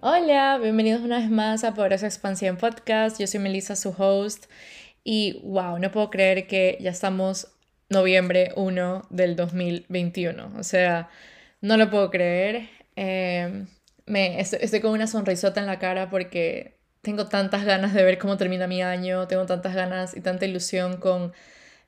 Hola, 0.00 0.58
bienvenidos 0.62 1.00
una 1.02 1.18
vez 1.18 1.28
más 1.28 1.64
a 1.64 1.74
Poderosa 1.74 2.06
Expansión 2.06 2.56
Podcast. 2.56 3.18
Yo 3.18 3.26
soy 3.26 3.40
Melissa, 3.40 3.74
su 3.74 3.92
host. 3.98 4.44
Y 5.02 5.40
wow, 5.42 5.80
no 5.80 5.90
puedo 5.90 6.08
creer 6.08 6.46
que 6.46 6.78
ya 6.80 6.90
estamos 6.90 7.48
noviembre 7.88 8.52
1 8.54 9.08
del 9.10 9.34
2021. 9.34 10.52
O 10.56 10.62
sea, 10.62 11.08
no 11.60 11.76
lo 11.76 11.90
puedo 11.90 12.10
creer. 12.10 12.68
Em, 12.94 13.66
me, 14.06 14.40
estoy, 14.40 14.80
con 14.80 14.92
una 14.92 15.08
sonrisota 15.08 15.60
en 15.60 15.66
la 15.66 15.80
cara 15.80 16.10
porque 16.10 16.78
tengo 17.02 17.26
tantas 17.26 17.64
ganas 17.64 17.92
de 17.92 18.04
ver 18.04 18.18
cómo 18.18 18.36
termina 18.36 18.68
mi 18.68 18.82
año. 18.82 19.26
Tengo 19.26 19.46
tantas 19.46 19.74
ganas 19.74 20.16
y 20.16 20.20
tanta 20.20 20.46
ilusión 20.46 20.98
con 20.98 21.32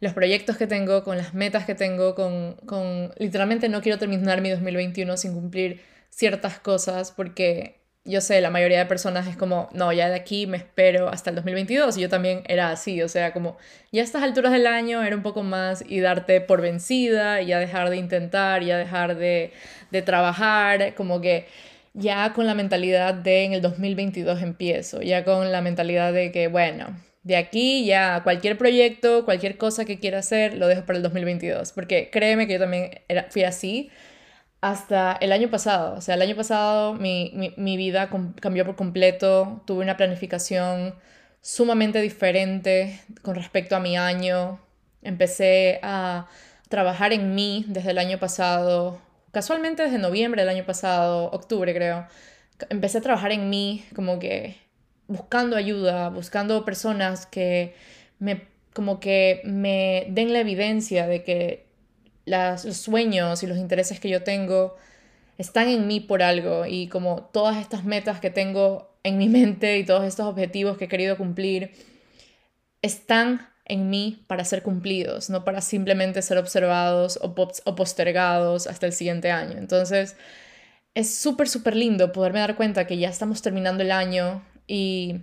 los 0.00 0.14
proyectos 0.14 0.56
que 0.56 0.66
tengo, 0.66 1.04
con 1.04 1.16
las 1.16 1.32
metas 1.34 1.64
que 1.64 1.76
tengo, 1.76 2.16
con, 2.16 2.54
con 2.66 3.12
literalmente 3.18 3.68
no 3.68 3.82
quiero 3.82 3.98
terminar 3.98 4.40
mi 4.40 4.50
2021 4.50 5.16
sin 5.16 5.32
cumplir 5.34 5.80
ciertas 6.10 6.58
cosas 6.58 7.12
porque 7.12 7.79
yo 8.04 8.20
sé, 8.20 8.40
la 8.40 8.50
mayoría 8.50 8.78
de 8.78 8.86
personas 8.86 9.26
es 9.26 9.36
como, 9.36 9.68
no, 9.72 9.92
ya 9.92 10.08
de 10.08 10.16
aquí 10.16 10.46
me 10.46 10.56
espero 10.56 11.08
hasta 11.08 11.30
el 11.30 11.36
2022 11.36 11.98
y 11.98 12.00
yo 12.00 12.08
también 12.08 12.42
era 12.46 12.70
así, 12.70 13.02
o 13.02 13.08
sea, 13.08 13.32
como 13.32 13.58
ya 13.92 14.00
a 14.00 14.04
estas 14.04 14.22
alturas 14.22 14.52
del 14.52 14.66
año 14.66 15.02
era 15.02 15.14
un 15.14 15.22
poco 15.22 15.42
más 15.42 15.84
y 15.86 16.00
darte 16.00 16.40
por 16.40 16.62
vencida, 16.62 17.42
y 17.42 17.46
ya 17.46 17.58
dejar 17.58 17.90
de 17.90 17.98
intentar, 17.98 18.62
ya 18.62 18.78
dejar 18.78 19.16
de, 19.16 19.52
de 19.90 20.02
trabajar, 20.02 20.94
como 20.94 21.20
que 21.20 21.46
ya 21.92 22.32
con 22.32 22.46
la 22.46 22.54
mentalidad 22.54 23.14
de 23.14 23.44
en 23.44 23.52
el 23.52 23.60
2022 23.62 24.42
empiezo, 24.42 25.02
ya 25.02 25.24
con 25.24 25.52
la 25.52 25.60
mentalidad 25.60 26.12
de 26.12 26.32
que, 26.32 26.48
bueno, 26.48 26.96
de 27.22 27.36
aquí 27.36 27.84
ya 27.84 28.22
cualquier 28.22 28.56
proyecto, 28.56 29.24
cualquier 29.26 29.58
cosa 29.58 29.84
que 29.84 29.98
quiera 29.98 30.20
hacer, 30.20 30.56
lo 30.56 30.68
dejo 30.68 30.86
para 30.86 30.96
el 30.96 31.02
2022, 31.02 31.72
porque 31.72 32.08
créeme 32.10 32.46
que 32.46 32.54
yo 32.54 32.60
también 32.60 33.00
era, 33.08 33.26
fui 33.30 33.44
así 33.44 33.90
hasta 34.60 35.12
el 35.20 35.32
año 35.32 35.50
pasado. 35.50 35.96
O 35.96 36.00
sea, 36.00 36.14
el 36.14 36.22
año 36.22 36.36
pasado 36.36 36.94
mi, 36.94 37.76
vida 37.76 38.10
cambió 38.40 38.64
por 38.64 38.76
completo. 38.76 39.62
Tuve 39.66 39.82
una 39.82 39.96
planificación 39.96 40.94
sumamente 41.40 42.00
diferente 42.00 43.00
con 43.22 43.34
respecto 43.34 43.76
a 43.76 43.80
mi 43.80 43.96
año. 43.96 44.60
Empecé 45.02 45.80
a 45.82 46.26
trabajar 46.68 47.12
en 47.12 47.34
mí 47.34 47.64
desde 47.68 47.90
el 47.90 47.98
año 47.98 48.18
pasado, 48.18 49.00
casualmente 49.32 49.82
desde 49.82 49.98
noviembre 49.98 50.42
del 50.42 50.50
año 50.50 50.66
pasado, 50.66 51.30
octubre 51.32 51.74
creo. 51.74 52.06
Empecé 52.68 52.98
a 52.98 53.00
trabajar 53.00 53.32
en 53.32 53.50
mí 53.50 53.84
como 53.94 54.18
que 54.18 54.56
buscando 55.08 55.56
ayuda, 55.56 56.10
buscando 56.10 56.64
personas 56.64 57.26
que 57.26 57.74
me 58.18 58.48
como 58.72 59.00
que 59.00 59.40
me 59.44 60.06
den 60.10 60.32
la 60.32 60.40
evidencia 60.40 61.06
de 61.06 61.24
que 61.24 61.66
los 62.26 62.76
sueños 62.76 63.42
y 63.42 63.46
los 63.46 63.58
intereses 63.58 64.00
que 64.00 64.08
yo 64.08 64.22
tengo 64.22 64.76
están 65.38 65.68
en 65.68 65.86
mí 65.86 66.00
por 66.00 66.22
algo 66.22 66.66
y 66.66 66.88
como 66.88 67.24
todas 67.32 67.56
estas 67.56 67.84
metas 67.84 68.20
que 68.20 68.30
tengo 68.30 68.94
en 69.02 69.18
mi 69.18 69.28
mente 69.30 69.78
y 69.78 69.84
todos 69.84 70.04
estos 70.04 70.26
objetivos 70.26 70.76
que 70.76 70.84
he 70.84 70.88
querido 70.88 71.16
cumplir 71.16 71.72
están 72.82 73.48
en 73.64 73.88
mí 73.88 74.24
para 74.26 74.44
ser 74.44 74.62
cumplidos, 74.62 75.30
no 75.30 75.44
para 75.44 75.60
simplemente 75.60 76.22
ser 76.22 76.38
observados 76.38 77.18
o, 77.22 77.34
o 77.64 77.74
postergados 77.76 78.66
hasta 78.66 78.86
el 78.86 78.92
siguiente 78.92 79.30
año. 79.30 79.58
Entonces, 79.58 80.16
es 80.94 81.14
súper, 81.14 81.48
súper 81.48 81.76
lindo 81.76 82.12
poderme 82.12 82.40
dar 82.40 82.56
cuenta 82.56 82.86
que 82.86 82.98
ya 82.98 83.08
estamos 83.08 83.42
terminando 83.42 83.82
el 83.84 83.92
año 83.92 84.42
y 84.66 85.20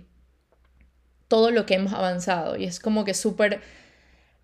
todo 1.28 1.50
lo 1.50 1.66
que 1.66 1.74
hemos 1.74 1.92
avanzado. 1.92 2.56
Y 2.56 2.64
es 2.64 2.80
como 2.80 3.04
que 3.04 3.14
súper 3.14 3.60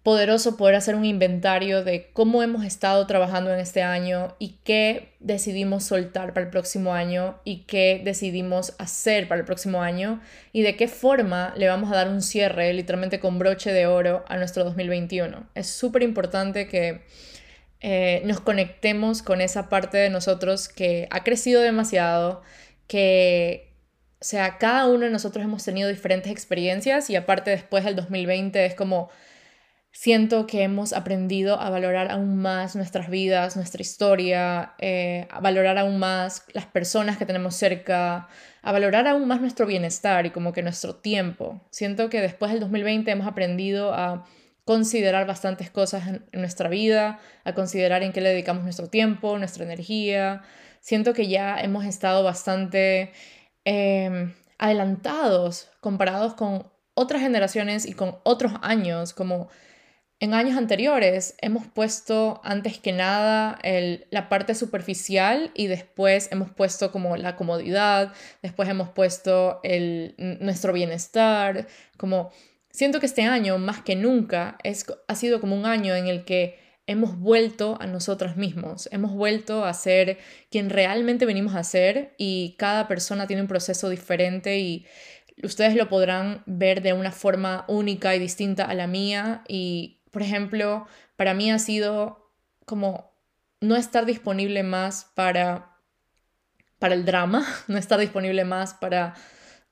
poderoso 0.05 0.59
poder 0.59 0.75
hacer 0.75 0.97
un 0.97 1.07
inventario 1.07 1.83
de 1.83 2.11
cómo 2.13 2.43
hemos 2.43 2.63
estado 2.63 3.07
trabajando 3.07 3.53
en 3.55 3.59
este 3.59 3.83
año 3.83 4.37
y 4.39 4.59
qué 4.63 5.15
decidimos 5.19 5.85
soltar 5.85 6.35
para 6.35 6.45
el 6.45 6.51
próximo 6.51 6.93
año 6.93 7.41
y 7.43 7.61
qué 7.63 8.03
decidimos 8.05 8.75
hacer 8.79 9.29
para 9.29 9.41
el 9.41 9.47
próximo 9.47 9.81
año 9.81 10.21
y 10.53 10.61
de 10.61 10.77
qué 10.77 10.89
forma 10.89 11.55
le 11.57 11.69
vamos 11.69 11.91
a 11.91 11.97
dar 11.97 12.11
un 12.11 12.21
cierre 12.21 12.71
literalmente 12.75 13.19
con 13.19 13.39
broche 13.39 13.73
de 13.73 13.87
oro 13.87 14.27
a 14.29 14.37
nuestro 14.37 14.63
2021. 14.65 15.49
Es 15.55 15.69
súper 15.69 16.03
importante 16.03 16.69
que 16.69 17.01
eh, 17.81 18.21
nos 18.27 18.41
conectemos 18.41 19.23
con 19.23 19.41
esa 19.41 19.71
parte 19.71 19.97
de 19.97 20.11
nosotros 20.11 20.69
que 20.69 21.09
ha 21.11 21.25
crecido 21.25 21.63
demasiado, 21.63 22.43
que... 22.87 23.73
O 24.21 24.27
sea, 24.27 24.57
cada 24.57 24.87
uno 24.87 25.05
de 25.05 25.11
nosotros 25.11 25.45
hemos 25.45 25.63
tenido 25.65 25.91
diferentes 25.91 26.33
experiencias 26.33 27.11
y 27.11 27.17
aparte 27.17 27.51
después 27.51 27.85
del 27.85 27.95
2020 27.95 28.65
es 28.65 28.75
como 28.75 29.11
Siento 29.97 30.49
que 30.49 30.65
hemos 30.65 30.93
aprendido 30.93 31.61
a 31.61 31.71
valorar 31.71 32.11
aún 32.11 32.37
más 32.37 32.75
nuestras 32.75 33.09
vidas, 33.09 33.55
nuestra 33.55 33.81
historia, 33.81 34.75
eh, 34.79 35.29
a 35.31 35.39
valorar 35.39 35.79
aún 35.79 36.01
más 36.01 36.45
las 36.53 36.67
personas 36.67 37.17
que 37.17 37.27
tenemos 37.27 37.55
cerca, 37.55 38.27
a 38.63 38.73
valorar 38.73 39.07
aún 39.07 39.29
más 39.29 39.41
nuestro 39.41 39.67
bienestar 39.67 40.27
y 40.27 40.31
como 40.31 40.53
que 40.53 40.65
nuestro 40.65 40.97
tiempo. 40.97 41.63
Siento 41.71 42.11
que 42.11 42.21
después 42.21 42.51
del 42.51 42.59
2020 42.59 43.09
hemos 43.09 43.29
aprendido 43.29 43.95
a 43.95 44.27
considerar 44.65 45.29
bastantes 45.29 45.71
cosas 45.71 46.09
en, 46.09 46.25
nuestra 46.33 46.69
vida, 46.69 47.21
a 47.45 47.55
considerar 47.55 48.03
en 48.03 48.13
qué 48.13 48.21
le 48.21 48.31
dedicamos 48.31 48.65
nuestro 48.65 48.89
tiempo, 48.89 49.39
nuestra 49.39 49.63
energía. 49.63 50.43
Siento 50.81 51.15
que 51.15 51.29
ya 51.29 51.61
hemos 51.61 51.85
estado 51.85 52.25
bastante 52.25 53.13
em, 53.65 54.35
adelantados 54.59 55.71
comparados 55.81 56.35
con 56.35 56.67
otras 56.95 57.23
generaciones 57.23 57.87
y 57.87 57.93
con 57.93 58.19
otros 58.25 58.55
años, 58.61 59.15
como 59.15 59.49
en 60.25 60.33
años 60.33 60.57
anteriores 60.57 61.35
hemos 61.43 61.67
puesto 61.67 62.41
antes 62.45 62.79
que 62.79 62.93
nada 62.93 63.59
la 64.11 64.29
parte 64.31 64.55
superficial 64.55 65.51
y 65.55 65.67
después 65.67 66.29
hemos 66.33 66.51
puesto 66.51 66.91
como 66.91 67.19
la 67.19 67.37
comodidad, 67.37 68.15
después 68.43 68.69
hemos 68.71 68.89
puesto 68.89 69.61
el, 69.63 70.15
nuestro 70.41 70.73
bienestar, 70.73 71.67
como 71.99 72.31
siento 72.71 73.01
que 73.01 73.07
este 73.07 73.23
año 73.23 73.59
más 73.59 73.83
que 73.83 73.97
nunca 73.97 74.57
es, 74.63 74.87
ha 75.09 75.15
sido 75.15 75.43
como 75.43 75.57
un 75.57 75.67
año 75.67 75.95
en 75.95 76.07
el 76.07 76.25
que 76.25 76.59
hemos 76.87 77.19
vuelto 77.19 77.77
a 77.79 77.87
nosotros 77.87 78.37
mismos, 78.37 78.89
hemos 78.93 79.13
vuelto 79.13 79.67
a 79.67 79.75
ser 79.75 80.17
quien 80.51 80.71
realmente 80.71 81.27
venimos 81.27 81.55
a 81.55 81.65
ser 81.65 82.15
y 82.17 82.57
cada 82.59 82.89
persona 82.89 83.27
tiene 83.27 83.43
un 83.43 83.49
proceso 83.49 83.91
diferente 83.91 84.59
y 84.59 84.87
ustedes 85.43 85.77
lo 85.77 85.91
podrán 85.91 86.43
ver 86.47 86.81
de 86.81 86.95
una 86.95 87.13
forma 87.13 87.67
única 87.69 88.17
y 88.17 88.19
distinta 88.19 88.65
a 88.65 88.73
la 88.73 88.87
mía 88.87 89.45
y 89.49 89.99
por 90.15 90.23
ejemplo, 90.23 90.87
para 91.17 91.35
mí 91.35 91.51
ha 91.51 91.59
sido 91.59 92.31
como 92.65 93.13
no 93.61 93.75
estar 93.75 94.07
disponible 94.07 94.63
más 94.63 95.11
para, 95.17 95.77
para 96.79 96.95
el 96.95 97.05
drama, 97.05 97.45
no 97.67 97.77
estar 97.77 97.99
disponible 97.99 98.45
más 98.45 98.75
para 98.75 99.15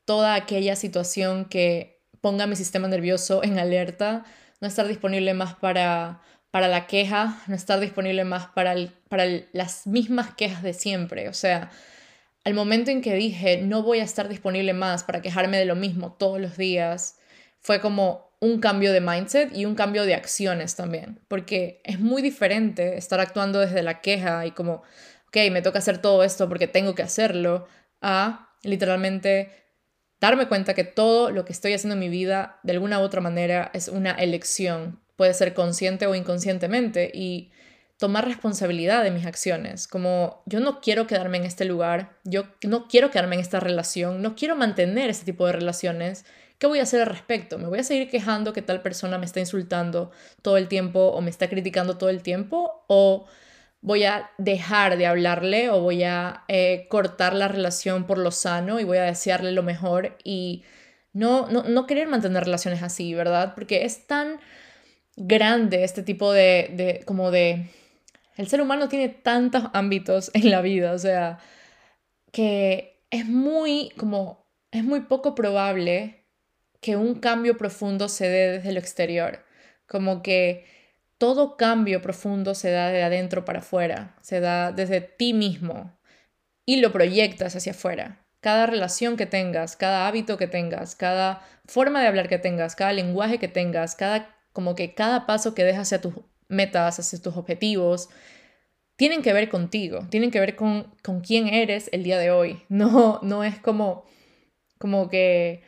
toda 0.05 0.35
aquella 0.35 0.75
situación 0.75 1.45
que 1.45 2.03
ponga 2.21 2.49
mi 2.49 2.57
sistema 2.57 2.89
nervioso 2.89 3.45
en 3.45 3.61
alerta, 3.61 4.25
no 4.61 4.67
estar 4.67 4.89
disponible 4.89 5.33
más 5.33 5.55
para, 5.55 6.21
para 6.51 6.67
la 6.67 6.89
queja, 6.89 7.41
no 7.47 7.55
estar 7.55 7.79
disponible 7.79 8.25
más 8.25 8.49
para, 8.49 8.75
para 9.09 9.27
las 9.53 9.87
mismas 9.87 10.35
quejas 10.35 10.65
de 10.65 10.75
siempre. 10.75 11.29
O 11.29 11.35
sea, 11.35 11.71
al 12.43 12.55
momento 12.55 12.91
en 12.91 13.01
que 13.01 13.15
dije 13.15 13.59
no 13.59 13.85
voy 13.85 14.01
a 14.01 14.05
estar 14.05 14.29
disponible 14.29 14.73
más 14.73 15.05
para 15.05 15.23
quejarme 15.23 15.59
de 15.59 15.67
lo 15.67 15.77
mismo 15.77 16.15
todos 16.15 16.41
los 16.41 16.57
días, 16.57 17.21
fue 17.61 17.81
como 17.81 18.32
un 18.43 18.59
cambio 18.59 18.93
de 18.93 19.01
mindset 19.01 19.57
y 19.57 19.67
un 19.67 19.77
cambio 19.77 20.05
de 20.05 20.17
acciones 20.17 20.75
también, 20.75 21.21
porque 21.29 21.81
es 21.85 22.01
muy 22.01 22.23
diferente 22.23 22.97
estar 22.97 23.21
actuando 23.21 23.61
desde 23.61 23.85
la 23.85 24.01
queja 24.01 24.45
y 24.47 24.51
como, 24.51 24.83
ok, 25.29 25.37
me 25.53 25.63
toca 25.63 25.79
hacer 25.79 25.99
todo 25.99 26.25
esto 26.25 26.49
porque 26.49 26.67
tengo 26.67 26.97
que 26.97 27.05
hacerlo, 27.05 27.69
a 28.01 28.51
literalmente 28.65 29.53
darme 30.21 30.49
cuenta 30.49 30.75
que 30.75 30.83
todo 30.83 31.31
lo 31.31 31.45
que 31.45 31.53
estoy 31.53 31.73
haciendo 31.73 31.95
en 31.95 32.01
mi 32.01 32.09
vida 32.09 32.59
de 32.65 32.73
alguna 32.73 32.99
u 32.99 33.03
otra 33.03 33.21
manera 33.21 33.71
es 33.75 33.87
una 33.87 34.11
elección, 34.11 35.01
puede 35.15 35.35
ser 35.35 35.55
consciente 35.55 36.09
o 36.09 36.17
inconscientemente, 36.17 37.13
y 37.15 37.53
tomar 37.97 38.27
responsabilidad 38.27 39.05
de 39.05 39.13
mis 39.13 39.25
acciones, 39.25 39.87
como 39.87 40.43
yo 40.47 40.59
no 40.59 40.81
quiero 40.81 41.07
quedarme 41.07 41.39
en 41.39 41.45
este 41.45 41.65
lugar, 41.65 42.19
yo 42.25 42.47
no 42.65 42.89
quiero 42.89 43.13
quedarme 43.13 43.37
en 43.37 43.41
esta 43.41 43.61
relación, 43.61 44.21
no 44.21 44.35
quiero 44.35 44.57
mantener 44.57 45.11
este 45.11 45.27
tipo 45.27 45.47
de 45.47 45.53
relaciones, 45.53 46.25
¿Qué 46.63 46.69
voy 46.69 46.79
a 46.79 46.85
hacer 46.85 47.01
al 47.01 47.09
respecto? 47.09 47.59
¿Me 47.59 47.67
voy 47.67 47.81
a 47.81 47.83
seguir 47.83 48.09
quejando 48.09 48.53
que 48.53 48.63
tal 48.63 48.83
persona 48.83 49.19
me 49.19 49.27
está 49.27 49.41
insultando 49.41 50.13
todo 50.43 50.57
el 50.57 50.69
tiempo 50.69 51.09
o 51.09 51.21
me 51.21 51.29
está 51.29 51.49
criticando 51.49 51.99
todo 51.99 52.09
el 52.09 52.23
tiempo? 52.23 52.85
¿O 52.87 53.27
voy 53.81 54.05
a 54.05 54.31
dejar 54.39 54.97
de 54.97 55.07
hablarle 55.07 55.71
o 55.71 55.81
voy 55.81 56.05
a 56.05 56.45
eh, 56.47 56.87
cortar 56.89 57.35
la 57.35 57.49
relación 57.49 58.07
por 58.07 58.19
lo 58.19 58.31
sano 58.31 58.79
y 58.79 58.85
voy 58.85 58.99
a 58.99 59.03
desearle 59.03 59.51
lo 59.51 59.65
mejor 59.65 60.17
y 60.23 60.63
no, 61.13 61.49
no, 61.49 61.65
no 61.65 61.85
querer 61.89 62.07
mantener 62.07 62.45
relaciones 62.45 62.85
así, 62.85 63.13
¿verdad? 63.13 63.55
Porque 63.57 63.85
es 63.85 64.07
tan 64.07 64.39
grande 65.17 65.83
este 65.83 66.05
tipo 66.05 66.33
de, 66.33 66.71
de, 66.75 67.05
como 67.05 67.33
de... 67.33 67.71
El 68.37 68.47
ser 68.47 68.61
humano 68.61 68.89
tiene 68.89 69.09
tantos 69.09 69.65
ámbitos 69.73 70.31
en 70.33 70.49
la 70.49 70.61
vida, 70.61 70.93
o 70.93 70.99
sea, 70.99 71.41
que 72.31 73.03
es 73.11 73.27
muy 73.27 73.91
como... 73.97 74.47
Es 74.71 74.85
muy 74.85 75.01
poco 75.01 75.35
probable 75.35 76.22
que 76.83 76.97
un 76.97 77.15
cambio 77.15 77.57
profundo 77.57 78.09
se 78.09 78.29
dé 78.29 78.51
desde 78.59 78.73
lo 78.73 78.81
exterior, 78.81 79.45
como 79.87 80.23
que 80.23 80.67
todo 81.17 81.57
cambio 81.57 82.03
profundo 82.03 82.55
se 82.55 82.73
da 82.73 82.89
de 82.89 83.05
adentro 83.05 83.45
para 83.45 83.61
afuera, 83.61 84.17
se 84.21 84.41
da 84.41 84.73
desde 84.73 85.01
ti 85.01 85.33
mismo 85.33 85.97
y 86.67 86.81
lo 86.81 86.93
proyectas 86.93 87.57
hacia 87.57 87.73
afuera. 87.73 88.19
cada 88.41 88.67
relación 88.67 89.17
que 89.17 89.27
tengas, 89.27 89.77
cada 89.77 90.09
hábito 90.09 90.37
que 90.37 90.49
tengas, 90.49 90.97
cada 90.97 91.43
forma 91.67 92.01
de 92.01 92.09
hablar 92.09 92.29
que 92.29 92.39
tengas, 92.39 92.75
cada 92.75 92.93
lenguaje 92.93 93.39
que 93.39 93.47
tengas, 93.47 93.95
cada 93.95 94.37
como 94.53 94.75
que 94.75 94.95
cada 94.95 95.27
paso 95.27 95.55
que 95.55 95.65
dejas 95.65 95.83
hacia 95.83 96.01
tus 96.01 96.15
metas, 96.49 96.99
hacia 96.99 97.23
tus 97.23 97.37
objetivos, 97.37 98.09
tienen 98.97 99.23
que 99.23 99.33
ver 99.33 99.49
contigo, 99.49 100.07
tienen 100.11 100.33
que 100.33 100.41
ver 100.41 100.57
con, 100.57 100.93
con 101.05 101.21
quién 101.21 101.47
eres 101.49 101.89
el 101.93 102.03
día 102.03 102.19
de 102.19 102.31
hoy. 102.33 102.63
No, 102.69 103.21
no 103.23 103.45
es 103.45 103.59
como, 103.61 104.05
como 104.79 105.09
que 105.09 105.63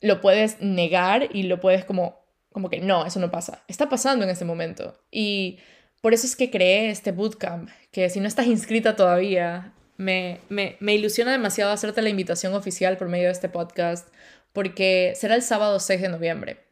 lo 0.00 0.20
puedes 0.20 0.60
negar 0.60 1.28
y 1.32 1.44
lo 1.44 1.60
puedes 1.60 1.84
como, 1.84 2.20
como 2.50 2.70
que 2.70 2.80
no, 2.80 3.06
eso 3.06 3.20
no 3.20 3.30
pasa. 3.30 3.62
Está 3.68 3.88
pasando 3.88 4.24
en 4.24 4.30
este 4.30 4.44
momento. 4.44 4.98
Y 5.10 5.58
por 6.02 6.14
eso 6.14 6.26
es 6.26 6.36
que 6.36 6.50
creé 6.50 6.90
este 6.90 7.12
bootcamp, 7.12 7.70
que 7.90 8.08
si 8.10 8.20
no 8.20 8.28
estás 8.28 8.46
inscrita 8.46 8.96
todavía, 8.96 9.72
me, 9.96 10.40
me, 10.48 10.76
me 10.80 10.94
ilusiona 10.94 11.32
demasiado 11.32 11.72
hacerte 11.72 12.02
la 12.02 12.10
invitación 12.10 12.54
oficial 12.54 12.96
por 12.96 13.08
medio 13.08 13.26
de 13.26 13.32
este 13.32 13.48
podcast, 13.48 14.08
porque 14.52 15.14
será 15.16 15.34
el 15.34 15.42
sábado 15.42 15.80
6 15.80 16.00
de 16.02 16.08
noviembre 16.08 16.66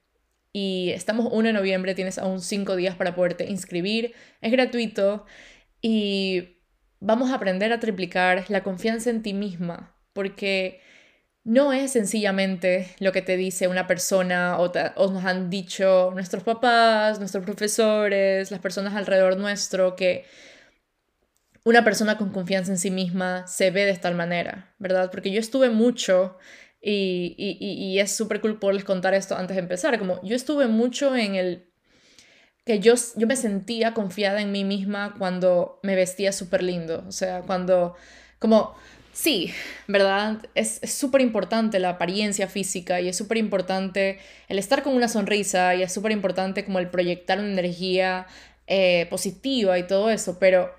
y 0.57 0.91
estamos 0.91 1.29
1 1.33 1.49
de 1.49 1.53
noviembre, 1.53 1.97
tienes 1.97 2.17
aún 2.17 2.41
5 2.41 2.77
días 2.77 2.95
para 2.95 3.17
poderte 3.17 3.51
inscribir, 3.51 4.15
es 4.41 4.53
gratuito 4.53 5.27
y 5.83 6.61
vamos 7.01 7.31
a 7.31 7.35
aprender 7.35 7.73
a 7.73 7.81
triplicar 7.81 8.45
la 8.49 8.63
confianza 8.63 9.11
en 9.11 9.23
ti 9.23 9.35
misma, 9.35 9.99
porque 10.13 10.81
no 11.45 11.73
es 11.73 11.93
sencillamente 11.93 12.89
lo 13.01 13.13
que 13.13 13.23
te 13.23 13.37
dice 13.37 13.69
una 13.69 13.87
persona 13.87 14.59
o, 14.59 14.73
o, 14.97 15.13
nos 15.13 15.25
han 15.25 15.51
dicho 15.51 16.11
nuestros 16.15 16.43
papás, 16.43 17.19
nuestros 17.19 17.45
profesores, 17.45 18.51
las 18.51 18.61
personas 18.61 18.95
alrededor 18.95 19.37
nuestro, 19.37 19.95
que 19.95 20.25
una 21.65 21.85
persona 21.85 22.19
con 22.19 22.31
confianza 22.31 22.73
en 22.73 22.79
sí 22.79 22.91
misma 22.91 23.47
se 23.47 23.71
ve 23.71 23.85
de 23.85 23.95
tal 23.95 24.15
manera, 24.15 24.75
¿verdad? 24.79 25.11
Porque 25.11 25.31
yo 25.31 25.41
estuve 25.41 25.71
mucho 25.71 26.37
y, 26.81 27.35
y, 27.39 27.99
es 27.99 28.15
súper 28.15 28.41
cool 28.41 28.59
contar 28.85 29.15
esto 29.15 29.37
antes 29.37 29.57
de 29.57 29.63
empezar. 29.63 29.99
Como 29.99 30.21
yo 30.23 30.37
estuve 30.37 30.67
mucho 30.67 31.17
en 31.17 31.35
el 31.35 31.71
que 32.67 32.81
yo, 32.81 32.95
yo 33.17 33.27
me 33.27 33.37
sentía 33.37 33.95
confiada 33.95 34.41
en 34.43 34.53
mí 34.53 34.65
misma 34.65 35.15
cuando 35.19 35.81
me 35.83 35.95
vestía 35.95 36.33
súper 36.33 36.63
lindo. 36.63 37.05
O 37.09 37.13
sea, 37.13 37.43
cuando, 37.43 37.95
como, 38.39 38.75
sí, 39.15 39.53
¿verdad? 39.89 40.45
Es 40.55 40.81
súper 40.85 41.23
importante 41.23 41.79
la 41.79 41.91
apariencia 41.91 42.49
física 42.49 43.01
y 43.01 43.09
es 43.09 43.17
súper 43.17 43.39
importante 43.39 44.19
el 44.49 44.59
estar 44.59 44.83
con 44.83 44.95
una 44.95 45.09
sonrisa 45.09 45.75
y 45.75 45.83
es 45.83 45.93
súper 45.93 46.13
importante 46.13 46.65
como 46.65 46.79
el 46.81 46.89
proyectar 46.89 47.39
una 47.39 47.53
energía 47.53 48.27
eh, 48.67 49.07
positiva 49.09 49.79
y 49.79 49.87
todo 49.87 50.11
eso, 50.11 50.39
pero 50.39 50.75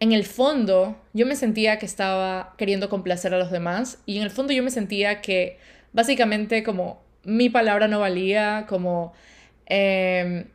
en 0.00 0.12
el 0.12 0.24
fondo 0.24 1.00
yo 1.12 1.26
me 1.26 1.36
sentía 1.36 1.78
que 1.78 1.86
estaba 1.86 2.54
queriendo 2.58 2.88
complacer 2.88 3.34
a 3.34 3.38
los 3.38 3.50
demás 3.50 3.98
y 4.06 4.16
en 4.16 4.24
el 4.24 4.30
fondo 4.30 4.52
yo 4.52 4.62
me 4.62 4.70
sentía 4.70 5.20
que 5.20 5.58
básicamente 5.92 6.62
como 6.62 7.02
mi 7.22 7.50
palabra 7.50 7.86
no 7.86 8.00
valía, 8.00 8.66
como 8.68 9.12
em, 9.66 10.46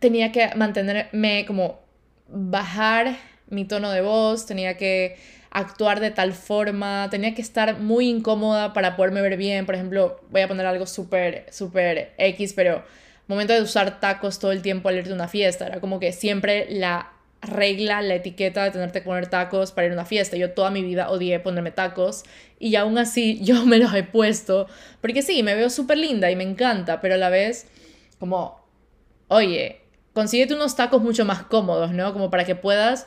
tenía 0.00 0.32
que 0.32 0.50
mantenerme 0.56 1.44
como 1.46 1.80
bajar 2.28 3.16
mi 3.48 3.64
tono 3.64 3.90
de 3.90 4.02
voz, 4.02 4.46
tenía 4.46 4.76
que 4.76 5.16
actuar 5.50 6.00
de 6.00 6.10
tal 6.10 6.32
forma, 6.32 7.08
tenía 7.10 7.34
que 7.34 7.42
estar 7.42 7.78
muy 7.78 8.08
incómoda 8.08 8.72
para 8.72 8.96
poderme 8.96 9.20
ver 9.20 9.36
bien, 9.36 9.66
por 9.66 9.74
ejemplo, 9.74 10.20
voy 10.30 10.42
a 10.42 10.48
poner 10.48 10.66
algo 10.66 10.86
súper, 10.86 11.46
súper 11.50 12.12
X, 12.18 12.52
pero 12.54 12.84
momento 13.26 13.52
de 13.52 13.62
usar 13.62 14.00
tacos 14.00 14.38
todo 14.38 14.52
el 14.52 14.62
tiempo 14.62 14.88
al 14.88 14.96
irte 14.96 15.10
a 15.10 15.14
una 15.14 15.28
fiesta, 15.28 15.66
era 15.66 15.80
como 15.80 16.00
que 16.00 16.12
siempre 16.12 16.66
la 16.70 17.12
regla 17.42 18.02
la 18.02 18.16
etiqueta 18.16 18.64
de 18.64 18.70
tenerte 18.70 19.00
que 19.00 19.06
poner 19.06 19.28
tacos 19.28 19.72
para 19.72 19.86
ir 19.86 19.92
a 19.92 19.94
una 19.94 20.04
fiesta. 20.04 20.36
Yo 20.36 20.50
toda 20.50 20.70
mi 20.70 20.82
vida 20.82 21.10
odié 21.10 21.40
ponerme 21.40 21.70
tacos 21.70 22.24
y 22.58 22.76
aún 22.76 22.98
así 22.98 23.40
yo 23.42 23.64
me 23.66 23.78
los 23.78 23.94
he 23.94 24.02
puesto 24.02 24.66
porque 25.00 25.22
sí, 25.22 25.42
me 25.42 25.54
veo 25.54 25.70
súper 25.70 25.98
linda 25.98 26.30
y 26.30 26.36
me 26.36 26.44
encanta, 26.44 27.00
pero 27.00 27.14
a 27.14 27.18
la 27.18 27.30
vez 27.30 27.66
como, 28.18 28.60
oye, 29.28 29.80
consíguete 30.12 30.54
unos 30.54 30.76
tacos 30.76 31.00
mucho 31.00 31.24
más 31.24 31.44
cómodos, 31.44 31.92
¿no? 31.92 32.12
Como 32.12 32.30
para 32.30 32.44
que 32.44 32.54
puedas 32.54 33.06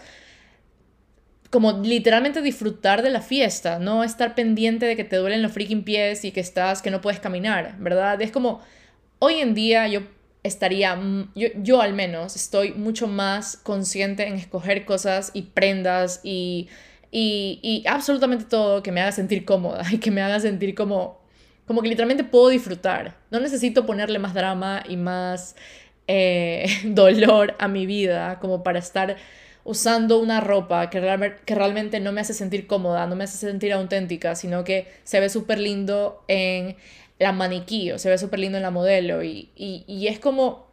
como 1.53 1.71
literalmente 1.73 2.41
disfrutar 2.41 3.03
de 3.03 3.11
la 3.11 3.21
fiesta, 3.21 3.77
no 3.77 4.03
estar 4.03 4.33
pendiente 4.33 4.87
de 4.87 4.95
que 4.95 5.03
te 5.03 5.17
duelen 5.17 5.43
los 5.43 5.51
freaking 5.51 5.83
pies 5.83 6.25
y 6.25 6.31
que 6.31 6.39
estás, 6.39 6.81
que 6.81 6.89
no 6.89 6.99
puedes 6.99 7.19
caminar, 7.19 7.75
¿verdad? 7.77 8.19
Es 8.23 8.31
como, 8.31 8.61
hoy 9.19 9.35
en 9.35 9.53
día 9.53 9.87
yo 9.87 10.01
estaría, 10.41 10.99
yo, 11.35 11.49
yo 11.57 11.79
al 11.79 11.93
menos 11.93 12.35
estoy 12.35 12.73
mucho 12.73 13.05
más 13.07 13.55
consciente 13.55 14.25
en 14.27 14.33
escoger 14.33 14.83
cosas 14.83 15.29
y 15.35 15.43
prendas 15.43 16.21
y, 16.23 16.69
y, 17.11 17.59
y, 17.61 17.87
absolutamente 17.87 18.45
todo 18.45 18.81
que 18.81 18.91
me 18.91 19.01
haga 19.01 19.11
sentir 19.11 19.45
cómoda 19.45 19.83
y 19.91 19.99
que 19.99 20.09
me 20.09 20.23
haga 20.23 20.39
sentir 20.39 20.73
como, 20.73 21.21
como 21.67 21.83
que 21.83 21.87
literalmente 21.87 22.23
puedo 22.23 22.49
disfrutar. 22.49 23.15
No 23.29 23.39
necesito 23.39 23.85
ponerle 23.85 24.17
más 24.17 24.33
drama 24.33 24.81
y 24.89 24.97
más 24.97 25.55
eh, 26.07 26.65
dolor 26.83 27.55
a 27.59 27.67
mi 27.67 27.85
vida 27.85 28.39
como 28.39 28.63
para 28.63 28.79
estar 28.79 29.17
usando 29.63 30.19
una 30.19 30.41
ropa 30.41 30.89
que, 30.89 31.35
que 31.45 31.55
realmente 31.55 31.99
no 31.99 32.11
me 32.11 32.21
hace 32.21 32.33
sentir 32.33 32.67
cómoda, 32.67 33.07
no 33.07 33.15
me 33.15 33.23
hace 33.23 33.37
sentir 33.37 33.71
auténtica, 33.73 34.35
sino 34.35 34.63
que 34.63 34.87
se 35.03 35.19
ve 35.19 35.29
súper 35.29 35.59
lindo 35.59 36.23
en 36.27 36.75
la 37.19 37.31
maniquí, 37.31 37.91
o 37.91 37.99
se 37.99 38.09
ve 38.09 38.17
súper 38.17 38.39
lindo 38.39 38.57
en 38.57 38.63
la 38.63 38.71
modelo 38.71 39.23
y, 39.23 39.49
y, 39.55 40.07
es 40.07 40.19
como, 40.19 40.67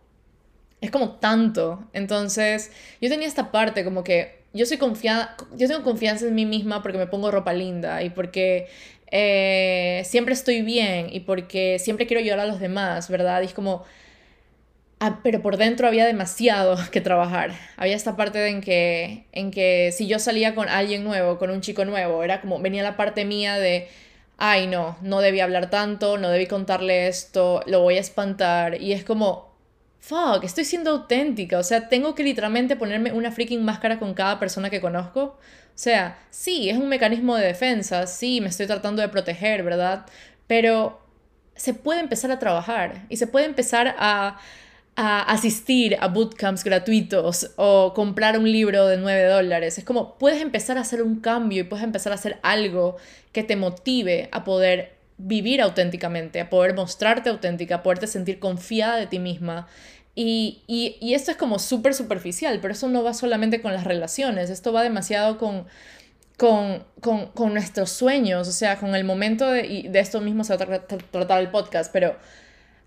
es 0.80 0.90
como 0.90 1.12
tanto. 1.12 1.84
Entonces, 1.92 2.72
yo 3.00 3.08
tenía 3.08 3.28
esta 3.28 3.52
parte 3.52 3.84
como 3.84 4.02
que 4.02 4.40
yo 4.52 4.66
soy 4.66 4.78
confiada, 4.78 5.36
yo 5.56 5.68
tengo 5.68 5.82
confianza 5.84 6.26
en 6.26 6.34
mí 6.34 6.44
misma 6.44 6.82
porque 6.82 6.98
me 6.98 7.06
pongo 7.06 7.30
ropa 7.30 7.52
linda 7.52 8.02
y 8.02 8.10
porque 8.10 8.66
eh, 9.12 10.02
siempre 10.04 10.34
estoy 10.34 10.62
bien 10.62 11.08
y 11.12 11.20
porque 11.20 11.78
siempre 11.78 12.06
quiero 12.06 12.20
ayudar 12.20 12.40
a 12.40 12.46
los 12.46 12.58
demás, 12.58 13.08
¿verdad? 13.08 13.42
Y 13.42 13.46
es 13.46 13.54
como, 13.54 13.84
ah, 15.00 15.20
pero 15.22 15.42
por 15.42 15.56
dentro 15.56 15.88
había 15.88 16.06
demasiado 16.06 16.76
que 16.92 17.00
trabajar. 17.00 17.52
Había 17.76 17.96
esta 17.96 18.16
parte 18.16 18.46
en 18.48 18.60
que, 18.60 19.26
en 19.32 19.50
que 19.50 19.92
si 19.92 20.06
yo 20.06 20.18
salía 20.18 20.54
con 20.54 20.68
alguien 20.68 21.04
nuevo, 21.04 21.38
con 21.38 21.50
un 21.50 21.60
chico 21.60 21.84
nuevo, 21.84 22.22
era 22.22 22.40
como, 22.40 22.60
venía 22.60 22.82
la 22.82 22.96
parte 22.96 23.24
mía 23.24 23.58
de 23.58 23.88
ay 24.40 24.66
no, 24.66 24.96
no 25.02 25.20
debí 25.20 25.40
hablar 25.40 25.70
tanto, 25.70 26.16
no 26.18 26.30
debí 26.30 26.46
contarle 26.46 27.08
esto, 27.08 27.62
lo 27.66 27.82
voy 27.82 27.98
a 27.98 28.00
espantar. 28.00 28.80
Y 28.80 28.92
es 28.92 29.04
como, 29.04 29.54
fuck, 30.00 30.42
estoy 30.44 30.64
siendo 30.64 30.90
auténtica. 30.90 31.58
O 31.58 31.62
sea, 31.62 31.88
tengo 31.88 32.14
que 32.14 32.24
literalmente 32.24 32.74
ponerme 32.76 33.12
una 33.12 33.30
freaking 33.30 33.64
máscara 33.64 33.98
con 33.98 34.14
cada 34.14 34.40
persona 34.40 34.70
que 34.70 34.80
conozco. 34.80 35.20
O 35.22 35.38
sea, 35.82 36.18
sí, 36.30 36.70
es 36.70 36.78
un 36.78 36.88
mecanismo 36.88 37.36
de 37.36 37.46
defensa, 37.46 38.06
sí, 38.06 38.40
me 38.40 38.48
estoy 38.48 38.66
tratando 38.66 39.02
de 39.02 39.08
proteger, 39.08 39.62
¿verdad? 39.62 40.06
Pero 40.46 41.00
se 41.54 41.74
puede 41.74 42.00
empezar 42.00 42.30
a 42.30 42.38
trabajar 42.38 43.04
y 43.10 43.16
se 43.18 43.26
puede 43.26 43.46
empezar 43.46 43.94
a 43.98 44.38
a 44.96 45.22
asistir 45.22 45.96
a 46.00 46.08
bootcamps 46.08 46.64
gratuitos 46.64 47.52
o 47.56 47.92
comprar 47.94 48.38
un 48.38 48.50
libro 48.50 48.86
de 48.86 48.96
9 48.96 49.24
dólares. 49.24 49.78
Es 49.78 49.84
como 49.84 50.18
puedes 50.18 50.42
empezar 50.42 50.78
a 50.78 50.82
hacer 50.82 51.02
un 51.02 51.20
cambio 51.20 51.60
y 51.60 51.64
puedes 51.64 51.84
empezar 51.84 52.12
a 52.12 52.16
hacer 52.16 52.38
algo 52.42 52.96
que 53.32 53.42
te 53.42 53.56
motive 53.56 54.28
a 54.32 54.44
poder 54.44 54.94
vivir 55.16 55.60
auténticamente, 55.60 56.40
a 56.40 56.50
poder 56.50 56.74
mostrarte 56.74 57.30
auténtica, 57.30 57.76
a 57.76 57.82
poderte 57.82 58.06
sentir 58.06 58.38
confiada 58.38 58.96
de 58.96 59.06
ti 59.06 59.18
misma. 59.18 59.68
Y, 60.14 60.62
y, 60.66 61.14
esto 61.14 61.30
es 61.30 61.36
como 61.36 61.58
súper 61.58 61.94
superficial, 61.94 62.58
pero 62.60 62.74
eso 62.74 62.88
no 62.88 63.02
va 63.02 63.14
solamente 63.14 63.62
con 63.62 63.72
las 63.72 63.84
relaciones, 63.84 64.50
esto 64.50 64.72
va 64.72 64.82
demasiado 64.82 65.38
con, 65.38 65.66
con, 66.36 66.84
con, 67.00 67.26
con 67.28 67.54
nuestros 67.54 67.90
sueños, 67.90 68.48
o 68.48 68.52
sea, 68.52 68.76
con 68.76 68.94
el 68.94 69.04
momento 69.04 69.50
de, 69.50 69.66
y 69.66 69.88
de 69.88 70.00
esto 70.00 70.20
mismo 70.20 70.42
se 70.44 70.56
va 70.56 70.64
a 70.64 70.86
tratar 70.86 71.40
el 71.40 71.48
podcast, 71.48 71.92
pero 71.92 72.16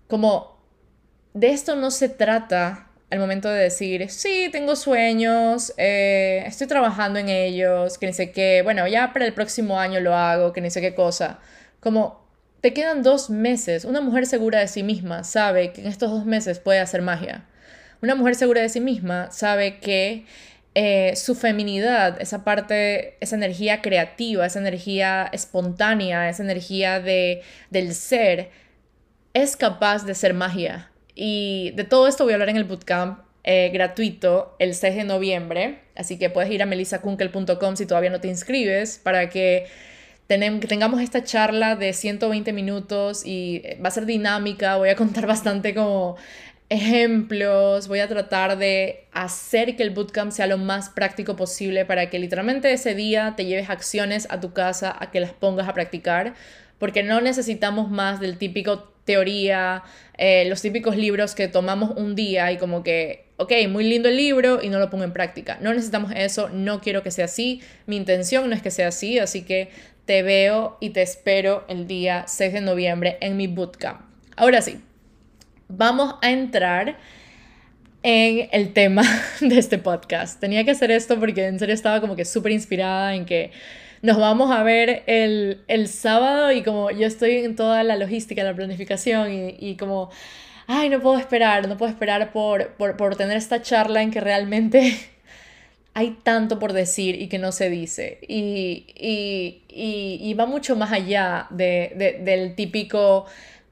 como 0.06 0.53
de 1.34 1.50
esto 1.50 1.76
no 1.76 1.90
se 1.90 2.08
trata 2.08 2.86
al 3.10 3.18
momento 3.18 3.48
de 3.48 3.58
decir, 3.64 4.08
sí, 4.10 4.48
tengo 4.50 4.76
sueños, 4.76 5.72
eh, 5.76 6.44
estoy 6.46 6.66
trabajando 6.66 7.18
en 7.18 7.28
ellos, 7.28 7.98
que 7.98 8.06
ni 8.06 8.12
sé 8.12 8.32
qué, 8.32 8.62
bueno, 8.62 8.86
ya 8.88 9.12
para 9.12 9.26
el 9.26 9.34
próximo 9.34 9.78
año 9.78 10.00
lo 10.00 10.14
hago, 10.14 10.52
que 10.52 10.60
ni 10.60 10.70
sé 10.70 10.80
qué 10.80 10.94
cosa. 10.94 11.38
Como 11.80 12.24
te 12.60 12.72
quedan 12.72 13.02
dos 13.02 13.30
meses, 13.30 13.84
una 13.84 14.00
mujer 14.00 14.26
segura 14.26 14.60
de 14.60 14.68
sí 14.68 14.82
misma 14.82 15.24
sabe 15.24 15.72
que 15.72 15.82
en 15.82 15.88
estos 15.88 16.10
dos 16.10 16.24
meses 16.24 16.60
puede 16.60 16.80
hacer 16.80 17.02
magia. 17.02 17.44
Una 18.00 18.14
mujer 18.14 18.36
segura 18.36 18.62
de 18.62 18.68
sí 18.68 18.80
misma 18.80 19.30
sabe 19.30 19.78
que 19.80 20.26
eh, 20.74 21.14
su 21.16 21.34
feminidad, 21.34 22.20
esa 22.20 22.44
parte, 22.44 23.16
esa 23.20 23.36
energía 23.36 23.82
creativa, 23.82 24.46
esa 24.46 24.60
energía 24.60 25.28
espontánea, 25.32 26.28
esa 26.28 26.42
energía 26.42 27.00
de, 27.00 27.42
del 27.70 27.94
ser, 27.94 28.50
es 29.34 29.56
capaz 29.56 30.04
de 30.04 30.14
ser 30.14 30.34
magia 30.34 30.90
y 31.14 31.72
de 31.76 31.84
todo 31.84 32.08
esto 32.08 32.24
voy 32.24 32.32
a 32.32 32.36
hablar 32.36 32.48
en 32.48 32.56
el 32.56 32.64
bootcamp 32.64 33.20
eh, 33.46 33.68
gratuito 33.74 34.56
el 34.58 34.74
6 34.74 34.96
de 34.96 35.04
noviembre. 35.04 35.80
Así 35.94 36.18
que 36.18 36.30
puedes 36.30 36.50
ir 36.50 36.62
a 36.62 36.66
melissakunkel.com 36.66 37.76
si 37.76 37.84
todavía 37.84 38.08
no 38.08 38.20
te 38.20 38.28
inscribes 38.28 38.98
para 38.98 39.28
que, 39.28 39.66
tengamos 40.26 41.02
esta 41.02 41.22
charla 41.22 41.76
de 41.76 41.92
120 41.92 42.52
minutos 42.54 43.26
y 43.26 43.60
eh, 43.64 43.78
va 43.84 43.88
a 43.88 43.90
ser 43.90 44.06
dinámica. 44.06 44.76
Voy 44.78 44.88
a 44.88 44.96
contar 44.96 45.26
bastante 45.28 45.74
como 45.74 46.16
ejemplos, 46.70 47.88
voy 47.88 48.00
a 48.00 48.08
tratar 48.08 48.56
de 48.56 49.06
hacer 49.12 49.76
que 49.76 49.82
el 49.82 49.90
bootcamp 49.90 50.32
sea 50.32 50.46
lo 50.46 50.56
más 50.56 50.88
práctico 50.88 51.36
posible 51.36 51.84
para 51.84 52.08
que 52.08 52.18
literalmente 52.18 52.72
ese 52.72 52.94
día 52.94 53.34
te 53.36 53.44
lleves 53.44 53.68
acciones 53.68 54.26
a 54.30 54.40
tu 54.40 54.54
casa, 54.54 54.96
a 54.98 55.10
que 55.10 55.20
las 55.20 55.32
pongas 55.32 55.68
a 55.68 55.74
practicar, 55.74 56.34
porque 56.78 57.02
no 57.02 57.20
necesitamos 57.20 57.90
más 57.90 58.18
del 58.18 58.38
típico 58.38 58.93
teoría, 59.04 59.82
eh, 60.16 60.44
los 60.48 60.62
típicos 60.62 60.96
libros 60.96 61.34
que 61.34 61.48
tomamos 61.48 61.92
un 61.96 62.14
día 62.14 62.52
y 62.52 62.58
como 62.58 62.82
que, 62.82 63.26
ok, 63.36 63.52
muy 63.68 63.84
lindo 63.84 64.08
el 64.08 64.16
libro 64.16 64.62
y 64.62 64.68
no 64.68 64.78
lo 64.78 64.90
pongo 64.90 65.04
en 65.04 65.12
práctica. 65.12 65.58
No 65.60 65.72
necesitamos 65.72 66.12
eso, 66.14 66.48
no 66.50 66.80
quiero 66.80 67.02
que 67.02 67.10
sea 67.10 67.26
así, 67.26 67.60
mi 67.86 67.96
intención 67.96 68.48
no 68.48 68.54
es 68.54 68.62
que 68.62 68.70
sea 68.70 68.88
así, 68.88 69.18
así 69.18 69.42
que 69.42 69.70
te 70.04 70.22
veo 70.22 70.76
y 70.80 70.90
te 70.90 71.02
espero 71.02 71.64
el 71.68 71.86
día 71.86 72.24
6 72.26 72.52
de 72.52 72.60
noviembre 72.60 73.18
en 73.20 73.36
mi 73.36 73.46
bootcamp. 73.46 74.00
Ahora 74.36 74.62
sí, 74.62 74.80
vamos 75.68 76.16
a 76.22 76.30
entrar 76.30 76.98
en 78.02 78.48
el 78.52 78.72
tema 78.72 79.02
de 79.40 79.58
este 79.58 79.78
podcast. 79.78 80.38
Tenía 80.38 80.64
que 80.64 80.70
hacer 80.72 80.90
esto 80.90 81.18
porque 81.18 81.46
en 81.46 81.58
serio 81.58 81.74
estaba 81.74 82.00
como 82.00 82.16
que 82.16 82.24
súper 82.24 82.52
inspirada 82.52 83.14
en 83.14 83.24
que 83.24 83.50
nos 84.04 84.18
vamos 84.18 84.50
a 84.50 84.62
ver 84.62 85.02
el, 85.06 85.62
el, 85.66 85.88
sábado 85.88 86.52
y 86.52 86.62
como 86.62 86.90
yo 86.90 87.06
estoy 87.06 87.36
en 87.38 87.56
toda 87.56 87.82
la 87.84 87.96
logística, 87.96 88.44
la 88.44 88.54
planificación 88.54 89.32
y, 89.32 89.56
y 89.58 89.76
como, 89.76 90.10
ay, 90.66 90.90
no 90.90 91.00
puedo 91.00 91.18
esperar, 91.18 91.66
no 91.68 91.78
puedo 91.78 91.90
esperar 91.90 92.30
por, 92.30 92.74
por, 92.74 92.98
por 92.98 93.16
tener 93.16 93.38
esta 93.38 93.62
charla 93.62 94.02
en 94.02 94.10
que 94.10 94.20
realmente 94.20 94.94
hay 95.94 96.18
tanto 96.22 96.58
por 96.58 96.74
decir 96.74 97.18
y 97.18 97.28
que 97.28 97.38
no 97.38 97.50
se 97.50 97.70
dice. 97.70 98.18
Y, 98.28 98.84
y, 98.94 99.62
y, 99.70 100.18
y 100.20 100.34
va 100.34 100.44
mucho 100.44 100.76
más 100.76 100.92
allá 100.92 101.46
de, 101.48 101.94
de, 101.96 102.18
del 102.22 102.54
típico 102.54 103.24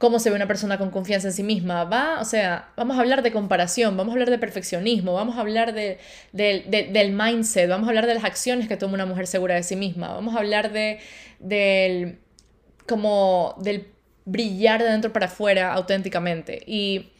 cómo 0.02 0.18
se 0.18 0.30
ve 0.30 0.37
una 0.37 0.49
persona 0.49 0.78
con 0.78 0.90
confianza 0.90 1.28
en 1.28 1.32
sí 1.32 1.44
misma. 1.44 1.85
Va, 1.85 2.18
o 2.21 2.25
sea, 2.25 2.73
vamos 2.76 2.97
a 2.97 3.00
hablar 3.00 3.23
de 3.23 3.30
comparación, 3.30 3.97
vamos 3.97 4.11
a 4.11 4.14
hablar 4.14 4.30
de 4.30 4.38
perfeccionismo, 4.38 5.14
vamos 5.14 5.37
a 5.37 5.40
hablar 5.42 5.75
de, 5.75 6.00
del 6.32 7.12
mindset, 7.12 7.68
vamos 7.68 7.87
a 7.87 7.90
hablar 7.90 8.09
de 8.09 8.14
las 8.14 8.25
acciones 8.25 8.66
que 8.66 8.76
toma 8.76 8.94
una 8.94 9.06
mujer 9.06 9.28
segura 9.28 9.54
de 9.54 9.62
sí 9.62 9.76
misma, 9.76 10.12
vamos 10.12 10.35
a 10.35 10.40
hablar 10.40 10.73
de, 10.73 10.99
del, 11.38 12.18
como 12.88 13.54
del 13.61 13.87
brillar 14.25 14.82
de 14.82 14.90
dentro 14.90 15.12
para 15.12 15.26
afuera 15.26 15.73
auténticamente. 15.73 16.64
Y 16.66 17.12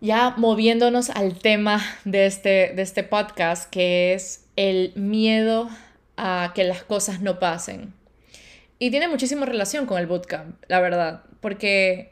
ya 0.00 0.34
moviéndonos 0.36 1.10
al 1.10 1.36
tema 1.36 1.82
de 2.04 2.26
este, 2.26 2.74
de 2.76 2.82
este 2.82 3.02
podcast, 3.02 3.68
que 3.68 4.14
es 4.14 4.46
el 4.54 4.92
miedo 4.94 5.68
a 6.16 6.52
que 6.54 6.62
las 6.62 6.84
cosas 6.84 7.22
no 7.22 7.40
pasen. 7.40 7.92
Y 8.78 8.90
tiene 8.90 9.08
muchísima 9.08 9.46
relación 9.46 9.86
con 9.86 9.98
el 9.98 10.06
bootcamp, 10.06 10.62
la 10.68 10.80
verdad, 10.80 11.24
porque 11.46 12.10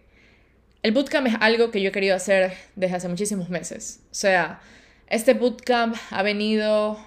el 0.84 0.92
bootcamp 0.92 1.26
es 1.26 1.34
algo 1.40 1.72
que 1.72 1.82
yo 1.82 1.88
he 1.88 1.92
querido 1.92 2.14
hacer 2.14 2.52
desde 2.76 2.94
hace 2.94 3.08
muchísimos 3.08 3.48
meses. 3.48 3.98
O 4.12 4.14
sea, 4.14 4.60
este 5.08 5.34
bootcamp 5.34 5.96
ha 6.10 6.22
venido 6.22 7.04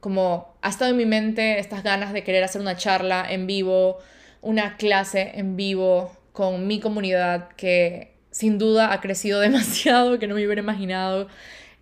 como, 0.00 0.56
ha 0.62 0.70
estado 0.70 0.92
en 0.92 0.96
mi 0.96 1.04
mente 1.04 1.58
estas 1.58 1.82
ganas 1.82 2.14
de 2.14 2.24
querer 2.24 2.42
hacer 2.44 2.62
una 2.62 2.78
charla 2.78 3.26
en 3.28 3.46
vivo, 3.46 3.98
una 4.40 4.78
clase 4.78 5.32
en 5.34 5.54
vivo 5.54 6.16
con 6.32 6.66
mi 6.66 6.80
comunidad 6.80 7.48
que 7.58 8.14
sin 8.30 8.56
duda 8.56 8.94
ha 8.94 9.02
crecido 9.02 9.38
demasiado, 9.48 10.18
que 10.18 10.26
no 10.26 10.34
me 10.34 10.46
hubiera 10.46 10.62
imaginado 10.62 11.28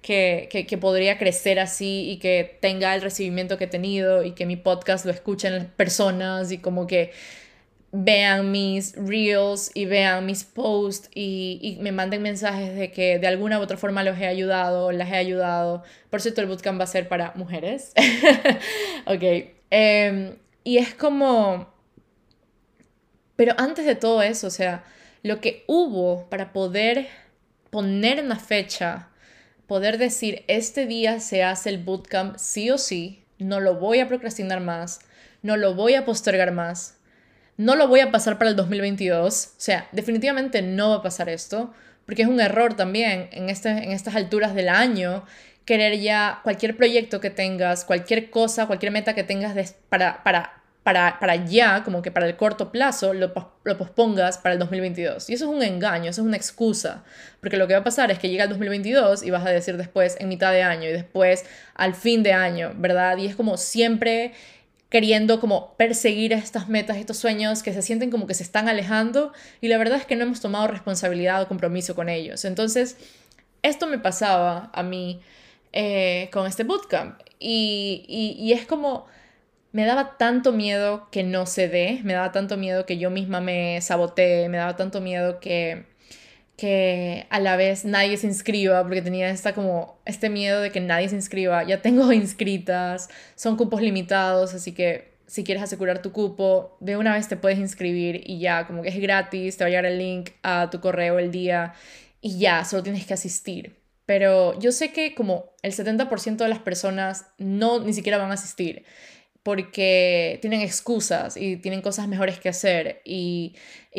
que, 0.01 0.49
que, 0.51 0.77
podría 0.77 1.19
crecer 1.19 1.61
así 1.61 2.11
y 2.11 2.17
que 2.19 2.59
tenga 2.61 2.97
el 2.97 3.01
recibimiento 3.01 3.59
que 3.59 3.65
he 3.65 3.69
tenido 3.69 4.25
y 4.25 4.33
que 4.33 4.45
mi 4.45 4.57
podcast 4.57 5.05
lo 5.05 5.13
escuchen 5.13 5.71
personas 5.77 6.51
y 6.51 6.59
como 6.59 6.89
que 6.89 7.13
vean 7.93 8.51
mis 8.51 8.97
reels 8.97 9.71
y 9.75 9.85
vean 9.85 10.25
mis 10.25 10.45
posts 10.45 11.11
y, 11.15 11.59
y, 11.63 11.83
me 11.83 11.93
manden 11.93 12.23
mensajes 12.23 12.75
de 12.75 12.91
que 12.91 13.19
de 13.19 13.27
alguna 13.27 13.59
u 13.59 13.63
otra 13.63 13.77
forma 13.77 14.03
los 14.03 14.19
he 14.19 14.27
ayudado, 14.27 14.91
las 14.93 15.11
he 15.11 15.17
ayudado. 15.17 15.85
Por 16.11 16.23
cierto, 16.23 16.41
el 16.41 16.47
bootcamp 16.47 16.81
va 16.81 16.85
a 16.85 16.89
ser 16.89 17.09
para 17.09 17.33
mujeres. 17.37 17.93
ok. 19.07 19.23
Em, 19.71 20.37
y 20.65 20.79
es 20.79 20.95
como... 20.95 21.73
Pero 23.37 23.55
antes 23.59 23.85
de 23.85 23.95
todo 23.95 24.23
eso, 24.23 24.47
o 24.47 24.51
sea, 24.51 24.85
lo 25.23 25.41
que 25.41 25.65
hubo 25.67 26.29
para 26.31 26.53
poder 26.53 27.09
poner 27.71 28.23
una 28.23 28.39
fecha 28.39 29.11
poder 29.67 29.97
decir, 29.97 30.45
este 30.49 30.85
día 30.85 31.19
se 31.19 31.43
hace 31.43 31.71
el 31.71 31.79
bootcamp 31.79 32.37
sí 32.37 32.71
o 32.71 32.77
sí, 32.77 33.25
no 33.39 33.59
lo 33.59 33.77
voy 33.77 34.01
a 34.01 34.07
procrastinar 34.09 34.61
más, 34.61 35.01
no 35.41 35.57
lo 35.57 35.75
voy 35.75 35.95
a 35.95 36.05
postergar 36.05 36.53
más, 36.53 36.99
no 37.57 37.77
lo 37.77 37.89
voy 37.89 38.01
a 38.01 38.11
pasar 38.11 38.39
para 38.39 38.51
el 38.51 38.57
2022, 38.57 39.47
o 39.47 39.51
sea, 39.57 39.89
definitivamente 39.93 40.63
no 40.63 40.91
va 40.91 40.97
a 40.97 41.03
pasar 41.03 41.29
esto, 41.29 41.73
porque 42.07 42.23
es 42.23 42.29
un 42.29 42.41
error 42.41 42.75
también 42.75 43.29
en, 43.33 43.49
este, 43.49 43.71
en 43.71 43.93
estas 43.93 44.17
alturas 44.17 44.55
del 44.55 44.69
año 44.69 45.25
querer 45.65 46.01
ya 46.01 46.41
cualquier 46.43 46.77
proyecto 46.77 47.21
que 47.21 47.31
tengas, 47.31 47.85
cualquier 47.85 48.31
cosa, 48.31 48.67
cualquier 48.67 48.91
meta 48.91 49.15
que 49.15 49.23
tengas 49.23 49.75
para, 49.89 50.23
para 50.25 50.63
para, 50.83 51.19
para 51.21 51.37
ya, 51.37 51.85
como 51.85 52.03
que 52.03 52.11
para 52.11 52.27
el 52.27 52.37
corto 52.37 52.73
plazo, 52.73 53.15
lo, 53.15 53.33
lo, 53.65 53.79
pospongas 53.79 54.39
para 54.39 54.55
el 54.55 54.59
2022. 54.59 55.31
Y 55.31 55.35
eso 55.35 55.45
es 55.45 55.51
un 55.51 55.63
engaño, 55.63 56.11
eso 56.11 56.23
es 56.23 56.27
una 56.27 56.37
excusa. 56.37 57.05
Porque 57.41 57.57
lo 57.57 57.69
que 57.69 57.75
va 57.75 57.81
a 57.81 57.85
pasar 57.85 58.11
es 58.11 58.19
que 58.19 58.29
llega 58.29 58.45
el 58.45 58.51
2022 58.51 59.23
y 59.23 59.31
vas 59.31 59.47
a 59.47 59.51
decir 59.51 59.77
después 59.77 60.17
en 60.19 60.29
mitad 60.29 60.53
de 60.53 60.63
año 60.63 60.89
y 60.89 60.93
después 60.93 61.45
al 61.75 61.95
fin 61.95 62.23
de 62.23 62.33
año, 62.33 62.73
¿verdad? 62.77 63.17
Y 63.19 63.27
es 63.27 63.37
como 63.37 63.57
siempre 63.57 64.33
queriendo 64.93 65.41
como 65.41 65.75
perseguir 65.79 66.35
estas 66.35 66.69
metas, 66.69 66.99
estos 66.99 67.17
sueños 67.17 67.63
que 67.63 67.73
se 67.73 67.81
sienten 67.81 68.11
como 68.11 68.27
que 68.27 68.35
se 68.35 68.43
están 68.43 68.69
alejando 68.69 69.33
y 69.63 69.69
la 69.69 69.79
verdad 69.79 69.97
es 69.97 70.05
que 70.05 70.17
no 70.17 70.25
hemos 70.25 70.43
tomado 70.43 70.67
responsabilidad 70.67 71.41
o 71.41 71.49
compromiso 71.49 71.95
con 71.95 72.11
ellos. 72.11 72.45
Entonces, 72.45 72.99
esto 73.63 73.87
me 73.87 73.99
pasaba 73.99 74.71
a 74.75 74.83
mí 74.83 75.23
eh, 75.73 76.29
con 76.31 76.47
este 76.47 76.65
bootcamp 76.65 77.19
y, 77.39 78.05
y, 78.07 78.37
y 78.39 78.53
es 78.53 78.67
como 78.67 79.07
me 79.73 79.87
daba 79.87 80.19
tanto 80.19 80.53
miedo 80.53 81.09
que 81.11 81.23
no 81.23 81.47
se 81.47 81.69
dé, 81.69 82.01
me 82.05 82.13
daba 82.13 82.31
tanto 82.31 82.59
miedo 82.59 82.85
que 82.85 82.99
yo 82.99 83.09
misma 83.09 83.41
me 83.41 83.81
saboteé, 83.81 84.51
me 84.51 84.59
daba 84.59 84.77
tanto 84.77 85.01
miedo 85.01 85.41
que, 85.41 85.87
que 86.63 87.27
a 87.29 87.41
la 87.41 87.57
vez 87.57 87.85
nadie 87.85 88.17
se 88.17 88.29
inscriba, 88.29 88.85
porque 88.85 89.03
tenía 89.03 89.29
esta 89.31 89.53
como 89.53 90.01
este 90.05 90.31
miedo 90.31 90.61
de 90.61 90.71
que 90.71 90.79
nadie 90.79 91.09
se 91.09 91.17
inscriba. 91.17 91.65
Ya 91.65 91.83
tengo 91.83 92.13
inscritas, 92.13 93.09
son 93.35 93.57
cupos 93.57 93.83
limitados, 93.83 94.55
así 94.55 94.71
que 94.71 95.11
si 95.27 95.43
quieres 95.43 95.65
asegurar 95.65 96.03
tu 96.03 96.13
cupo, 96.13 96.77
de 96.79 96.97
una 96.97 97.15
vez 97.15 97.27
te 97.27 97.37
puedes 97.37 97.59
inscribir 97.59 98.23
y 98.25 98.39
ya, 98.39 98.69
como 98.69 98.83
que 98.83 98.91
es 98.91 99.01
gratis, 99.01 99.57
te 99.57 99.65
va 99.65 99.67
a 99.67 99.71
llegar 99.71 99.87
el 99.87 99.99
link 99.99 100.31
a 100.45 100.71
tu 100.71 100.81
correo 100.81 101.19
el 101.19 101.33
día 101.33 101.75
y 102.21 102.39
ya, 102.39 102.65
solo 102.65 102.85
tienes 102.85 103.07
que 103.07 103.15
asistir. 103.15 103.83
Pero 104.07 104.57
yo 104.61 104.71
sé 104.71 104.93
que 104.93 105.17
como 105.17 105.47
el 105.63 105.73
70% 105.73 106.37
de 106.37 106.49
las 106.49 106.61
personas 106.61 107.27
no 107.39 107.81
ni 107.81 107.93
siquiera 107.93 108.19
van 108.19 108.31
a 108.31 108.35
asistir 108.35 108.85
porque 109.43 110.39
tienen 110.41 110.61
excusas 110.61 111.37
y 111.37 111.57
tienen 111.57 111.83
cosas 111.83 112.07
mejores 112.09 112.39
que 112.39 112.49
hacer 112.49 113.03
y, 113.05 113.55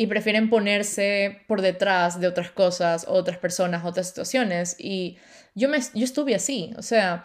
prefieren 0.08 0.50
ponerse 0.50 1.40
por 1.46 1.60
detrás 1.60 2.20
de 2.20 2.26
otras 2.26 2.50
cosas, 2.50 3.04
otras 3.08 3.38
personas, 3.38 3.84
otras 3.84 4.08
situaciones. 4.08 4.76
Y 4.78 5.18
yo, 5.54 5.68
me, 5.68 5.78
yo 5.94 6.04
estuve 6.04 6.34
así, 6.34 6.72
o 6.76 6.82
sea, 6.82 7.24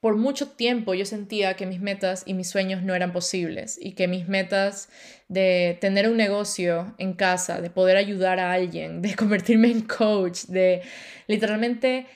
por 0.00 0.16
mucho 0.16 0.48
tiempo 0.48 0.94
yo 0.94 1.04
sentía 1.04 1.54
que 1.54 1.66
mis 1.66 1.80
metas 1.80 2.22
y 2.24 2.34
mis 2.34 2.48
sueños 2.48 2.82
no 2.82 2.94
eran 2.94 3.12
posibles 3.12 3.78
y 3.80 3.92
que 3.92 4.08
mis 4.08 4.28
metas 4.28 4.88
de 5.28 5.76
tener 5.80 6.08
un 6.08 6.16
negocio 6.16 6.94
en 6.98 7.12
casa, 7.12 7.60
de 7.60 7.68
poder 7.68 7.96
ayudar 7.96 8.38
a 8.38 8.52
alguien, 8.52 9.02
de 9.02 9.14
convertirme 9.16 9.70
en 9.70 9.82
coach, 9.82 10.44
de 10.44 10.82
literalmente 11.26 12.06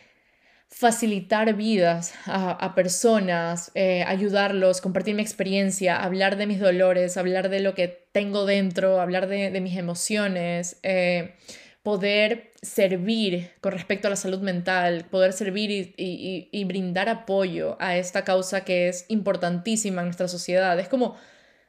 facilitar 0.77 1.55
vidas 1.55 2.15
a, 2.27 2.75
personas, 2.75 3.71
eh, 3.77 4.03
ayudarlos, 4.09 4.81
compartir 4.81 5.15
mi 5.15 5.23
experiencia, 5.23 6.03
hablar 6.03 6.37
de 6.37 6.49
mis 6.49 6.59
dolores, 6.59 7.17
hablar 7.17 7.49
de 7.49 7.61
lo 7.61 7.77
que 7.77 7.87
tengo 8.11 8.45
dentro, 8.45 9.01
hablar 9.01 9.29
de, 9.29 9.61
mis 9.61 9.77
emociones, 9.77 10.81
eh, 10.83 11.37
poder 11.85 12.53
servir 12.61 13.53
con 13.61 13.71
respecto 13.71 14.09
a 14.09 14.11
la 14.11 14.17
salud 14.17 14.41
mental, 14.41 15.05
poder 15.05 15.33
servir 15.33 15.71
y, 15.71 16.49
y, 16.51 16.65
brindar 16.65 17.09
apoyo 17.09 17.77
a 17.79 17.97
esta 17.97 18.25
causa 18.25 18.65
que 18.65 18.89
es 18.89 19.05
importantísima 19.09 20.01
en 20.01 20.09
nuestra 20.09 20.27
sociedad. 20.27 20.77
Es 20.81 20.89
como 20.89 21.17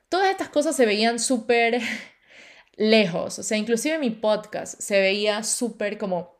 todas 0.09 0.31
estas 0.31 0.49
cosas 0.49 0.75
se 0.75 0.87
veían 0.87 1.19
súper 1.19 1.79
lejos, 2.75 3.37
o 3.37 3.43
sea, 3.43 3.57
inclusive 3.59 3.99
mi 3.99 4.09
podcast 4.09 4.81
se 4.81 4.99
veía 4.99 5.43
súper 5.43 5.99
como 5.99 6.34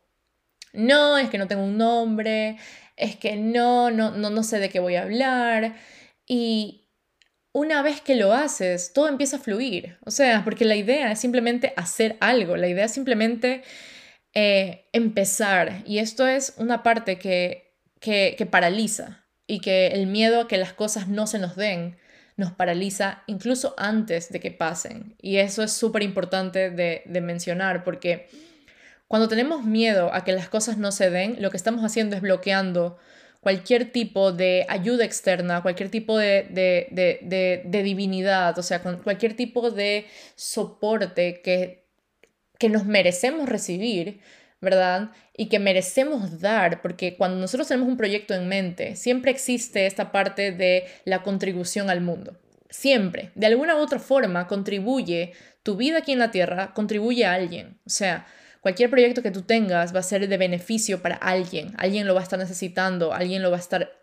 no, 0.76 1.18
es 1.18 1.30
que 1.30 1.38
no 1.38 1.48
tengo 1.48 1.64
un 1.64 1.78
nombre, 1.78 2.58
es 2.96 3.16
que 3.16 3.36
no, 3.36 3.92
no, 3.92 4.12
no, 4.12 4.30
no 4.30 4.44
sé 4.44 4.60
de 4.60 4.70
qué 4.70 4.80
voy 4.80 4.96
a 4.96 5.04
hablar. 5.04 5.76
Y 6.28 6.86
una 7.52 7.82
vez 7.82 8.02
que 8.02 8.16
lo 8.16 8.34
haces, 8.34 8.94
todo 8.94 9.08
empieza 9.08 9.38
a 9.38 9.40
fluir. 9.40 9.98
O 10.06 10.12
sea, 10.12 10.44
porque 10.44 10.66
la 10.66 10.76
idea 10.76 11.12
es 11.12 11.20
simplemente 11.20 11.74
hacer 11.78 12.18
algo, 12.20 12.58
la 12.58 12.68
idea 12.68 12.86
es 12.86 12.94
simplemente 12.94 13.64
eh, 14.34 14.90
empezar. 14.94 15.84
Y 15.86 16.00
esto 16.00 16.28
es 16.28 16.54
una 16.58 16.84
parte 16.84 17.18
que, 17.18 17.78
que, 18.00 18.36
que 18.38 18.46
paraliza 18.46 19.26
y 19.48 19.60
que 19.60 19.88
el 19.88 20.08
miedo 20.08 20.42
a 20.42 20.48
que 20.48 20.58
las 20.58 20.74
cosas 20.74 21.08
no 21.08 21.28
se 21.28 21.40
nos 21.40 21.56
den 21.56 21.98
nos 22.38 22.52
paraliza 22.52 23.24
incluso 23.28 23.74
antes 23.78 24.30
de 24.30 24.40
que 24.40 24.52
pasen. 24.52 25.16
Y 25.22 25.38
eso 25.38 25.64
es 25.64 25.72
súper 25.72 26.04
importante 26.04 26.70
de, 26.70 27.04
de 27.06 27.22
mencionar 27.22 27.84
porque 27.84 28.28
cuando 29.08 29.28
tenemos 29.28 29.64
miedo 29.64 30.14
a 30.14 30.24
que 30.24 30.32
las 30.32 30.50
cosas 30.50 30.78
no 30.78 30.92
se 30.92 31.10
den, 31.10 31.38
lo 31.40 31.52
que 31.52 31.58
estamos 31.58 31.84
haciendo 31.84 32.16
es 32.16 32.22
bloqueando 32.22 32.98
cualquier 33.46 33.92
tipo 33.92 34.32
de 34.32 34.66
ayuda 34.70 35.06
externa, 35.06 35.62
cualquier 35.62 35.92
tipo 35.92 36.18
de, 36.18 36.48
de, 36.50 37.84
divinidad, 37.84 38.58
o 38.58 38.64
sea, 38.64 38.82
cualquier 38.82 39.36
tipo 39.36 39.70
de 39.70 40.08
soporte 40.36 41.42
que, 41.44 41.86
que 42.58 42.70
nos 42.70 42.86
merecemos 42.86 43.48
recibir, 43.48 44.20
¿verdad? 44.62 45.12
Y 45.38 45.48
que 45.50 45.60
merecemos 45.60 46.42
dar, 46.42 46.82
porque 46.82 47.18
cuando 47.18 47.38
nosotros 47.38 47.68
tenemos 47.68 47.88
un 47.88 47.98
proyecto 47.98 48.34
en 48.34 48.48
mente, 48.48 48.96
siempre 48.96 49.30
existe 49.30 49.86
esta 49.86 50.12
parte 50.12 50.52
de 50.52 50.86
la 51.04 51.22
contribución 51.22 51.92
al 51.92 52.02
mundo. 52.02 52.40
Siempre, 52.72 53.32
de 53.36 53.46
alguna 53.46 53.76
u 53.76 53.78
otra 53.78 54.00
forma, 54.00 54.48
contribuye 54.48 55.34
tu 55.62 55.76
vida 55.76 56.00
aquí 56.00 56.14
en 56.14 56.20
la 56.20 56.32
Tierra, 56.32 56.74
contribuye 56.74 57.26
a 57.26 57.34
alguien. 57.34 57.78
O 57.86 57.92
sea, 57.92 58.26
Cualquier 58.66 58.90
proyecto 58.90 59.22
que 59.22 59.30
tú 59.30 59.44
tengas 59.44 59.94
va 59.94 60.00
a 60.00 60.02
ser 60.02 60.28
de 60.28 60.38
beneficio 60.38 61.00
para 61.00 61.18
alguien, 61.18 61.76
alguien 61.78 62.08
lo 62.08 62.16
va 62.16 62.22
a 62.22 62.24
estar 62.24 62.40
necesitando, 62.40 63.14
alguien 63.14 63.44
lo 63.44 63.52
va 63.52 63.58
a 63.58 63.60
estar 63.60 64.00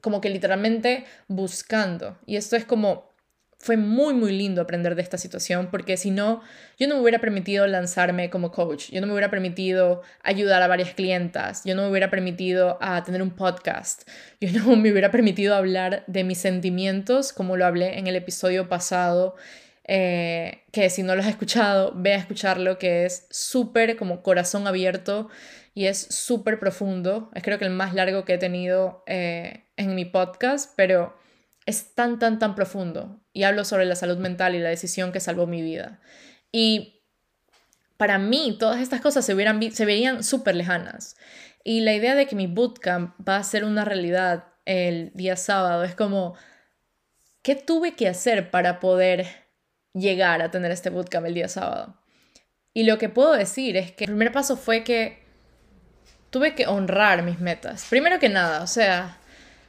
como 0.00 0.20
que 0.20 0.28
literalmente 0.28 1.04
buscando. 1.28 2.18
Y 2.26 2.34
esto 2.34 2.56
es 2.56 2.64
como, 2.64 3.12
fue 3.58 3.76
muy, 3.76 4.12
muy 4.12 4.36
lindo 4.36 4.60
aprender 4.60 4.96
de 4.96 5.02
esta 5.02 5.18
situación, 5.18 5.68
porque 5.70 5.96
si 5.96 6.10
no, 6.10 6.42
yo 6.80 6.88
no 6.88 6.96
me 6.96 7.02
hubiera 7.02 7.20
permitido 7.20 7.64
lanzarme 7.68 8.28
como 8.28 8.50
coach, 8.50 8.90
yo 8.90 9.00
no 9.00 9.06
me 9.06 9.12
hubiera 9.12 9.30
permitido 9.30 10.02
ayudar 10.24 10.62
a 10.62 10.66
varias 10.66 10.94
clientas, 10.94 11.62
yo 11.64 11.76
no 11.76 11.82
me 11.82 11.90
hubiera 11.90 12.10
permitido 12.10 12.78
a 12.80 13.04
tener 13.04 13.22
un 13.22 13.30
podcast, 13.30 14.02
yo 14.40 14.50
no 14.50 14.74
me 14.76 14.90
hubiera 14.90 15.12
permitido 15.12 15.54
hablar 15.54 16.02
de 16.08 16.24
mis 16.24 16.38
sentimientos 16.38 17.32
como 17.32 17.56
lo 17.56 17.66
hablé 17.66 18.00
en 18.00 18.08
el 18.08 18.16
episodio 18.16 18.68
pasado 18.68 19.36
eh, 19.84 20.64
que 20.70 20.90
si 20.90 21.02
no 21.02 21.14
lo 21.14 21.22
has 21.22 21.28
escuchado, 21.28 21.92
ve 21.94 22.14
a 22.14 22.18
escucharlo, 22.18 22.78
que 22.78 23.04
es 23.04 23.26
súper 23.30 23.96
como 23.96 24.22
corazón 24.22 24.66
abierto 24.66 25.28
y 25.74 25.86
es 25.86 25.98
súper 25.98 26.58
profundo. 26.58 27.30
Es 27.34 27.42
creo 27.42 27.58
que 27.58 27.64
el 27.64 27.70
más 27.70 27.94
largo 27.94 28.24
que 28.24 28.34
he 28.34 28.38
tenido 28.38 29.02
eh, 29.06 29.64
en 29.76 29.94
mi 29.94 30.04
podcast, 30.04 30.72
pero 30.76 31.16
es 31.66 31.94
tan, 31.94 32.18
tan, 32.18 32.38
tan 32.38 32.54
profundo. 32.54 33.20
Y 33.32 33.44
hablo 33.44 33.64
sobre 33.64 33.84
la 33.84 33.96
salud 33.96 34.18
mental 34.18 34.54
y 34.54 34.58
la 34.58 34.68
decisión 34.68 35.12
que 35.12 35.20
salvó 35.20 35.46
mi 35.46 35.62
vida. 35.62 36.00
Y 36.52 37.02
para 37.96 38.18
mí 38.18 38.56
todas 38.58 38.80
estas 38.80 39.00
cosas 39.00 39.24
se, 39.24 39.34
hubieran, 39.34 39.60
se 39.72 39.84
veían 39.84 40.22
súper 40.22 40.54
lejanas. 40.54 41.16
Y 41.64 41.80
la 41.80 41.94
idea 41.94 42.14
de 42.14 42.26
que 42.26 42.36
mi 42.36 42.46
bootcamp 42.46 43.14
va 43.26 43.36
a 43.36 43.44
ser 43.44 43.64
una 43.64 43.84
realidad 43.84 44.46
el 44.64 45.12
día 45.14 45.36
sábado 45.36 45.84
es 45.84 45.94
como, 45.94 46.34
¿qué 47.42 47.54
tuve 47.54 47.94
que 47.94 48.08
hacer 48.08 48.50
para 48.50 48.80
poder 48.80 49.41
llegar 49.94 50.42
a 50.42 50.50
tener 50.50 50.70
este 50.70 50.90
bootcamp 50.90 51.26
el 51.26 51.34
día 51.34 51.48
sábado. 51.48 51.94
Y 52.74 52.84
lo 52.84 52.98
que 52.98 53.08
puedo 53.08 53.32
decir 53.32 53.76
es 53.76 53.92
que 53.92 54.04
el 54.04 54.10
primer 54.10 54.32
paso 54.32 54.56
fue 54.56 54.82
que 54.82 55.22
tuve 56.30 56.54
que 56.54 56.66
honrar 56.66 57.22
mis 57.22 57.38
metas. 57.40 57.86
Primero 57.90 58.18
que 58.18 58.30
nada, 58.30 58.62
o 58.62 58.66
sea, 58.66 59.18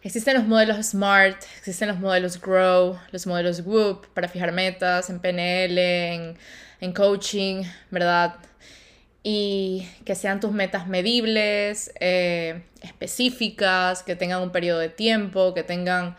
existen 0.01 0.35
los 0.35 0.45
modelos 0.45 0.85
SMART, 0.85 1.43
existen 1.57 1.89
los 1.89 1.99
modelos 1.99 2.39
GROW, 2.39 2.97
los 3.11 3.27
modelos 3.27 3.61
WHOOP 3.65 4.07
para 4.13 4.29
fijar 4.29 4.53
metas 4.53 5.09
en 5.09 5.19
PNL, 5.19 5.77
en, 5.77 6.37
en 6.79 6.93
coaching, 6.93 7.63
¿verdad? 7.91 8.35
Y 9.23 9.87
que 10.05 10.15
sean 10.15 10.39
tus 10.39 10.53
metas 10.53 10.87
medibles, 10.87 11.91
eh, 11.99 12.63
específicas, 12.81 14.03
que 14.03 14.15
tengan 14.15 14.41
un 14.41 14.51
periodo 14.51 14.79
de 14.79 14.89
tiempo, 14.89 15.53
que 15.53 15.63
tengan 15.63 16.15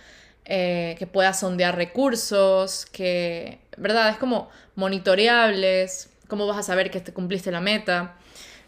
eh, 0.47 0.95
que 0.99 1.07
puedas 1.07 1.41
sondear 1.41 1.75
recursos, 1.75 2.85
que, 2.85 3.61
¿verdad? 3.77 4.11
Es 4.11 4.17
como 4.17 4.51
monitoreables, 4.75 6.11
cómo 6.29 6.47
vas 6.47 6.59
a 6.59 6.63
saber 6.63 6.91
que 6.91 7.01
te 7.01 7.13
cumpliste 7.13 7.51
la 7.51 7.61
meta. 7.61 8.17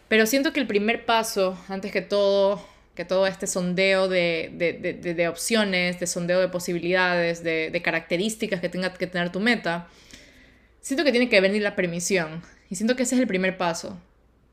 Pero 0.07 0.25
siento 0.25 0.53
que 0.53 0.59
el 0.59 0.67
primer 0.67 1.05
paso, 1.05 1.57
antes 1.67 1.91
que 1.91 2.01
todo, 2.01 2.65
que 2.95 3.05
todo 3.05 3.27
este 3.27 3.45
sondeo 3.45 4.07
de, 4.07 4.51
de, 4.53 5.13
de, 5.13 5.27
opciones, 5.27 5.99
de 5.99 6.07
sondeo 6.07 6.39
de 6.39 6.47
posibilidades, 6.47 7.43
de, 7.43 7.81
características 7.83 8.61
que 8.61 8.69
tenga 8.69 8.93
que 8.93 9.07
tener 9.07 9.31
tu 9.31 9.39
meta, 9.39 9.87
siento 10.81 11.03
que 11.03 11.11
tiene 11.11 11.29
que 11.29 11.41
venir 11.41 11.61
la 11.61 11.75
permisión. 11.75 12.41
Y 12.69 12.75
siento 12.75 12.95
que 12.95 13.03
ese 13.03 13.15
es 13.15 13.21
el 13.21 13.27
primer 13.27 13.57
paso. 13.57 13.99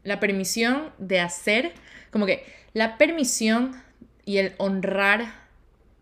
La 0.02 0.20
permisión 0.20 0.92
de 0.98 1.20
hacer, 1.20 1.72
como 2.10 2.26
que 2.26 2.44
la 2.72 2.98
permisión 2.98 3.80
y 4.24 4.38
el 4.38 4.54
honrar 4.58 5.44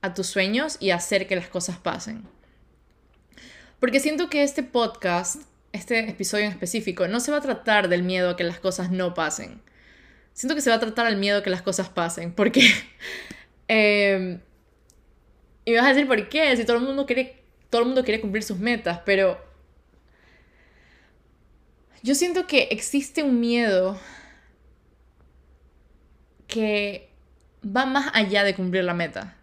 a 0.01 0.15
tus 0.15 0.27
sueños 0.27 0.79
y 0.81 0.91
hacer 0.91 1.27
que 1.27 1.37
las 1.37 1.49
cosas 1.49 1.77
pasen. 1.77 2.25
Porque 3.83 3.99
siento 3.99 4.31
que 4.31 4.45
este 4.45 4.63
podcast, 4.63 5.43
este 5.73 6.09
episodio 6.09 6.45
en 6.45 6.53
específico, 6.53 7.09
no 7.09 7.19
se 7.19 7.33
va 7.33 7.39
a 7.39 7.41
tratar 7.41 7.89
del 7.89 8.05
miedo 8.05 8.31
a 8.31 8.37
que 8.37 8.45
las 8.45 8.61
cosas 8.61 8.93
no 8.93 9.13
pasen. 9.13 9.61
Siento 10.35 10.55
que 10.55 10.61
se 10.61 10.71
va 10.71 10.77
a 10.77 10.79
tratar 10.79 11.05
al 11.07 11.17
miedo 11.17 11.41
a 11.41 11.43
que 11.43 11.51
las 11.51 11.63
cosas 11.63 11.89
pasen. 11.89 12.33
Porque... 12.33 12.61
Em, 13.67 14.39
y 15.65 15.75
vas 15.75 15.85
a 15.85 15.89
decir 15.89 16.07
por 16.07 16.29
qué, 16.29 16.57
si 16.57 16.65
todo 16.65 16.77
el 16.77 16.85
mundo 16.85 17.07
quiere, 17.07 17.43
todo 17.71 17.81
el 17.81 17.87
mundo 17.89 18.05
quiere 18.05 18.21
cumplir 18.21 18.45
sus 18.45 18.59
metas, 18.59 19.01
pero 19.05 19.43
yo 22.05 22.15
siento 22.15 22.47
que 22.47 22.69
existe 22.71 23.25
un 23.25 23.41
miedo 23.41 23.99
que 26.47 27.11
va 27.65 27.85
más 27.87 28.13
allá 28.15 28.45
de 28.45 28.55
cumplir 28.55 28.85
la 28.85 28.95
meta. 28.95 29.37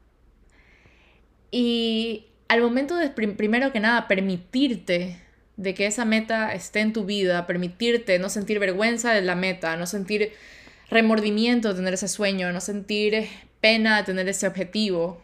Y 1.51 2.28
al 2.49 2.61
momento 2.61 2.95
de, 2.97 3.09
primero 3.09 3.71
que 3.71 3.79
nada, 3.79 4.07
permitirte 4.09 5.17
de 5.55 5.73
que 5.73 5.85
esa 5.85 6.03
meta 6.03 6.53
esté 6.53 6.81
en 6.81 6.91
tu 6.91 7.05
vida, 7.05 7.47
permitirte 7.47 8.19
no 8.19 8.27
sentir 8.27 8.59
vergüenza 8.59 9.13
de 9.13 9.21
la 9.21 9.35
meta, 9.35 9.77
no 9.77 9.85
sentir 9.85 10.33
remordimiento 10.89 11.69
de 11.69 11.75
tener 11.75 11.93
ese 11.93 12.07
sueño, 12.07 12.51
no 12.51 12.59
sentir 12.59 13.27
pena 13.61 13.97
de 13.97 14.03
tener 14.03 14.27
ese 14.27 14.47
objetivo, 14.47 15.21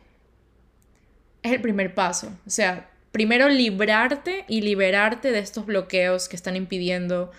es 1.44 1.52
el 1.52 1.62
primer 1.62 1.94
paso. 1.94 2.38
O 2.46 2.50
sea, 2.50 2.90
primero 3.12 3.50
librarte 3.50 4.46
y 4.48 4.62
liberarte 4.62 5.32
de 5.32 5.40
estos 5.40 5.66
bloqueos 5.66 6.28
que 6.28 6.36
están 6.36 6.56
impidiendo 6.56 7.32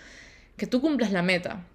que 0.57 0.67
tú 0.67 0.81
cumplas 0.81 1.11
la 1.11 1.21
meta. 1.21 1.65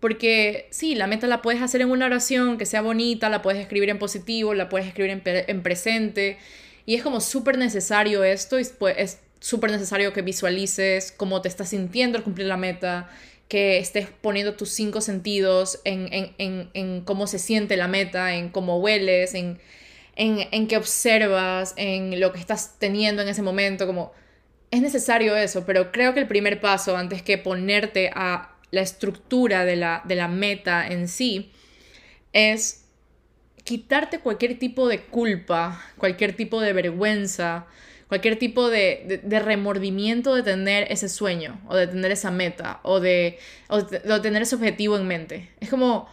Porque 0.00 0.68
sí, 0.70 0.94
la 0.94 1.06
meta 1.06 1.26
la 1.26 1.42
puedes 1.42 1.62
hacer 1.62 1.80
en 1.80 1.90
una 1.90 2.06
oración 2.06 2.58
que 2.58 2.66
sea 2.66 2.82
bonita, 2.82 3.28
la 3.30 3.42
puedes 3.42 3.60
escribir 3.60 3.88
en 3.88 3.98
positivo, 3.98 4.54
la 4.54 4.68
puedes 4.68 4.86
escribir 4.86 5.22
en, 5.24 5.62
presente. 5.62 6.38
Y 6.86 6.94
es 6.94 7.02
como 7.02 7.20
súper 7.20 7.58
necesario 7.58 8.24
esto, 8.24 8.58
y 8.58 8.66
es 8.96 9.18
súper 9.40 9.70
necesario 9.70 10.12
que 10.12 10.22
visualices 10.22 11.12
cómo 11.12 11.40
te 11.42 11.48
estás 11.48 11.70
sintiendo 11.70 12.18
al 12.18 12.24
cumplir 12.24 12.46
la 12.46 12.56
meta, 12.56 13.10
que 13.48 13.78
estés 13.78 14.08
poniendo 14.08 14.54
tus 14.54 14.70
cinco 14.70 15.00
sentidos 15.00 15.80
en, 15.84 16.08
en, 16.10 16.70
en 16.72 17.00
cómo 17.02 17.26
se 17.26 17.38
siente 17.38 17.76
la 17.76 17.88
meta, 17.88 18.34
en 18.34 18.48
cómo 18.48 18.78
hueles, 18.78 19.34
en, 19.34 19.58
en, 20.16 20.66
qué 20.66 20.76
observas, 20.76 21.74
en 21.76 22.20
lo 22.20 22.32
que 22.32 22.38
estás 22.38 22.76
teniendo 22.78 23.22
en 23.22 23.28
ese 23.28 23.42
momento, 23.42 23.86
como 23.86 24.12
es 24.70 24.80
necesario 24.80 25.36
eso, 25.36 25.64
pero 25.64 25.92
creo 25.92 26.14
que 26.14 26.20
el 26.20 26.26
primer 26.26 26.60
paso 26.60 26.96
antes 26.96 27.22
que 27.22 27.38
ponerte 27.38 28.10
a 28.14 28.56
la 28.70 28.80
estructura 28.80 29.64
de 29.64 29.76
la, 29.76 30.02
de 30.04 30.16
la 30.16 30.28
meta 30.28 30.86
en 30.86 31.08
sí, 31.08 31.52
es 32.32 32.83
quitarte 33.64 34.20
cualquier 34.20 34.58
tipo 34.58 34.88
de 34.88 35.00
culpa, 35.00 35.82
cualquier 35.96 36.36
tipo 36.36 36.60
de 36.60 36.72
vergüenza, 36.72 37.66
cualquier 38.08 38.38
tipo 38.38 38.68
de, 38.68 39.20
remordimiento 39.24 40.34
de 40.34 40.42
tener 40.42 40.86
ese 40.92 41.08
sueño 41.08 41.60
o 41.66 41.74
de 41.74 41.86
tener 41.86 42.12
esa 42.12 42.30
meta 42.30 42.80
o 42.82 43.00
de, 43.00 43.38
de, 43.68 44.20
tener 44.20 44.42
ese 44.42 44.54
objetivo 44.54 44.96
en 44.96 45.06
mente. 45.06 45.50
Es 45.60 45.70
como, 45.70 46.08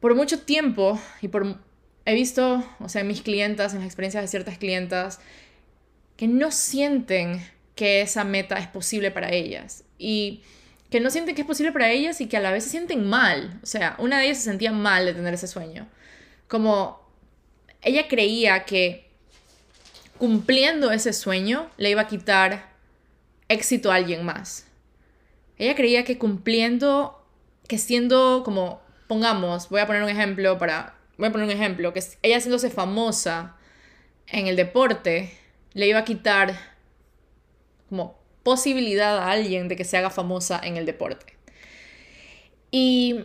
por 0.00 0.14
mucho 0.14 0.40
tiempo 0.40 1.00
y 1.22 1.28
por... 1.28 1.56
He 2.04 2.14
visto, 2.14 2.64
o 2.80 2.88
sea, 2.88 3.02
en 3.02 3.08
mis 3.08 3.20
clientas, 3.20 3.74
en 3.74 3.80
las 3.80 3.86
experiencias 3.86 4.24
de 4.24 4.28
ciertas 4.28 4.56
clientas, 4.56 5.20
que 6.16 6.26
no 6.26 6.50
sienten 6.50 7.44
que 7.74 8.00
esa 8.00 8.24
meta 8.24 8.56
es 8.56 8.66
posible 8.66 9.10
para 9.10 9.30
ellas. 9.30 9.84
Y 9.98 10.42
que 10.90 11.00
no 11.00 11.10
sienten 11.10 11.34
que 11.34 11.42
es 11.42 11.46
posible 11.46 11.70
para 11.70 11.90
ellas 11.90 12.22
y 12.22 12.26
que 12.26 12.38
a 12.38 12.40
la 12.40 12.50
vez 12.50 12.64
se 12.64 12.70
sienten 12.70 13.06
mal. 13.06 13.60
O 13.62 13.66
sea, 13.66 13.94
una 13.98 14.18
de 14.18 14.24
ellas 14.24 14.38
se 14.38 14.44
sentía 14.44 14.72
mal 14.72 15.04
de 15.04 15.12
tener 15.12 15.34
ese 15.34 15.46
sueño. 15.46 15.86
Como 16.48 17.00
ella 17.82 18.08
creía 18.08 18.64
que 18.64 19.08
cumpliendo 20.18 20.90
ese 20.90 21.12
sueño 21.12 21.70
le 21.76 21.90
iba 21.90 22.02
a 22.02 22.08
quitar 22.08 22.70
éxito 23.48 23.90
a 23.90 23.96
alguien 23.96 24.24
más. 24.24 24.66
Ella 25.56 25.74
creía 25.74 26.04
que 26.04 26.18
cumpliendo, 26.18 27.24
que 27.66 27.78
siendo 27.78 28.42
como, 28.44 28.80
pongamos, 29.06 29.68
voy 29.68 29.80
a 29.80 29.86
poner 29.86 30.02
un 30.02 30.08
ejemplo 30.08 30.58
para, 30.58 30.94
voy 31.16 31.28
a 31.28 31.32
poner 31.32 31.46
un 31.46 31.52
ejemplo, 31.52 31.92
que 31.92 32.02
ella 32.22 32.36
haciéndose 32.36 32.70
famosa 32.70 33.56
en 34.26 34.46
el 34.46 34.56
deporte, 34.56 35.32
le 35.72 35.88
iba 35.88 36.00
a 36.00 36.04
quitar 36.04 36.58
como 37.88 38.18
posibilidad 38.42 39.18
a 39.18 39.30
alguien 39.30 39.68
de 39.68 39.76
que 39.76 39.84
se 39.84 39.96
haga 39.96 40.10
famosa 40.10 40.60
en 40.62 40.76
el 40.76 40.86
deporte. 40.86 41.36
Y 42.70 43.24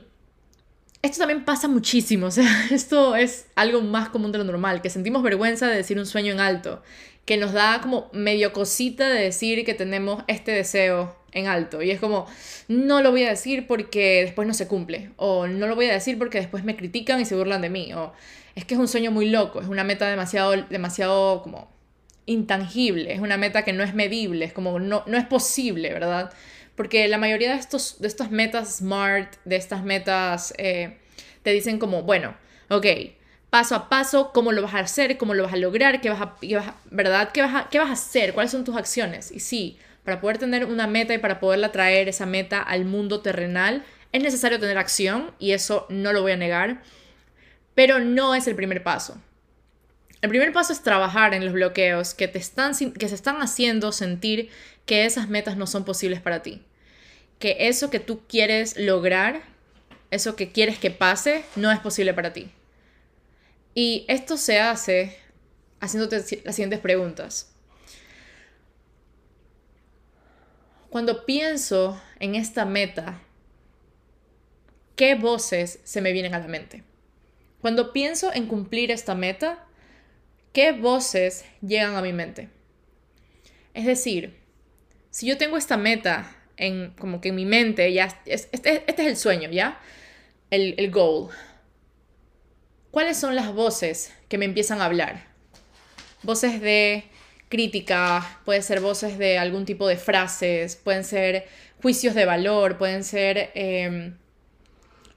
esto 1.04 1.20
también 1.20 1.46
pasa 1.46 1.68
muchísimo, 1.68 2.28
o 2.28 2.32
sea, 2.32 2.68
esto 2.72 3.16
es 3.16 3.46
algo 3.56 3.82
más 3.82 4.10
común 4.10 4.32
de 4.32 4.40
lo 4.40 4.46
normal, 4.46 4.82
que 4.82 4.90
sentimos 4.90 5.22
vergüenza 5.22 5.68
de 5.68 5.76
decir 5.76 6.00
un 6.00 6.06
sueño 6.06 6.34
en 6.34 6.40
alto, 6.40 6.82
que 7.26 7.38
nos 7.38 7.54
da 7.54 7.80
como 7.82 8.10
medio 8.14 8.52
cosita 8.54 9.10
de 9.10 9.22
decir 9.22 9.64
que 9.66 9.74
tenemos 9.74 10.24
este 10.28 10.52
deseo 10.52 11.16
en 11.32 11.48
alto. 11.48 11.82
Y 11.82 11.92
es 11.92 12.00
como, 12.00 12.26
no 12.68 13.02
lo 13.02 13.12
voy 13.12 13.24
a 13.24 13.30
decir 13.30 13.68
porque 13.68 14.24
después 14.24 14.48
no 14.48 14.54
se 14.54 14.68
cumple. 14.68 15.12
O 15.16 15.48
no 15.48 15.68
lo 15.68 15.76
voy 15.76 15.86
a 15.86 15.94
decir 15.94 16.18
porque 16.18 16.40
después 16.40 16.66
me 16.66 16.76
critican 16.76 17.22
y 17.22 17.26
se 17.26 17.36
burlan 17.36 17.62
de 17.62 17.70
mí. 17.70 17.94
O 17.94 18.12
es 18.56 18.66
que 18.66 18.74
es 18.74 18.80
un 18.80 18.90
sueño 18.90 19.10
muy 19.10 19.30
loco, 19.30 19.62
es 19.62 19.68
una 19.68 19.86
meta 19.86 20.08
demasiado, 20.08 20.52
demasiado 20.70 21.42
como 21.44 21.72
intangible, 22.26 23.14
es 23.14 23.20
una 23.20 23.38
meta 23.38 23.64
que 23.64 23.74
no 23.74 23.84
es 23.84 23.94
medible, 23.94 24.46
es 24.46 24.54
como 24.54 24.80
no, 24.80 25.04
no 25.08 25.18
es 25.18 25.26
posible, 25.26 25.92
¿verdad? 25.92 26.32
Porque 26.76 27.08
la 27.08 27.18
mayoría 27.18 27.52
de, 27.52 27.60
estos, 27.60 28.00
de 28.00 28.08
estas 28.08 28.32
metas 28.32 28.78
smart, 28.78 29.36
de 29.46 29.56
estas 29.56 29.84
metas, 29.84 30.54
eh, 30.58 30.98
te 31.44 31.52
dicen 31.52 31.78
como, 31.78 32.04
bueno, 32.04 32.36
ok, 32.70 32.86
paso 33.50 33.76
a 33.76 33.90
paso, 33.90 34.32
cómo 34.34 34.52
lo 34.52 34.64
vas 34.64 34.74
a 34.74 34.80
hacer, 34.80 35.18
cómo 35.18 35.36
lo 35.36 35.44
vas 35.44 35.54
a 35.54 35.58
lograr, 35.58 36.02
qué 36.02 36.10
vas 36.10 36.22
a, 36.22 36.36
¿verdad? 36.90 37.30
¿Qué 37.32 37.42
vas, 37.42 37.54
a, 37.54 37.70
¿Qué 37.70 37.78
vas 37.78 37.90
a 37.90 37.94
hacer? 37.94 38.34
¿Cuáles 38.34 38.52
son 38.52 38.64
tus 38.64 38.76
acciones? 38.76 39.32
Y 39.32 39.40
sí, 39.40 39.78
para 40.04 40.20
poder 40.20 40.40
tener 40.40 40.66
una 40.66 40.88
meta 40.88 41.14
y 41.14 41.20
para 41.20 41.40
poderla 41.40 41.72
traer 41.72 42.10
esa 42.10 42.26
meta 42.26 42.62
al 42.62 42.86
mundo 42.86 43.22
terrenal, 43.22 43.84
es 44.12 44.24
necesario 44.24 44.60
tener 44.60 44.78
acción 44.78 45.32
y 45.40 45.52
eso 45.52 45.86
no 45.90 46.14
lo 46.14 46.22
voy 46.22 46.32
a 46.32 46.38
negar, 46.38 46.82
pero 47.76 48.00
no 48.00 48.36
es 48.36 48.48
el 48.48 48.56
primer 48.56 48.84
paso. 48.84 49.22
El 50.22 50.30
primer 50.30 50.54
paso 50.54 50.72
es 50.72 50.82
trabajar 50.82 51.34
en 51.34 51.44
los 51.44 51.54
bloqueos 51.54 52.14
que, 52.14 52.30
te 52.30 52.40
están, 52.40 52.74
que 52.94 53.10
se 53.10 53.16
están 53.16 53.42
haciendo 53.42 53.92
sentir 53.92 54.50
que 54.86 55.06
esas 55.06 55.30
metas 55.30 55.58
no 55.58 55.68
son 55.68 55.86
posibles 55.86 56.22
para 56.22 56.42
ti. 56.42 56.64
Que 57.40 57.68
eso 57.68 57.90
que 57.90 58.00
tú 58.00 58.22
quieres 58.28 58.78
lograr, 58.78 59.42
eso 60.12 60.36
que 60.36 60.52
quieres 60.52 60.78
que 60.78 60.92
pase, 60.92 61.44
no 61.56 61.72
es 61.72 61.80
posible 61.80 62.14
para 62.14 62.34
ti. 62.34 62.52
Y 63.76 64.06
esto 64.08 64.38
se 64.38 64.60
hace 64.60 65.18
haciéndote 65.80 66.18
las 66.44 66.56
siguientes 66.56 66.80
preguntas. 66.80 67.52
Cuando 70.90 71.26
pienso 71.26 72.00
en 72.20 72.36
esta 72.36 72.66
meta, 72.66 73.20
¿qué 74.96 75.16
voces 75.16 75.80
se 75.84 76.02
me 76.02 76.12
vienen 76.12 76.36
a 76.36 76.40
la 76.40 76.48
mente? 76.48 76.84
Cuando 77.62 77.92
pienso 77.94 78.32
en 78.32 78.48
cumplir 78.48 78.92
esta 78.92 79.16
meta, 79.16 79.66
¿Qué 80.54 80.72
voces 80.72 81.46
llegan 81.62 81.96
a 81.96 82.04
mi 82.04 82.14
mente? 82.14 82.48
Es 83.74 83.88
decir, 83.88 84.38
si 85.14 85.28
yo 85.28 85.38
tengo 85.38 85.58
esta 85.58 85.78
meta 85.78 86.26
en 86.58 86.90
como 86.98 87.22
que 87.22 87.30
en 87.30 87.36
mi 87.36 87.46
mente, 87.46 87.94
ya 87.94 88.06
este, 88.26 88.50
este, 88.52 88.84
es 88.88 89.08
el 89.08 89.16
sueño, 89.16 89.48
¿ya? 89.52 89.80
El, 90.50 90.74
el 90.80 90.90
goal. 90.90 91.30
¿Cuáles 92.90 93.18
son 93.18 93.36
las 93.36 93.54
voces 93.54 94.12
que 94.28 94.40
me 94.40 94.46
empiezan 94.46 94.82
a 94.82 94.86
hablar? 94.86 95.28
Voces 96.24 96.60
de 96.62 97.04
crítica, 97.48 98.40
pueden 98.44 98.64
ser 98.64 98.80
voces 98.80 99.20
de 99.20 99.38
algún 99.38 99.66
tipo 99.66 99.88
de 99.88 99.98
frases, 99.98 100.78
pueden 100.78 101.04
ser 101.04 101.48
juicios 101.80 102.16
de 102.16 102.26
valor, 102.26 102.80
pueden 102.80 103.04
ser, 103.04 103.52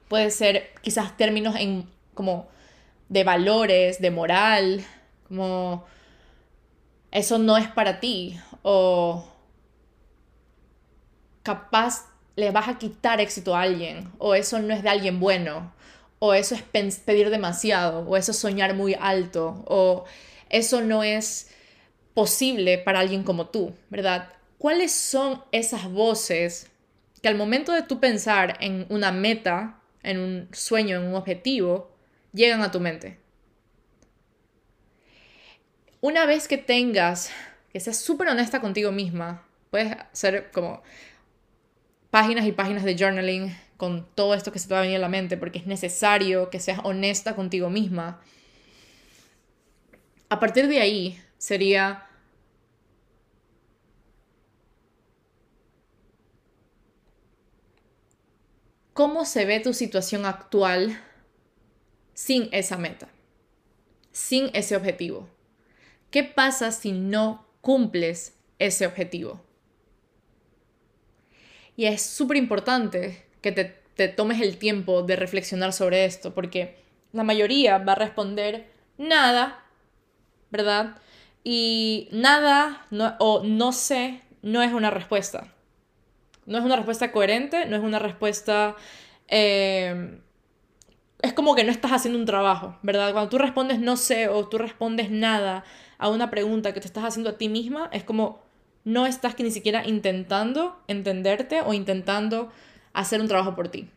pueden 0.07 0.29
ser 0.29 0.69
quizás 0.83 1.17
términos 1.17 1.55
en, 1.55 1.89
como 2.13 2.47
de 3.09 3.23
valores, 3.23 3.99
de 3.99 4.11
moral, 4.11 4.85
como, 5.27 5.87
eso 7.09 7.39
no 7.39 7.57
es 7.57 7.67
para 7.67 7.99
ti. 7.99 8.39
O 8.61 9.36
capaz 11.47 12.05
le 12.35 12.51
vas 12.51 12.67
a 12.67 12.77
quitar 12.77 13.21
éxito 13.21 13.55
a 13.55 13.61
alguien. 13.61 14.11
O 14.17 14.35
eso 14.35 14.59
no 14.59 14.73
es 14.73 14.83
de 14.83 14.89
alguien 14.89 15.19
bueno. 15.19 15.73
O 16.19 16.33
eso 16.33 16.55
es 16.55 16.61
pedir 16.99 17.29
demasiado. 17.29 18.01
O 18.07 18.17
eso 18.17 18.31
es 18.31 18.37
soñar 18.37 18.75
muy 18.75 18.95
alto. 18.99 19.63
O 19.67 20.05
eso 20.49 20.81
no 20.81 21.03
es 21.03 21.49
posible 22.13 22.77
para 22.77 22.99
alguien 22.99 23.23
como 23.23 23.47
tú, 23.47 23.73
¿verdad? 23.89 24.29
¿Cuáles 24.57 24.91
son 24.91 25.43
esas 25.51 25.89
voces 25.91 26.67
que 27.21 27.29
al 27.29 27.35
momento 27.35 27.71
de 27.71 27.83
tú 27.83 27.99
pensar 27.99 28.57
en 28.59 28.85
una 28.89 29.11
meta, 29.11 29.79
en 30.03 30.19
un 30.19 30.49
sueño, 30.51 30.97
en 30.97 31.03
un 31.03 31.15
objetivo, 31.15 31.91
llegan 32.33 32.61
a 32.61 32.71
tu 32.71 32.79
mente? 32.79 33.19
una 36.01 36.25
vez 36.25 36.47
que 36.47 36.57
tengas, 36.57 37.31
que 37.71 37.79
seas 37.79 37.97
súper 37.97 38.27
honesta 38.29 38.61
contigo 38.61 38.91
misma, 38.91 39.45
puedes 39.69 39.95
hacer 40.13 40.51
como 40.51 40.81
páginas 42.09 42.45
y 42.45 42.51
páginas 42.51 42.83
de 42.83 42.95
journaling 42.97 43.55
con 43.77 44.07
todo 44.15 44.33
esto 44.33 44.51
que 44.51 44.59
se 44.59 44.67
te 44.67 44.73
va 44.73 44.79
a 44.79 44.83
venir 44.83 44.97
a 44.97 45.01
la 45.01 45.09
mente, 45.09 45.37
porque 45.37 45.59
es 45.59 45.67
necesario 45.67 46.49
que 46.49 46.59
seas 46.59 46.79
honesta 46.83 47.35
contigo 47.35 47.69
misma. 47.69 48.21
A 50.29 50.39
partir 50.39 50.67
de 50.67 50.81
ahí 50.81 51.21
sería 51.37 52.07
cómo 58.93 59.25
se 59.25 59.45
ve 59.45 59.59
tu 59.59 59.73
situación 59.73 60.25
actual 60.25 60.99
sin 62.15 62.49
esa 62.51 62.77
meta, 62.77 63.09
sin 64.11 64.49
ese 64.53 64.75
objetivo. 64.75 65.29
¿Qué 66.09 66.23
pasa 66.23 66.71
si 66.71 66.91
no 66.91 67.45
cumples 67.61 68.35
ese 68.57 68.87
objetivo? 68.87 69.46
Y 71.77 71.85
es 71.85 72.01
súper 72.01 72.37
importante 72.37 73.23
que 73.41 73.51
te, 73.51 74.07
tomes 74.09 74.41
el 74.41 74.57
tiempo 74.57 75.03
de 75.03 75.15
reflexionar 75.15 75.73
sobre 75.73 76.05
esto, 76.05 76.33
porque 76.33 76.75
la 77.13 77.23
mayoría 77.23 77.77
va 77.77 77.93
a 77.93 77.95
responder 77.95 78.67
nada, 78.97 79.63
¿verdad? 80.49 80.97
Y 81.43 82.09
nada 82.11 82.85
o 83.19 83.43
no 83.43 83.71
sé 83.71 84.21
no 84.41 84.63
es 84.63 84.73
una 84.73 84.89
respuesta. 84.89 85.53
No 86.47 86.57
es 86.57 86.63
una 86.63 86.75
respuesta 86.75 87.11
coherente, 87.11 87.65
no 87.67 87.77
es 87.77 87.83
una 87.83 87.99
respuesta... 87.99 88.75
Eh, 89.27 90.19
es 91.21 91.33
como 91.33 91.55
que 91.55 91.63
no 91.63 91.71
estás 91.71 91.91
haciendo 91.91 92.19
un 92.19 92.25
trabajo, 92.25 92.77
¿verdad? 92.81 93.11
Cuando 93.11 93.29
tú 93.29 93.37
respondes 93.37 93.79
no 93.79 93.97
sé 93.97 94.29
o 94.29 94.47
tú 94.47 94.57
respondes 94.57 95.09
nada 95.09 95.63
a 95.97 96.09
una 96.09 96.29
pregunta 96.29 96.73
que 96.73 96.79
te 96.79 96.87
estás 96.87 97.03
haciendo 97.03 97.31
a 97.31 97.37
ti 97.37 97.49
misma, 97.49 97.89
es 97.91 98.03
como 98.03 98.46
no 98.87 99.05
estás 99.05 99.35
que 99.35 99.43
ni 99.43 99.51
siquiera 99.51 99.85
intentando 99.85 100.81
entenderte 100.87 101.59
o 101.59 101.73
intentando 101.73 102.49
hacer 102.93 103.19
un 103.19 103.27
trabajo 103.27 103.53
por 103.53 103.67
ti. 103.67 103.89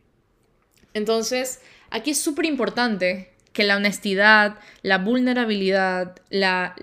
Entonces, 0.95 1.61
aquí 1.91 2.11
es 2.11 2.21
súper 2.21 2.47
importante 2.47 3.33
que 3.53 3.63
la 3.63 3.77
honestidad, 3.77 4.59
la 4.83 4.99
vulnerabilidad, 4.99 6.21
la, 6.29 6.75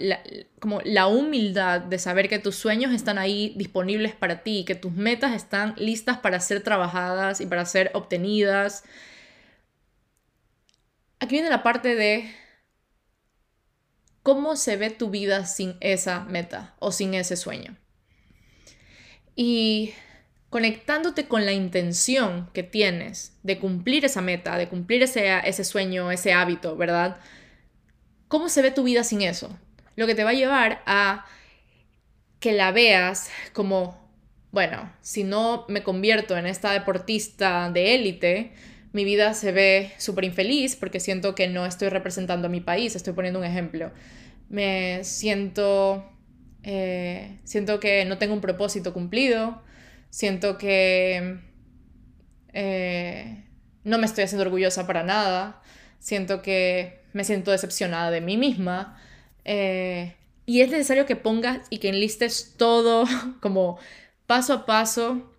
como 0.62 0.80
la 0.86 1.08
humildad 1.08 1.82
de 1.82 2.00
saber 2.00 2.30
que 2.30 2.40
tus 2.40 2.56
sueños 2.56 2.94
están 2.94 3.18
ahí 3.18 3.54
disponibles 3.58 4.16
para 4.16 4.42
ti, 4.42 4.64
que 4.64 4.76
tus 4.76 4.94
metas 4.94 5.34
están 5.34 5.74
listas 5.76 6.18
para 6.18 6.40
ser 6.40 6.64
trabajadas 6.64 7.42
y 7.42 7.46
para 7.46 7.66
ser 7.66 7.92
obtenidas. 7.94 8.86
Aquí 11.20 11.36
viene 11.36 11.50
la 11.50 11.62
parte 11.62 11.96
de 11.96 12.34
cómo 14.24 14.56
se 14.56 14.78
ve 14.78 14.92
tu 14.92 15.10
vida 15.10 15.46
sin 15.46 15.76
esa 15.82 16.22
meta 16.22 16.74
o 16.80 16.94
sin 16.94 17.14
ese 17.14 17.36
sueño. 17.36 17.76
Y 19.38 19.94
conectándote 20.50 21.28
con 21.28 21.46
la 21.46 21.54
intención 21.54 22.50
que 22.54 22.64
tienes 22.64 23.38
de 23.44 23.60
cumplir 23.60 24.04
esa 24.04 24.22
meta, 24.22 24.58
de 24.58 24.68
cumplir 24.68 25.04
ese, 25.04 25.40
ese 25.46 25.64
sueño, 25.64 26.12
ese 26.12 26.34
hábito, 26.34 26.76
¿verdad? 26.76 27.18
¿Cómo 28.28 28.50
se 28.50 28.64
ve 28.64 28.72
tu 28.72 28.84
vida 28.84 29.04
sin 29.04 29.22
eso? 29.22 29.56
Lo 29.96 30.08
que 30.08 30.16
te 30.16 30.24
va 30.24 30.32
a 30.32 30.34
llevar 30.34 30.82
a 30.88 31.26
que 32.40 32.52
la 32.52 32.72
veas 32.72 33.30
como, 33.54 34.10
bueno, 34.52 34.92
si 35.02 35.24
no 35.24 35.66
me 35.70 35.84
convierto 35.84 36.36
en 36.36 36.48
esta 36.48 36.72
deportista 36.72 37.70
de 37.70 37.94
élite, 37.94 38.54
mi 38.94 39.06
vida 39.06 39.36
se 39.36 39.52
ve 39.52 39.92
súper 39.98 40.24
infeliz 40.24 40.76
porque 40.76 41.00
siento 41.00 41.36
que 41.36 41.48
no 41.48 41.68
estoy 41.68 41.90
representando 41.90 42.48
a 42.48 42.50
mi 42.50 42.62
país, 42.62 42.96
estoy 42.96 43.14
poniendo 43.14 43.40
un 43.40 43.46
ejemplo. 43.46 43.92
Me 44.50 45.04
siento, 45.04 46.10
eh, 46.70 47.40
siento 47.46 47.80
que 47.80 48.04
no 48.04 48.18
tengo 48.18 48.34
un 48.34 48.42
propósito 48.42 48.92
cumplido, 48.94 49.64
siento 50.10 50.58
que 50.58 51.40
eh, 52.52 53.46
no 53.86 53.98
me 53.98 54.06
estoy 54.06 54.26
haciendo 54.26 54.44
orgullosa 54.44 54.86
para 54.86 55.02
nada, 55.02 55.62
siento 56.00 56.42
que 56.42 57.06
me 57.14 57.24
siento 57.24 57.52
decepcionada 57.52 58.12
de 58.12 58.20
mí 58.20 58.36
misma. 58.36 59.02
Eh, 59.46 60.18
y 60.46 60.60
es 60.60 60.70
necesario 60.70 61.06
que 61.06 61.16
pongas 61.16 61.66
y 61.70 61.78
que 61.78 61.88
enlistes 61.88 62.56
todo 62.58 63.06
como 63.42 63.80
paso 64.26 64.52
a 64.52 64.66
paso 64.66 65.34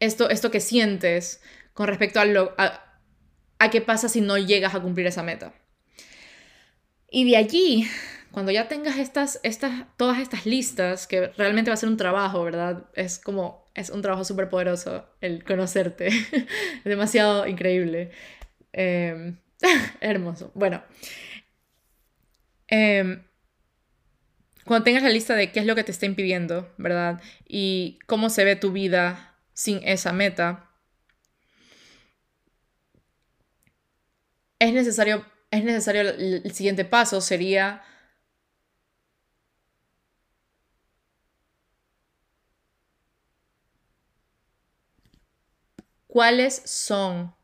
esto, 0.00 0.30
esto 0.30 0.50
que 0.50 0.58
sientes, 0.58 1.40
con 1.74 1.86
respecto 1.86 2.18
a, 2.18 2.24
lo, 2.24 2.56
a, 2.58 3.70
qué 3.70 3.80
pasa 3.80 4.08
si 4.08 4.20
no 4.20 4.36
llegas 4.36 4.74
a 4.74 4.80
cumplir 4.80 5.06
esa 5.06 5.22
meta. 5.22 5.54
Y 7.08 7.30
de 7.30 7.36
allí, 7.36 7.86
cuando 8.32 8.50
ya 8.50 8.66
tengas 8.66 8.98
estas, 8.98 9.38
estas, 9.42 9.86
todas 9.96 10.18
estas 10.18 10.46
listas, 10.46 11.06
que 11.06 11.28
realmente 11.28 11.70
va 11.70 11.74
a 11.74 11.76
ser 11.76 11.88
un 11.88 11.98
trabajo, 11.98 12.42
¿verdad? 12.42 12.86
Es 12.94 13.18
como, 13.18 13.70
es 13.74 13.90
un 13.90 14.02
trabajo 14.02 14.24
súper 14.24 14.48
poderoso 14.48 15.06
el 15.20 15.44
conocerte. 15.44 16.08
es 16.08 16.24
demasiado 16.84 17.46
increíble. 17.46 18.10
Em, 18.72 19.36
hermoso. 20.00 20.50
Bueno. 20.54 20.82
Em, 22.68 23.22
cuando 24.64 24.84
tengas 24.84 25.02
la 25.02 25.10
lista 25.10 25.34
de 25.34 25.52
qué 25.52 25.60
es 25.60 25.66
lo 25.66 25.74
que 25.74 25.84
te 25.84 25.92
está 25.92 26.06
impidiendo, 26.06 26.72
¿verdad? 26.78 27.20
Y 27.46 27.98
cómo 28.06 28.30
se 28.30 28.44
ve 28.44 28.56
tu 28.56 28.72
vida 28.72 29.36
sin 29.52 29.86
esa 29.86 30.12
meta, 30.12 30.70
es 34.58 34.72
necesario, 34.72 35.26
es 35.50 35.64
necesario 35.64 36.02
el 36.02 36.52
siguiente 36.52 36.84
paso 36.84 37.20
sería 37.20 37.82
cuáles 46.12 46.60
son 46.66 47.34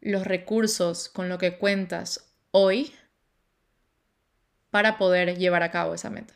los 0.00 0.24
recursos 0.24 1.08
con 1.08 1.28
los 1.28 1.38
que 1.38 1.58
cuentas 1.58 2.32
hoy 2.52 2.92
para 4.70 4.96
poder 4.96 5.36
llevar 5.36 5.64
a 5.64 5.72
cabo 5.72 5.94
esa 5.94 6.10
meta. 6.10 6.32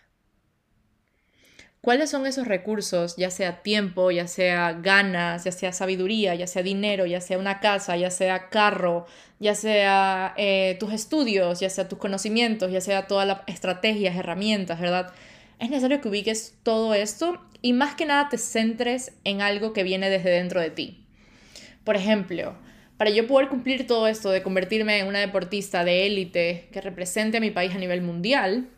¿Cuáles 1.81 2.11
son 2.11 2.27
esos 2.27 2.49
recursos, 2.49 3.15
ya 3.17 3.31
sea 3.31 3.63
tiempo, 3.63 4.11
ya 4.11 4.27
sea 4.27 4.73
ganas, 4.73 5.45
ya 5.45 5.53
sea 5.53 5.73
sabiduría, 5.73 6.35
ya 6.35 6.49
sea 6.49 6.65
dinero, 6.65 7.07
ya 7.07 7.21
sea 7.21 7.39
una 7.39 7.61
casa, 7.61 7.97
ya 7.97 8.11
sea 8.11 8.49
carro, 8.49 9.07
ya 9.39 9.55
sea 9.55 10.35
eh, 10.37 10.77
tus 10.81 10.93
estudios, 10.93 11.61
ya 11.61 11.71
sea 11.71 11.89
tus 11.89 12.01
conocimientos, 12.01 12.73
ya 12.73 12.81
sea 12.81 13.07
todas 13.07 13.29
las 13.29 13.43
estrategias, 13.47 14.17
herramientas, 14.17 14.81
¿verdad? 14.81 15.13
Es 15.61 15.71
necesario 15.71 16.01
que 16.01 16.09
ubiques 16.09 16.57
todo 16.65 16.93
esto 16.93 17.41
y 17.65 17.73
más 17.73 17.95
que 17.95 18.05
nada 18.05 18.29
te 18.29 18.37
centres 18.37 19.15
en 19.25 19.41
algo 19.41 19.73
que 19.73 19.85
viene 19.85 20.11
desde 20.11 20.29
dentro 20.29 20.61
de 20.61 20.69
ti. 20.69 21.07
Por 21.83 21.97
ejemplo, 21.97 22.59
para 22.99 23.09
yo 23.09 23.27
poder 23.27 23.49
cumplir 23.49 23.87
todo 23.87 24.07
esto 24.07 24.31
de 24.31 24.43
convertirme 24.43 24.99
en 24.99 25.07
una 25.07 25.21
deportista 25.21 25.83
de 25.83 26.07
élite 26.07 26.69
que 26.73 26.83
represente 26.83 27.39
a 27.39 27.41
mi 27.41 27.51
país 27.51 27.75
a 27.75 27.79
nivel 27.79 28.03
mundial, 28.03 28.69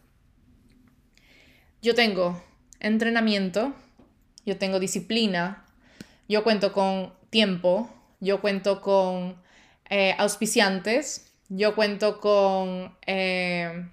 yo 1.82 1.96
tengo 1.96 2.40
entrenamiento, 2.78 3.74
yo 4.44 4.56
tengo 4.56 4.78
disciplina, 4.78 5.66
yo 6.28 6.44
cuento 6.44 6.72
con 6.72 7.12
tiempo, 7.28 7.90
yo 8.20 8.40
cuento 8.40 8.80
con 8.82 9.42
eh, 9.90 10.14
auspiciantes, 10.16 11.34
yo 11.48 11.74
cuento 11.74 12.20
con 12.20 12.96
eh, 13.04 13.90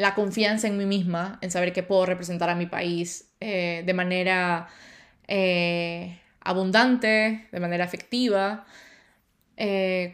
la 0.00 0.14
confianza 0.14 0.66
en 0.66 0.78
mí 0.78 0.86
misma, 0.86 1.38
en 1.42 1.50
saber 1.50 1.72
que 1.72 1.82
puedo 1.82 2.06
representar 2.06 2.48
a 2.50 2.54
mi 2.54 2.66
país 2.66 3.32
eh, 3.40 3.82
de 3.84 3.94
manera 3.94 4.68
abundante, 6.40 7.46
de 7.52 7.60
manera 7.60 7.84
efectiva. 7.84 8.66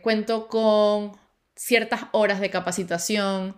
cuento 0.03 0.49
con 0.49 1.17
ciertas 1.55 2.03
horas 2.13 2.41
de 2.41 2.51
capacitación, 2.51 3.57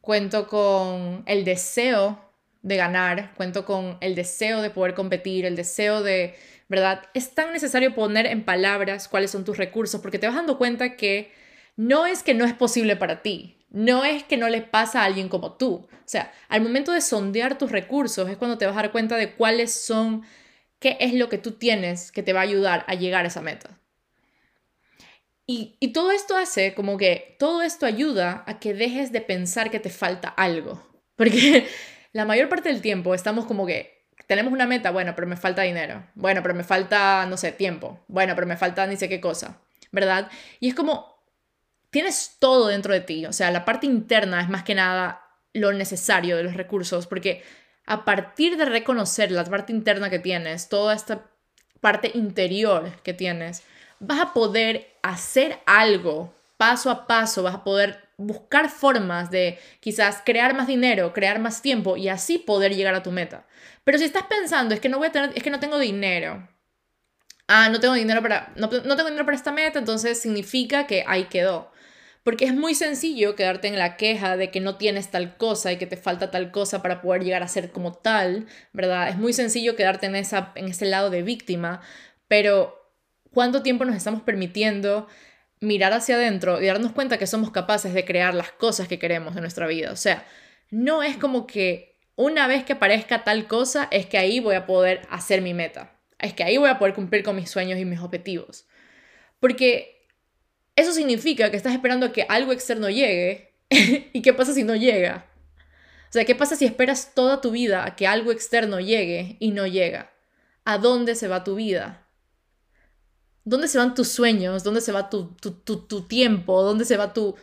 cuento 0.00 0.46
con 0.46 1.24
el 1.26 1.44
deseo 1.44 2.30
de 2.62 2.76
ganar, 2.76 3.32
cuento 3.36 3.64
con 3.64 3.96
el 4.00 4.14
deseo 4.14 4.62
de 4.62 4.70
poder 4.70 4.94
competir, 4.94 5.44
el 5.44 5.56
deseo 5.56 6.02
de, 6.02 6.34
¿verdad? 6.68 7.02
Es 7.14 7.34
tan 7.34 7.52
necesario 7.52 7.94
poner 7.94 8.26
en 8.26 8.44
palabras 8.44 9.08
cuáles 9.08 9.30
son 9.30 9.44
tus 9.44 9.56
recursos 9.56 10.00
porque 10.00 10.18
te 10.18 10.26
vas 10.26 10.36
dando 10.36 10.58
cuenta 10.58 10.96
que 10.96 11.32
no 11.76 12.06
es 12.06 12.22
que 12.22 12.34
no 12.34 12.44
es 12.44 12.52
posible 12.52 12.96
para 12.96 13.22
ti, 13.22 13.59
no 13.70 14.04
es 14.04 14.24
que 14.24 14.36
no 14.36 14.48
le 14.48 14.62
pasa 14.62 15.02
a 15.02 15.04
alguien 15.04 15.28
como 15.28 15.52
tú. 15.52 15.88
O 15.90 16.08
sea, 16.12 16.32
al 16.48 16.60
momento 16.60 16.92
de 16.92 17.00
sondear 17.00 17.56
tus 17.56 17.70
recursos 17.70 18.28
es 18.28 18.36
cuando 18.36 18.58
te 18.58 18.66
vas 18.66 18.76
a 18.76 18.82
dar 18.82 18.92
cuenta 18.92 19.16
de 19.16 19.34
cuáles 19.34 19.72
son, 19.72 20.22
qué 20.78 20.96
es 21.00 21.14
lo 21.14 21.28
que 21.28 21.38
tú 21.38 21.52
tienes 21.52 22.12
que 22.12 22.22
te 22.22 22.32
va 22.32 22.40
a 22.40 22.44
ayudar 22.44 22.84
a 22.88 22.94
llegar 22.94 23.24
a 23.24 23.28
esa 23.28 23.40
meta. 23.40 23.78
Y, 25.46 25.76
y 25.80 25.92
todo 25.92 26.12
esto 26.12 26.36
hace 26.36 26.74
como 26.74 26.96
que 26.96 27.36
todo 27.38 27.62
esto 27.62 27.86
ayuda 27.86 28.44
a 28.46 28.60
que 28.60 28.74
dejes 28.74 29.10
de 29.12 29.20
pensar 29.20 29.70
que 29.70 29.80
te 29.80 29.90
falta 29.90 30.28
algo. 30.28 30.80
Porque 31.16 31.66
la 32.12 32.24
mayor 32.24 32.48
parte 32.48 32.68
del 32.68 32.82
tiempo 32.82 33.14
estamos 33.14 33.46
como 33.46 33.66
que 33.66 34.00
tenemos 34.26 34.52
una 34.52 34.66
meta, 34.66 34.92
bueno, 34.92 35.14
pero 35.16 35.26
me 35.26 35.36
falta 35.36 35.62
dinero, 35.62 36.06
bueno, 36.14 36.40
pero 36.40 36.54
me 36.54 36.62
falta, 36.62 37.26
no 37.26 37.36
sé, 37.36 37.50
tiempo, 37.50 38.04
bueno, 38.06 38.36
pero 38.36 38.46
me 38.46 38.56
falta 38.56 38.86
ni 38.86 38.96
sé 38.96 39.08
qué 39.08 39.20
cosa, 39.20 39.60
¿verdad? 39.90 40.30
Y 40.60 40.68
es 40.68 40.74
como, 40.76 41.09
tienes 41.90 42.36
todo 42.38 42.68
dentro 42.68 42.94
de 42.94 43.00
ti, 43.00 43.26
o 43.26 43.32
sea, 43.32 43.50
la 43.50 43.64
parte 43.64 43.86
interna 43.86 44.40
es 44.40 44.48
más 44.48 44.62
que 44.62 44.74
nada 44.74 45.26
lo 45.52 45.72
necesario 45.72 46.36
de 46.36 46.44
los 46.44 46.54
recursos, 46.54 47.06
porque 47.06 47.42
a 47.86 48.04
partir 48.04 48.56
de 48.56 48.64
reconocer 48.64 49.32
la 49.32 49.44
parte 49.44 49.72
interna 49.72 50.10
que 50.10 50.18
tienes, 50.18 50.68
toda 50.68 50.94
esta 50.94 51.26
parte 51.80 52.12
interior 52.14 52.92
que 53.02 53.14
tienes, 53.14 53.62
vas 53.98 54.20
a 54.20 54.32
poder 54.32 54.96
hacer 55.02 55.58
algo 55.66 56.34
paso 56.56 56.90
a 56.90 57.06
paso, 57.06 57.42
vas 57.42 57.54
a 57.54 57.64
poder 57.64 58.10
buscar 58.16 58.68
formas 58.68 59.30
de 59.30 59.58
quizás 59.80 60.22
crear 60.24 60.54
más 60.54 60.66
dinero, 60.66 61.12
crear 61.14 61.38
más 61.38 61.62
tiempo 61.62 61.96
y 61.96 62.08
así 62.08 62.38
poder 62.38 62.76
llegar 62.76 62.94
a 62.94 63.02
tu 63.02 63.10
meta. 63.10 63.46
Pero 63.82 63.98
si 63.98 64.04
estás 64.04 64.24
pensando, 64.24 64.74
es 64.74 64.80
que 64.80 64.90
no 64.90 64.98
voy 64.98 65.08
a 65.08 65.12
tener, 65.12 65.32
es 65.34 65.42
que 65.42 65.50
no 65.50 65.58
tengo 65.58 65.78
dinero. 65.78 66.46
Ah, 67.48 67.70
no 67.70 67.80
tengo 67.80 67.94
dinero 67.94 68.22
para, 68.22 68.52
no, 68.56 68.68
no 68.68 68.96
tengo 68.96 69.08
dinero 69.08 69.24
para 69.24 69.36
esta 69.36 69.52
meta, 69.52 69.78
entonces 69.78 70.20
significa 70.20 70.86
que 70.86 71.02
ahí 71.06 71.24
quedó. 71.24 71.72
Porque 72.22 72.44
es 72.44 72.54
muy 72.54 72.74
sencillo 72.74 73.34
quedarte 73.34 73.68
en 73.68 73.78
la 73.78 73.96
queja 73.96 74.36
de 74.36 74.50
que 74.50 74.60
no 74.60 74.76
tienes 74.76 75.10
tal 75.10 75.36
cosa 75.36 75.72
y 75.72 75.78
que 75.78 75.86
te 75.86 75.96
falta 75.96 76.30
tal 76.30 76.50
cosa 76.50 76.82
para 76.82 77.00
poder 77.00 77.24
llegar 77.24 77.42
a 77.42 77.48
ser 77.48 77.72
como 77.72 77.94
tal, 77.94 78.46
¿verdad? 78.72 79.08
Es 79.08 79.16
muy 79.16 79.32
sencillo 79.32 79.74
quedarte 79.74 80.06
en, 80.06 80.16
esa, 80.16 80.52
en 80.54 80.68
ese 80.68 80.86
lado 80.86 81.08
de 81.08 81.22
víctima, 81.22 81.80
pero 82.28 82.76
¿cuánto 83.32 83.62
tiempo 83.62 83.84
nos 83.84 83.96
estamos 83.96 84.22
permitiendo 84.22 85.08
mirar 85.60 85.92
hacia 85.92 86.16
adentro 86.16 86.60
y 86.60 86.66
darnos 86.66 86.92
cuenta 86.92 87.18
que 87.18 87.26
somos 87.26 87.50
capaces 87.50 87.92
de 87.94 88.04
crear 88.04 88.34
las 88.34 88.50
cosas 88.50 88.88
que 88.88 88.98
queremos 88.98 89.36
en 89.36 89.42
nuestra 89.42 89.66
vida. 89.66 89.92
O 89.92 89.96
sea, 89.96 90.26
no 90.70 91.02
es 91.02 91.16
como 91.16 91.46
que 91.46 91.98
una 92.16 92.46
vez 92.46 92.64
que 92.64 92.74
aparezca 92.74 93.24
tal 93.24 93.46
cosa, 93.46 93.88
es 93.90 94.06
que 94.06 94.18
ahí 94.18 94.40
voy 94.40 94.54
a 94.54 94.66
poder 94.66 95.02
hacer 95.10 95.42
mi 95.42 95.54
meta. 95.54 95.98
Es 96.18 96.34
que 96.34 96.44
ahí 96.44 96.56
voy 96.56 96.68
a 96.68 96.78
poder 96.78 96.94
cumplir 96.94 97.22
con 97.22 97.36
mis 97.36 97.50
sueños 97.50 97.78
y 97.78 97.84
mis 97.84 98.00
objetivos. 98.00 98.66
Porque 99.38 99.99
eso 100.80 100.92
significa 100.92 101.50
que 101.50 101.56
estás 101.56 101.72
esperando 101.72 102.06
a 102.06 102.12
que 102.12 102.26
algo 102.28 102.52
externo 102.52 102.88
llegue. 102.88 103.54
¿Y 103.70 104.22
qué 104.22 104.32
pasa 104.32 104.52
si 104.54 104.64
no 104.64 104.74
llega? 104.74 105.26
O 106.10 106.12
sea, 106.12 106.24
¿qué 106.24 106.34
pasa 106.34 106.56
si 106.56 106.64
esperas 106.64 107.14
toda 107.14 107.40
tu 107.40 107.52
vida 107.52 107.84
a 107.84 107.94
que 107.94 108.06
algo 108.06 108.32
externo 108.32 108.80
llegue 108.80 109.36
y 109.38 109.52
no 109.52 109.66
llega? 109.66 110.12
¿A 110.64 110.78
dónde 110.78 111.14
se 111.14 111.28
va 111.28 111.44
tu 111.44 111.54
vida? 111.54 112.06
¿Dónde 113.44 113.68
se 113.68 113.78
van 113.78 113.94
tus 113.94 114.08
sueños? 114.08 114.64
¿Dónde 114.64 114.80
se 114.80 114.92
va 114.92 115.08
tu, 115.08 115.34
tu, 115.34 116.02
tiempo? 116.02 116.62
¿Dónde 116.62 116.84
se 116.84 116.96
va 116.96 117.12
tu, 117.12 117.36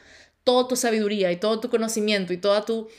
toda 0.44 0.68
tu 0.68 0.76
sabiduría 0.76 1.32
y 1.32 1.38
todo 1.38 1.60
tu 1.60 1.70
conocimiento 1.70 2.34
y 2.34 2.38
toda 2.38 2.66
tu, 2.66 2.90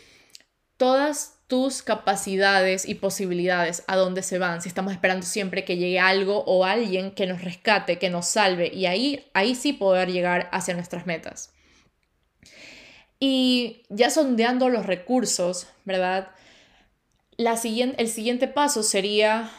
todas 0.79 1.38
tus 1.49 1.83
capacidades 1.83 2.87
y 2.87 2.95
posibilidades? 2.95 3.83
¿A 3.89 3.97
dónde 3.97 4.23
se 4.23 4.39
van? 4.39 4.63
Si 4.63 4.69
estamos 4.69 4.93
esperando 4.93 5.27
siempre 5.27 5.65
que 5.65 5.77
llegue 5.77 5.99
algo 5.99 6.45
o 6.45 6.65
alguien 6.65 7.11
que 7.11 7.27
nos 7.27 7.43
rescate, 7.43 7.99
que 7.99 8.11
nos 8.11 8.29
salve 8.29 8.69
y 8.73 8.87
ahí, 8.87 9.27
ahí 9.35 9.55
sí 9.55 9.73
poder 9.73 10.13
llegar 10.13 10.49
hacia 10.53 10.75
nuestras 10.75 11.07
metas. 11.07 11.53
Y 13.19 13.83
ya 13.89 14.11
sondeando 14.11 14.69
los 14.69 14.87
recursos, 14.87 15.67
¿verdad? 15.85 16.29
La 17.37 17.57
siguiente, 17.57 18.01
el 18.01 18.09
siguiente 18.09 18.47
paso 18.47 18.83
sería 18.83 19.51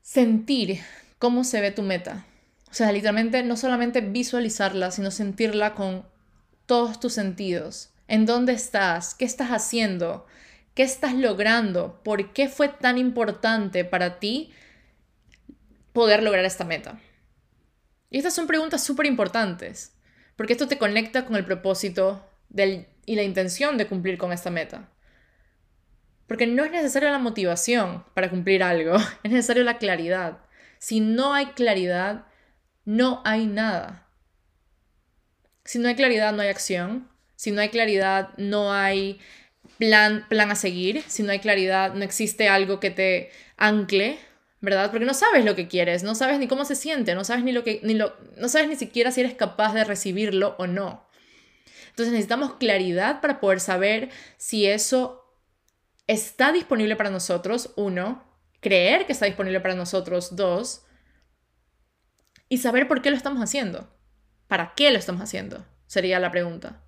sentir 0.00 0.80
cómo 1.18 1.44
se 1.44 1.60
ve 1.60 1.72
tu 1.72 1.82
meta. 1.82 2.24
O 2.70 2.74
sea, 2.74 2.90
literalmente 2.92 3.42
no 3.42 3.56
solamente 3.56 4.00
visualizarla, 4.00 4.92
sino 4.92 5.10
sentirla 5.10 5.74
con 5.74 6.06
todos 6.66 7.00
tus 7.00 7.12
sentidos. 7.12 7.90
¿En 8.08 8.26
dónde 8.26 8.52
estás? 8.52 9.14
¿Qué 9.14 9.24
estás 9.24 9.50
haciendo? 9.50 10.26
¿Qué 10.74 10.82
estás 10.82 11.14
logrando? 11.14 12.02
¿Por 12.02 12.32
qué 12.32 12.48
fue 12.48 12.68
tan 12.68 12.96
importante 12.96 13.84
para 13.84 14.18
ti 14.18 14.52
poder 15.92 16.22
lograr 16.22 16.44
esta 16.44 16.64
meta? 16.64 16.98
Y 18.08 18.18
estas 18.18 18.34
son 18.34 18.46
preguntas 18.46 18.82
súper 18.82 19.06
importantes, 19.06 19.96
porque 20.36 20.54
esto 20.54 20.68
te 20.68 20.78
conecta 20.78 21.26
con 21.26 21.36
el 21.36 21.44
propósito 21.44 22.26
y 23.06 23.16
la 23.16 23.22
intención 23.22 23.76
de 23.76 23.86
cumplir 23.86 24.18
con 24.18 24.32
esta 24.32 24.50
meta. 24.50 24.88
Porque 26.26 26.46
no 26.46 26.64
es 26.64 26.70
necesaria 26.70 27.10
la 27.10 27.18
motivación 27.18 28.04
para 28.14 28.30
cumplir 28.30 28.62
algo, 28.62 28.96
es 29.22 29.30
necesaria 29.30 29.64
la 29.64 29.78
claridad. 29.78 30.38
Si 30.78 31.00
no 31.00 31.34
hay 31.34 31.46
claridad, 31.46 32.26
no 32.84 33.20
hay 33.24 33.46
nada. 33.46 34.08
Si 35.64 35.78
no 35.78 35.88
hay 35.88 35.94
claridad, 35.94 36.32
no 36.32 36.42
hay 36.42 36.48
acción. 36.48 37.08
Si 37.36 37.50
no 37.50 37.60
hay 37.60 37.68
claridad, 37.68 38.30
no 38.36 38.72
hay 38.72 39.20
plan, 39.82 40.24
plan 40.28 40.48
a 40.52 40.54
seguir. 40.54 41.02
Si 41.08 41.24
no 41.24 41.32
hay 41.32 41.40
claridad, 41.40 41.92
no 41.94 42.04
existe 42.04 42.48
algo 42.48 42.78
que 42.78 42.92
te 42.92 43.32
ancle, 43.56 44.16
¿verdad? 44.60 44.92
Porque 44.92 45.04
no 45.04 45.12
sabes 45.12 45.44
lo 45.44 45.56
que 45.56 45.66
quieres, 45.66 46.04
no 46.04 46.14
sabes 46.14 46.38
ni 46.38 46.46
cómo 46.46 46.64
se 46.64 46.76
siente, 46.76 47.16
no 47.16 47.24
sabes 47.24 47.42
ni 47.42 47.50
lo 47.50 47.64
que 47.64 47.80
ni 47.82 47.94
lo 47.94 48.16
no 48.36 48.48
sabes 48.48 48.68
ni 48.68 48.76
siquiera 48.76 49.10
si 49.10 49.22
eres 49.22 49.34
capaz 49.34 49.74
de 49.74 49.82
recibirlo 49.82 50.54
o 50.60 50.68
no. 50.68 51.08
Entonces 51.90 52.12
necesitamos 52.12 52.54
claridad 52.54 53.20
para 53.20 53.40
poder 53.40 53.58
saber 53.58 54.10
si 54.36 54.66
eso 54.66 55.36
está 56.06 56.52
disponible 56.52 56.94
para 56.94 57.10
nosotros, 57.10 57.72
uno, 57.74 58.22
creer 58.60 59.04
que 59.06 59.12
está 59.12 59.26
disponible 59.26 59.58
para 59.58 59.74
nosotros, 59.74 60.36
dos, 60.36 60.84
y 62.48 62.58
saber 62.58 62.86
por 62.86 63.02
qué 63.02 63.10
lo 63.10 63.16
estamos 63.16 63.42
haciendo. 63.42 63.92
¿Para 64.46 64.74
qué 64.76 64.92
lo 64.92 64.98
estamos 64.98 65.22
haciendo? 65.22 65.66
Sería 65.88 66.20
la 66.20 66.30
pregunta. 66.30 66.84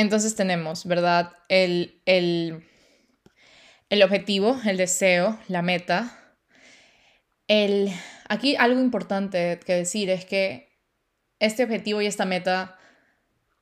Entonces 0.00 0.34
tenemos, 0.34 0.86
¿verdad? 0.86 1.32
El, 1.50 2.00
el, 2.06 2.66
el 3.90 4.02
objetivo, 4.02 4.58
el 4.64 4.78
deseo, 4.78 5.38
la 5.46 5.60
meta. 5.60 6.34
El, 7.48 7.92
aquí 8.26 8.56
algo 8.56 8.80
importante 8.80 9.60
que 9.62 9.74
decir 9.74 10.08
es 10.08 10.24
que 10.24 10.80
este 11.38 11.64
objetivo 11.64 12.00
y 12.00 12.06
esta 12.06 12.24
meta 12.24 12.78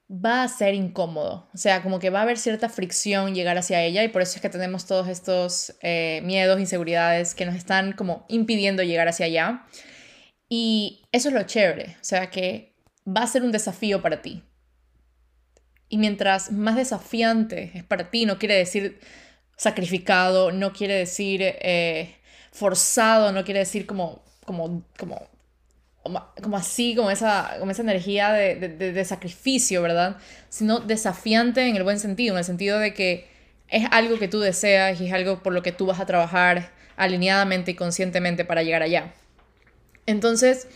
va 0.09 0.45
a 0.45 0.49
ser 0.49 0.75
incómodo. 0.75 1.49
O 1.53 1.59
sea, 1.59 1.83
como 1.83 1.99
que 1.99 2.11
va 2.11 2.21
a 2.21 2.23
haber 2.23 2.39
cierta 2.39 2.69
fricción 2.69 3.35
llegar 3.35 3.59
hacia 3.59 3.83
ella 3.83 4.05
y 4.05 4.09
por 4.09 4.23
eso 4.23 4.37
es 4.37 4.41
que 4.41 4.49
tenemos 4.49 4.87
todos 4.87 5.09
estos 5.09 5.75
eh, 5.83 6.21
miedos, 6.23 6.61
inseguridades 6.61 7.35
que 7.35 7.47
nos 7.47 7.57
están 7.57 7.95
como 7.95 8.27
impidiendo 8.29 8.85
llegar 8.85 9.09
hacia 9.09 9.27
allá. 9.27 9.67
Y 10.49 11.03
eso 11.11 11.31
es 11.31 11.35
lo 11.35 11.43
chévere. 11.43 11.97
O 12.01 12.05
sea, 12.05 12.31
que 12.31 12.77
va 13.05 13.23
a 13.23 13.27
ser 13.27 13.43
un 13.43 13.51
desafío 13.51 14.01
para 14.03 14.23
ti. 14.23 14.45
Y 15.89 15.99
mientras 15.99 16.53
más 16.53 16.77
desafiante 16.77 17.73
es 17.75 17.85
para 17.85 18.11
ti, 18.11 18.27
no 18.27 18.39
quiere 18.39 18.55
decir 18.55 19.01
sacrificado, 19.57 20.53
no 20.53 20.73
quiere 20.73 20.95
decir 20.95 21.41
eh, 21.43 22.15
forzado, 22.53 23.33
no 23.33 23.45
quiere 23.45 23.61
decir 23.61 23.87
como, 23.87 24.23
como, 24.45 24.85
como, 24.99 25.29
como, 26.03 26.57
así, 26.57 26.95
como 26.95 27.11
esa, 27.11 27.57
como 27.59 27.71
esa 27.71 27.83
energía 27.83 28.33
de, 28.33 28.55
de, 28.55 28.93
de, 28.93 29.05
sacrificio, 29.05 29.83
¿verdad? 29.83 30.17
Sino 30.49 30.81
desafiante 30.81 31.69
en 31.69 31.77
el 31.77 31.85
buen 31.85 31.99
sentido, 31.99 32.35
en 32.35 32.39
el 32.39 32.45
sentido 32.45 32.79
de 32.79 32.95
que 32.95 33.29
es 33.69 33.87
algo 33.91 34.19
que 34.19 34.29
tú 34.29 34.41
deseas 34.41 35.01
y 35.01 35.07
es 35.07 35.13
algo 35.13 35.43
por 35.43 35.53
lo 35.53 35.63
que 35.63 35.73
tú 35.73 35.87
vas 35.87 36.01
a 36.01 36.07
trabajar 36.07 36.71
alineadamente 36.97 37.73
y 37.73 37.75
conscientemente 37.75 38.45
para 38.45 38.63
llegar 38.63 38.83
allá. 38.83 39.13
Entonces, 40.07 40.69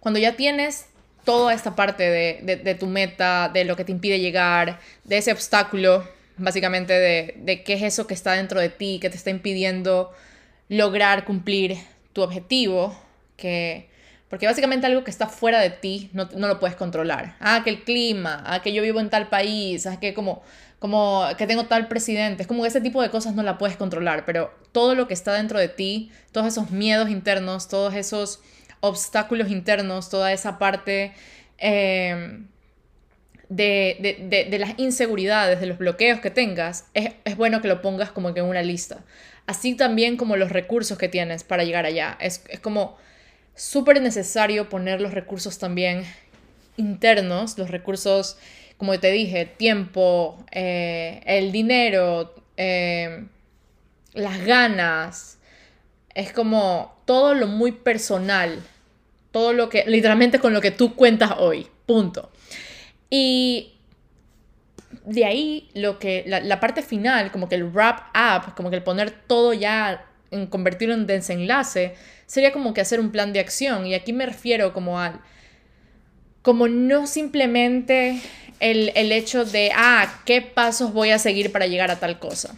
cuando 0.00 0.18
ya 0.18 0.36
tienes 0.36 0.86
toda 1.30 1.54
esta 1.54 1.76
parte 1.76 2.02
de, 2.02 2.56
de, 2.56 2.74
tu 2.74 2.88
meta, 2.88 3.48
de 3.54 3.64
lo 3.64 3.76
que 3.76 3.84
te 3.84 3.92
impide 3.92 4.18
llegar, 4.18 4.80
de 5.04 5.18
ese 5.18 5.30
obstáculo, 5.30 6.04
básicamente 6.36 6.92
de, 6.92 7.34
de 7.36 7.62
qué 7.62 7.74
es 7.74 7.82
eso 7.82 8.08
que 8.08 8.14
está 8.14 8.32
dentro 8.32 8.58
de 8.58 8.68
ti, 8.68 8.98
que 9.00 9.10
te 9.10 9.16
está 9.16 9.30
impidiendo 9.30 10.10
lograr 10.68 11.24
cumplir 11.24 11.78
tu 12.12 12.22
objetivo, 12.22 13.00
que... 13.36 13.88
Porque 14.28 14.46
básicamente 14.46 14.86
algo 14.86 15.04
que 15.04 15.10
está 15.12 15.28
fuera 15.28 15.60
de 15.60 15.70
ti 15.70 16.10
no, 16.12 16.28
no, 16.34 16.48
lo 16.48 16.58
puedes 16.58 16.76
controlar. 16.76 17.36
Ah, 17.38 17.62
que 17.62 17.70
el 17.70 17.84
clima, 17.84 18.42
ah, 18.44 18.60
que 18.60 18.72
yo 18.72 18.82
vivo 18.82 18.98
en 18.98 19.08
tal 19.08 19.28
país, 19.28 19.86
ah, 19.86 20.00
que 20.00 20.14
como, 20.14 20.42
como 20.80 21.26
que 21.38 21.46
tengo 21.46 21.66
tal 21.66 21.86
presidente. 21.86 22.42
Es 22.42 22.48
como 22.48 22.62
que 22.62 22.68
ese 22.68 22.80
tipo 22.80 23.02
de 23.02 23.10
cosas 23.10 23.36
no 23.36 23.44
la 23.44 23.56
puedes 23.56 23.76
controlar, 23.76 24.24
pero 24.24 24.52
todo 24.72 24.96
lo 24.96 25.06
que 25.06 25.14
está 25.14 25.32
dentro 25.34 25.60
de 25.60 25.68
ti, 25.68 26.10
todos 26.32 26.48
esos 26.48 26.72
miedos 26.72 27.08
internos, 27.08 27.68
todos 27.68 27.94
esos 27.94 28.40
obstáculos 28.80 29.50
internos, 29.50 30.08
toda 30.08 30.32
esa 30.32 30.58
parte 30.58 31.12
eh, 31.58 32.40
de, 33.50 34.56
las 34.58 34.78
inseguridades, 34.78 35.60
de 35.60 35.66
los 35.66 35.78
bloqueos 35.78 36.20
que 36.20 36.30
tengas, 36.30 36.86
es, 36.94 37.36
bueno 37.36 37.60
que 37.60 37.68
lo 37.68 37.82
pongas 37.82 38.10
como 38.10 38.32
que 38.32 38.40
en 38.40 38.46
una 38.46 38.62
lista. 38.62 39.04
Así 39.46 39.74
también 39.74 40.16
como 40.16 40.36
los 40.36 40.50
recursos 40.50 40.96
que 40.96 41.08
tienes 41.08 41.44
para 41.44 41.64
llegar 41.64 41.84
allá. 41.84 42.16
Es, 42.20 42.42
como 42.62 42.96
súper 43.54 44.00
necesario 44.00 44.68
poner 44.68 45.00
los 45.00 45.12
recursos 45.12 45.58
también 45.58 46.04
internos, 46.76 47.58
los 47.58 47.70
recursos, 47.70 48.38
como 48.76 48.98
te 48.98 49.10
dije, 49.10 49.44
tiempo, 49.44 50.38
eh, 50.52 51.20
el 51.26 51.50
dinero, 51.52 52.34
eh, 52.56 53.24
las 54.14 54.44
ganas, 54.44 55.39
es 56.14 56.32
como 56.32 56.94
todo 57.04 57.34
lo 57.34 57.46
muy 57.46 57.72
personal, 57.72 58.60
todo 59.30 59.52
lo 59.52 59.68
que, 59.68 59.84
literalmente 59.86 60.38
con 60.38 60.52
lo 60.52 60.60
que 60.60 60.70
tú 60.70 60.94
cuentas 60.94 61.32
hoy, 61.38 61.66
punto. 61.86 62.30
Y 63.08 63.74
de 65.04 65.24
ahí 65.24 65.68
lo 65.74 65.98
que, 65.98 66.24
la, 66.26 66.60
parte 66.60 66.82
final, 66.82 67.30
como 67.30 67.48
que 67.48 67.54
el 67.54 67.64
wrap 67.64 68.14
up, 68.14 68.54
como 68.54 68.70
que 68.70 68.76
el 68.76 68.82
poner 68.82 69.10
todo 69.10 69.52
ya, 69.52 70.06
en 70.30 70.46
convertirlo 70.46 70.94
en 70.94 71.06
desenlace, 71.06 71.94
sería 72.26 72.52
como 72.52 72.74
que 72.74 72.80
hacer 72.80 73.00
un 73.00 73.10
plan 73.10 73.32
de 73.32 73.40
acción. 73.40 73.86
Y 73.86 73.94
aquí 73.94 74.12
me 74.12 74.26
refiero 74.26 74.72
como 74.72 75.00
al, 75.00 75.20
como 76.42 76.68
no 76.68 77.06
simplemente 77.06 78.20
el, 78.60 78.92
el 78.94 79.12
hecho 79.12 79.44
de, 79.44 79.72
ah, 79.74 80.22
¿qué 80.24 80.42
pasos 80.42 80.92
voy 80.92 81.10
a 81.10 81.18
seguir 81.18 81.52
para 81.52 81.66
llegar 81.66 81.90
a 81.90 81.98
tal 81.98 82.18
cosa? 82.18 82.56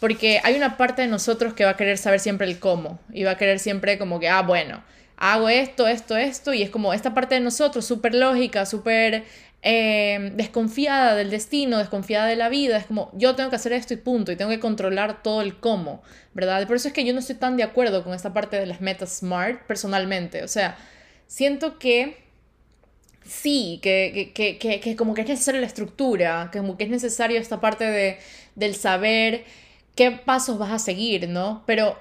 Porque 0.00 0.40
hay 0.44 0.56
una 0.56 0.76
parte 0.76 1.02
de 1.02 1.08
nosotros 1.08 1.54
que 1.54 1.64
va 1.64 1.70
a 1.70 1.76
querer 1.76 1.98
saber 1.98 2.20
siempre 2.20 2.46
el 2.46 2.58
cómo 2.58 2.98
y 3.12 3.24
va 3.24 3.32
a 3.32 3.36
querer 3.36 3.58
siempre 3.58 3.98
como 3.98 4.20
que, 4.20 4.28
ah, 4.28 4.42
bueno, 4.42 4.82
hago 5.16 5.48
esto, 5.48 5.88
esto, 5.88 6.16
esto, 6.16 6.52
y 6.52 6.62
es 6.62 6.70
como 6.70 6.92
esta 6.92 7.14
parte 7.14 7.36
de 7.36 7.40
nosotros 7.40 7.86
súper 7.86 8.14
lógica, 8.14 8.66
súper 8.66 9.24
eh, 9.62 10.32
desconfiada 10.34 11.14
del 11.14 11.30
destino, 11.30 11.78
desconfiada 11.78 12.26
de 12.26 12.36
la 12.36 12.48
vida, 12.48 12.76
es 12.76 12.86
como 12.86 13.10
yo 13.14 13.34
tengo 13.34 13.50
que 13.50 13.56
hacer 13.56 13.72
esto 13.72 13.94
y 13.94 13.96
punto, 13.96 14.30
y 14.30 14.36
tengo 14.36 14.50
que 14.50 14.60
controlar 14.60 15.22
todo 15.22 15.40
el 15.40 15.58
cómo, 15.58 16.02
¿verdad? 16.34 16.66
Por 16.66 16.76
eso 16.76 16.88
es 16.88 16.94
que 16.94 17.04
yo 17.04 17.14
no 17.14 17.20
estoy 17.20 17.36
tan 17.36 17.56
de 17.56 17.62
acuerdo 17.62 18.04
con 18.04 18.14
esta 18.14 18.34
parte 18.34 18.60
de 18.60 18.66
las 18.66 18.80
metas 18.80 19.18
SMART 19.18 19.62
personalmente, 19.66 20.44
o 20.44 20.48
sea, 20.48 20.76
siento 21.26 21.78
que 21.78 22.18
sí, 23.24 23.80
que, 23.82 24.32
que, 24.34 24.58
que, 24.58 24.80
que, 24.80 24.96
como 24.96 25.14
que 25.14 25.22
es 25.22 25.28
necesaria 25.28 25.60
la 25.60 25.66
estructura, 25.66 26.50
que 26.52 26.62
que 26.76 26.84
es 26.84 26.90
necesario 26.90 27.40
esta 27.40 27.60
parte 27.60 27.84
de, 27.84 28.18
del 28.54 28.74
saber 28.74 29.44
qué 29.96 30.12
pasos 30.12 30.58
vas 30.58 30.70
a 30.70 30.78
seguir, 30.78 31.28
¿no? 31.28 31.64
Pero 31.66 31.98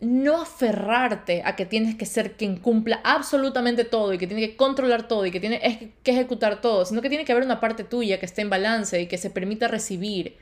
no 0.00 0.40
aferrarte 0.40 1.42
a 1.44 1.56
que 1.56 1.66
tienes 1.66 1.96
que 1.96 2.06
ser 2.06 2.36
quien 2.36 2.56
cumpla 2.56 3.00
absolutamente 3.04 3.84
todo 3.84 4.14
y 4.14 4.18
que 4.18 4.26
tiene 4.26 4.48
que 4.48 4.56
controlar 4.56 5.08
todo 5.08 5.26
y 5.26 5.30
que 5.30 5.40
tiene 5.40 5.92
que 6.02 6.10
ejecutar 6.10 6.60
todo, 6.60 6.84
sino 6.84 7.02
que 7.02 7.08
tiene 7.08 7.24
que 7.24 7.32
haber 7.32 7.44
una 7.44 7.60
parte 7.60 7.84
tuya 7.84 8.18
que 8.18 8.26
esté 8.26 8.42
en 8.42 8.50
balance 8.50 9.00
y 9.00 9.06
que 9.06 9.18
se 9.18 9.30
permita 9.30 9.68
recibir, 9.68 10.36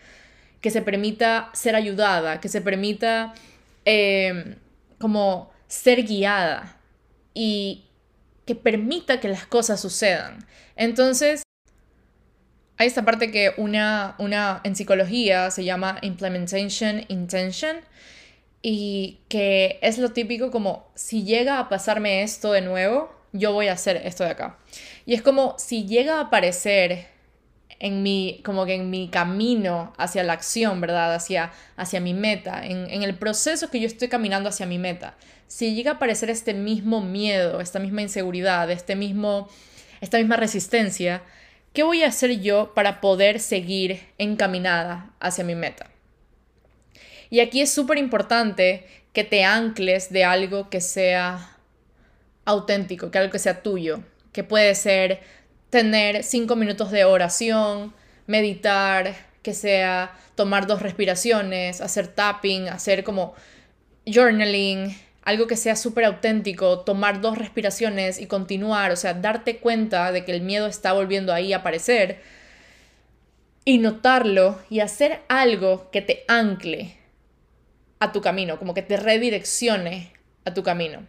que 0.61 0.71
se 0.71 0.83
permita 0.83 1.51
ser 1.55 1.75
ayudada, 1.75 2.41
que 2.41 2.49
se 2.49 2.61
permita 2.61 3.35
em, 3.85 4.57
como 4.99 5.51
ser 5.69 6.05
guiada 6.05 6.79
y 7.35 7.87
que 8.45 8.55
permita 8.55 9.21
que 9.21 9.29
las 9.29 9.47
cosas 9.47 9.81
sucedan. 9.81 10.47
Entonces, 10.77 11.46
hay 12.79 12.87
esta 12.87 13.05
parte 13.05 13.31
que 13.31 13.55
una, 13.57 14.15
una 14.19 14.61
en 14.65 14.77
psicología 14.77 15.51
se 15.51 15.65
llama 15.65 15.99
implementation 16.03 17.05
intention 17.09 17.77
y 18.63 19.21
que 19.29 19.79
es 19.83 19.99
lo 19.99 20.13
típico 20.13 20.51
como 20.51 20.91
si 20.95 21.25
llega 21.25 21.59
a 21.59 21.69
pasarme 21.69 22.23
esto 22.23 22.53
de 22.53 22.61
nuevo, 22.61 23.15
yo 23.33 23.53
voy 23.53 23.69
a 23.69 23.73
hacer 23.73 24.03
esto 24.05 24.25
de 24.25 24.31
acá. 24.31 24.59
Y 25.05 25.15
es 25.15 25.23
como 25.23 25.55
si 25.59 25.87
llega 25.87 26.17
a 26.17 26.23
aparecer 26.23 27.07
en 27.79 28.03
mi, 28.03 28.41
como 28.45 28.67
que 28.67 28.75
en 28.75 28.91
mi 28.91 29.09
camino 29.09 29.93
hacia 29.99 30.25
la 30.25 30.33
acción, 30.33 30.81
¿verdad? 30.81 31.15
Hacia, 31.15 31.53
hacia 31.77 32.01
mi 32.01 32.15
meta, 32.15 32.65
en, 32.65 32.91
en 32.91 33.03
el 33.03 33.15
proceso 33.15 33.71
que 33.71 33.81
yo 33.81 33.87
estoy 33.87 34.09
caminando 34.09 34.49
hacia 34.49 34.67
mi 34.67 34.79
meta. 34.79 35.15
Si 35.47 35.75
llega 35.75 35.93
a 35.93 35.95
aparecer 35.95 36.31
este 36.31 36.55
mismo 36.55 37.01
miedo, 37.01 37.61
esta 37.61 37.79
misma 37.79 38.03
inseguridad, 38.03 38.71
este 38.71 38.97
mismo, 38.97 39.49
esta 40.01 40.19
misma 40.19 40.37
resistencia, 40.37 41.23
¿Qué 41.77 41.83
voy 41.83 42.05
a 42.05 42.09
hacer 42.09 42.41
yo 42.41 42.73
para 42.73 43.03
poder 43.03 43.39
seguir 43.39 44.01
encaminada 44.17 45.11
hacia 45.21 45.45
mi 45.45 45.55
meta? 45.55 45.91
Y 47.29 47.41
aquí 47.41 47.61
es 47.61 47.71
súper 47.71 47.99
importante 47.99 48.87
que 49.13 49.25
te 49.25 49.45
ancles 49.45 50.11
de 50.11 50.25
algo 50.25 50.71
que 50.71 50.81
sea 50.81 51.59
auténtico, 52.47 53.11
que 53.11 53.19
algo 53.19 53.31
que 53.31 53.39
sea 53.39 53.63
tuyo, 53.63 54.03
que 54.33 54.43
puede 54.43 54.75
ser 54.75 55.21
tener 55.69 56.25
cinco 56.25 56.57
minutos 56.57 56.91
de 56.93 57.05
oración, 57.05 57.93
meditar, 58.27 59.15
que 59.43 59.53
sea 59.53 60.17
tomar 60.35 60.67
dos 60.67 60.81
respiraciones, 60.81 61.83
hacer 61.83 62.09
tapping, 62.09 62.71
hacer 62.71 63.05
como 63.05 63.35
journaling, 64.07 64.97
algo 65.27 65.49
que 65.49 65.57
sea 65.57 65.75
súper 65.75 66.05
auténtico, 66.05 66.81
tomar 66.81 67.21
dos 67.21 67.37
respiraciones 67.37 68.21
y 68.21 68.27
continuar, 68.27 68.93
o 68.93 68.97
sea, 68.97 69.13
darte 69.13 69.59
cuenta 69.59 70.13
de 70.13 70.25
que 70.25 70.31
el 70.31 70.41
miedo 70.41 70.69
está 70.69 70.93
volviendo 70.93 71.35
ahí 71.35 71.53
a 71.53 71.59
aparecer 71.59 72.23
y 73.65 73.79
notarlo 73.79 74.61
y 74.71 74.79
hacer 74.79 75.23
algo 75.29 75.91
que 75.91 76.01
te 76.01 76.25
ancle 76.29 76.97
a 77.99 78.13
tu 78.13 78.21
camino, 78.21 78.57
como 78.61 78.73
que 78.73 78.83
te 78.83 78.97
redireccione 78.97 80.13
a 80.45 80.55
tu 80.55 80.63
camino. 80.63 81.05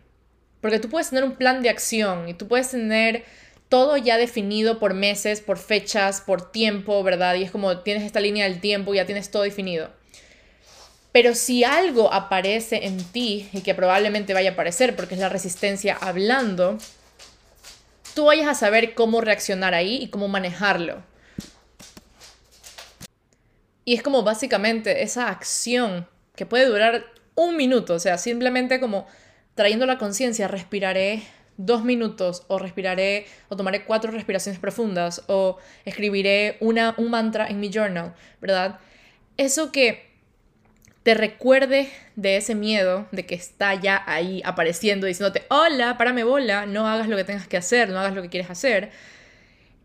Porque 0.61 0.79
tú 0.79 0.89
puedes 0.89 1.11
tener 1.11 1.23
un 1.23 1.35
plan 1.35 1.61
de 1.61 1.69
acción 1.69 2.27
y 2.27 2.33
tú 2.33 2.47
puedes 2.47 2.71
tener 2.71 3.23
todo 3.69 3.97
ya 3.97 4.17
definido 4.17 4.79
por 4.79 4.95
meses, 4.95 5.41
por 5.41 5.59
fechas, 5.59 6.21
por 6.21 6.51
tiempo, 6.51 7.03
¿verdad? 7.03 7.35
Y 7.35 7.43
es 7.43 7.51
como 7.51 7.81
tienes 7.81 8.03
esta 8.03 8.19
línea 8.19 8.45
del 8.45 8.61
tiempo, 8.61 8.95
ya 8.95 9.05
tienes 9.05 9.29
todo 9.29 9.43
definido. 9.43 9.91
Pero 11.17 11.33
si 11.33 11.63
algo 11.63 12.13
aparece 12.13 12.85
en 12.85 13.03
ti, 13.03 13.49
y 13.51 13.61
que 13.61 13.73
probablemente 13.73 14.35
vaya 14.35 14.51
a 14.51 14.53
aparecer 14.53 14.95
porque 14.95 15.15
es 15.15 15.19
la 15.19 15.29
resistencia 15.29 15.97
hablando, 15.99 16.77
tú 18.13 18.25
vayas 18.25 18.47
a 18.47 18.53
saber 18.53 18.93
cómo 18.93 19.19
reaccionar 19.19 19.73
ahí 19.73 19.95
y 19.95 20.09
cómo 20.09 20.27
manejarlo. 20.27 21.01
Y 23.83 23.95
es 23.95 24.03
como 24.03 24.21
básicamente 24.21 25.01
esa 25.01 25.29
acción 25.29 26.07
que 26.35 26.45
puede 26.45 26.67
durar 26.67 27.05
un 27.33 27.57
minuto, 27.57 27.95
o 27.95 27.99
sea, 27.99 28.19
simplemente 28.19 28.79
como 28.79 29.07
trayendo 29.55 29.87
la 29.87 29.97
conciencia, 29.97 30.47
respiraré 30.47 31.23
dos 31.57 31.83
minutos 31.83 32.43
o 32.47 32.59
respiraré 32.59 33.25
o 33.49 33.55
tomaré 33.55 33.85
cuatro 33.85 34.11
respiraciones 34.11 34.59
profundas 34.59 35.23
o 35.25 35.57
escribiré 35.83 36.57
una, 36.59 36.93
un 36.99 37.09
mantra 37.09 37.47
en 37.47 37.59
mi 37.59 37.71
journal, 37.71 38.13
¿verdad? 38.39 38.79
Eso 39.35 39.71
que 39.71 40.06
te 41.07 41.13
recuerde 41.13 41.89
de 42.17 42.35
ese 42.35 42.53
miedo 42.53 43.07
de 43.13 43.25
que 43.25 43.33
está 43.33 43.73
ya 43.75 44.03
ahí 44.07 44.41
apareciendo 44.43 45.07
diciéndote, 45.07 45.45
hola, 45.47 45.97
párame 45.97 46.25
bola, 46.25 46.65
no 46.65 46.85
hagas 46.85 47.07
lo 47.07 47.15
que 47.15 47.23
tengas 47.23 47.47
que 47.47 47.55
hacer, 47.55 47.87
no 47.87 47.97
hagas 47.97 48.13
lo 48.13 48.21
que 48.21 48.27
quieres 48.27 48.49
hacer. 48.49 48.91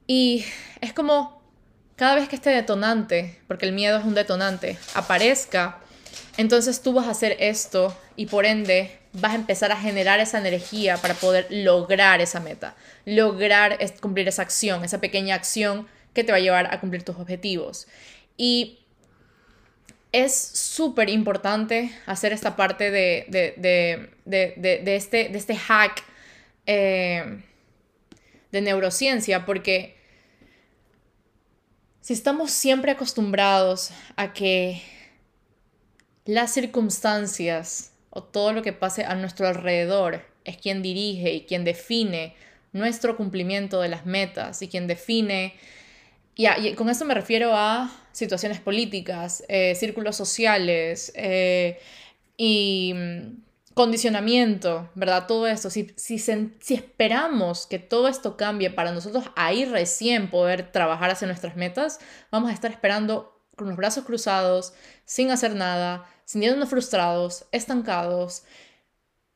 Y 0.09 0.45
es 0.81 0.93
como 0.93 1.41
cada 1.95 2.17
vez 2.17 2.29
que 2.29 2.35
este 2.35 2.51
detonante, 2.51 3.39
porque 3.47 3.67
el 3.67 3.73
miedo 3.73 4.01
es 4.01 4.05
un 4.05 4.15
detonante, 4.15 4.79
aparezca, 4.95 5.79
entonces 6.39 6.83
tú 6.83 6.93
vas 6.93 7.07
a 7.07 7.13
hacer 7.13 7.37
esto 7.39 7.97
y 8.17 8.27
por 8.27 8.45
ende 8.45 8.99
vas 9.13 9.31
a 9.31 9.37
empezar 9.37 9.71
a 9.71 9.77
generar 9.77 10.19
esa 10.19 10.41
energía 10.41 10.97
para 10.97 11.15
poder 11.15 11.47
lograr 11.51 12.21
esa 12.21 12.41
meta, 12.41 12.75
lograr 13.05 13.79
cumplir 14.01 14.27
esa 14.27 14.43
acción, 14.43 14.85
esa 14.85 15.01
pequeña 15.01 15.37
acción 15.37 15.87
que 16.15 16.25
te 16.25 16.33
va 16.33 16.39
a 16.39 16.41
llevar 16.41 16.75
a 16.75 16.81
cumplir 16.81 17.05
tus 17.05 17.15
objetivos. 17.15 17.87
Y 18.37 18.81
es 20.13 20.37
súper 20.37 21.09
importante 21.09 21.91
hacer 22.07 22.33
esta 22.33 22.55
parte 22.55 22.91
de, 22.91 23.27
este, 24.87 25.29
de 25.31 25.39
este 25.39 25.57
hack 25.57 26.05
eh, 26.67 27.43
de 28.53 28.61
neurociencia, 28.61 29.47
porque 29.47 29.97
si 32.03 32.13
estamos 32.13 32.51
siempre 32.51 32.93
acostumbrados 32.93 33.91
a 34.17 34.35
que 34.35 34.83
las 36.27 36.53
circunstancias 36.53 37.93
o 38.11 38.23
todo 38.23 38.53
lo 38.53 38.63
que 38.63 38.73
pase 38.73 39.05
a 39.05 39.15
nuestro 39.15 39.49
alrededor 39.49 40.25
es 40.45 40.59
quien 40.59 40.83
dirige 40.83 41.33
y 41.33 41.47
quien 41.47 41.65
define 41.65 42.37
nuestro 42.73 43.17
cumplimiento 43.17 43.81
de 43.81 43.89
las 43.89 44.05
metas 44.05 44.61
y 44.63 44.69
quien 44.69 44.87
define 44.87 45.55
y, 46.35 46.75
con 46.75 46.89
eso 46.89 47.05
me 47.05 47.15
refiero 47.15 47.55
a 47.55 47.91
situaciones 48.13 48.61
políticas, 48.61 49.45
eh, 49.49 49.75
círculos 49.75 50.17
sociales 50.17 51.13
eh, 51.15 51.79
y 52.37 52.93
mm, 52.95 53.43
condicionamiento, 53.75 54.91
¿verdad? 54.95 55.27
Todo 55.27 55.47
esto. 55.47 55.71
Si, 55.71 55.93
si, 55.97 56.19
si 56.19 56.75
esperamos 56.75 57.67
que 57.67 57.79
todo 57.79 58.09
esto 58.09 58.37
cambie 58.37 58.71
para 58.71 58.93
nosotros 58.93 59.25
ahí 59.37 59.65
recién 59.65 60.31
poder 60.31 60.71
trabajar 60.73 61.11
hacia 61.11 61.27
nuestras 61.27 61.57
metas, 61.57 62.01
vamos 62.31 62.51
a 62.51 62.55
estar 62.55 62.71
esperando 62.71 63.41
con 63.57 63.69
los 63.69 63.77
brazos 63.77 64.05
cruzados, 64.05 64.73
sin 65.05 65.31
hacer 65.31 65.55
nada, 65.55 66.07
sintiéndonos 66.25 66.71
frustrados, 66.71 67.45
estancados 67.53 68.45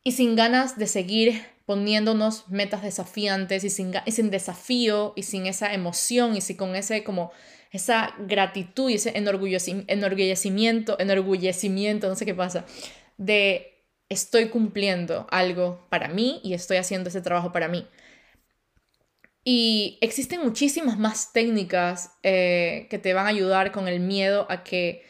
y 0.03 0.13
sin 0.13 0.37
ganas 0.37 0.79
de 0.79 0.87
seguir 0.87 1.56
poniéndonos 1.67 2.49
metas 2.49 2.83
desafiantes 2.83 3.65
y 3.65 3.71
sin, 3.71 3.93
sin 4.07 4.31
desafío 4.31 5.13
y 5.17 5.25
sin 5.25 5.47
esa 5.47 5.75
emoción 5.75 6.37
y 6.37 6.41
sin 6.41 6.57
con 6.57 6.77
ese 6.77 7.05
como 7.05 7.33
esa 7.73 8.15
gratitud 8.19 8.89
y 8.89 8.95
ese 8.95 9.13
enorgullecimiento, 9.17 10.99
enorgullecimiento, 10.99 12.09
no 12.09 12.15
sé 12.15 12.25
qué 12.25 12.35
pasa, 12.35 12.65
de 13.19 13.85
estoy 14.09 14.49
cumpliendo 14.49 15.27
algo 15.31 15.87
para 15.91 16.09
mí 16.09 16.41
y 16.45 16.55
estoy 16.55 16.77
haciendo 16.77 17.09
ese 17.09 17.21
trabajo 17.21 17.53
para 17.53 17.69
mí. 17.69 17.87
Y 19.45 19.99
existen 20.01 20.43
muchísimas 20.43 20.99
más 20.99 21.33
técnicas 21.33 22.17
eh, 22.23 22.87
que 22.91 22.99
te 22.99 23.15
van 23.15 23.27
a 23.27 23.31
ayudar 23.31 23.71
con 23.71 23.87
el 23.87 24.01
miedo 24.01 24.47
a 24.49 24.65
que, 24.65 25.05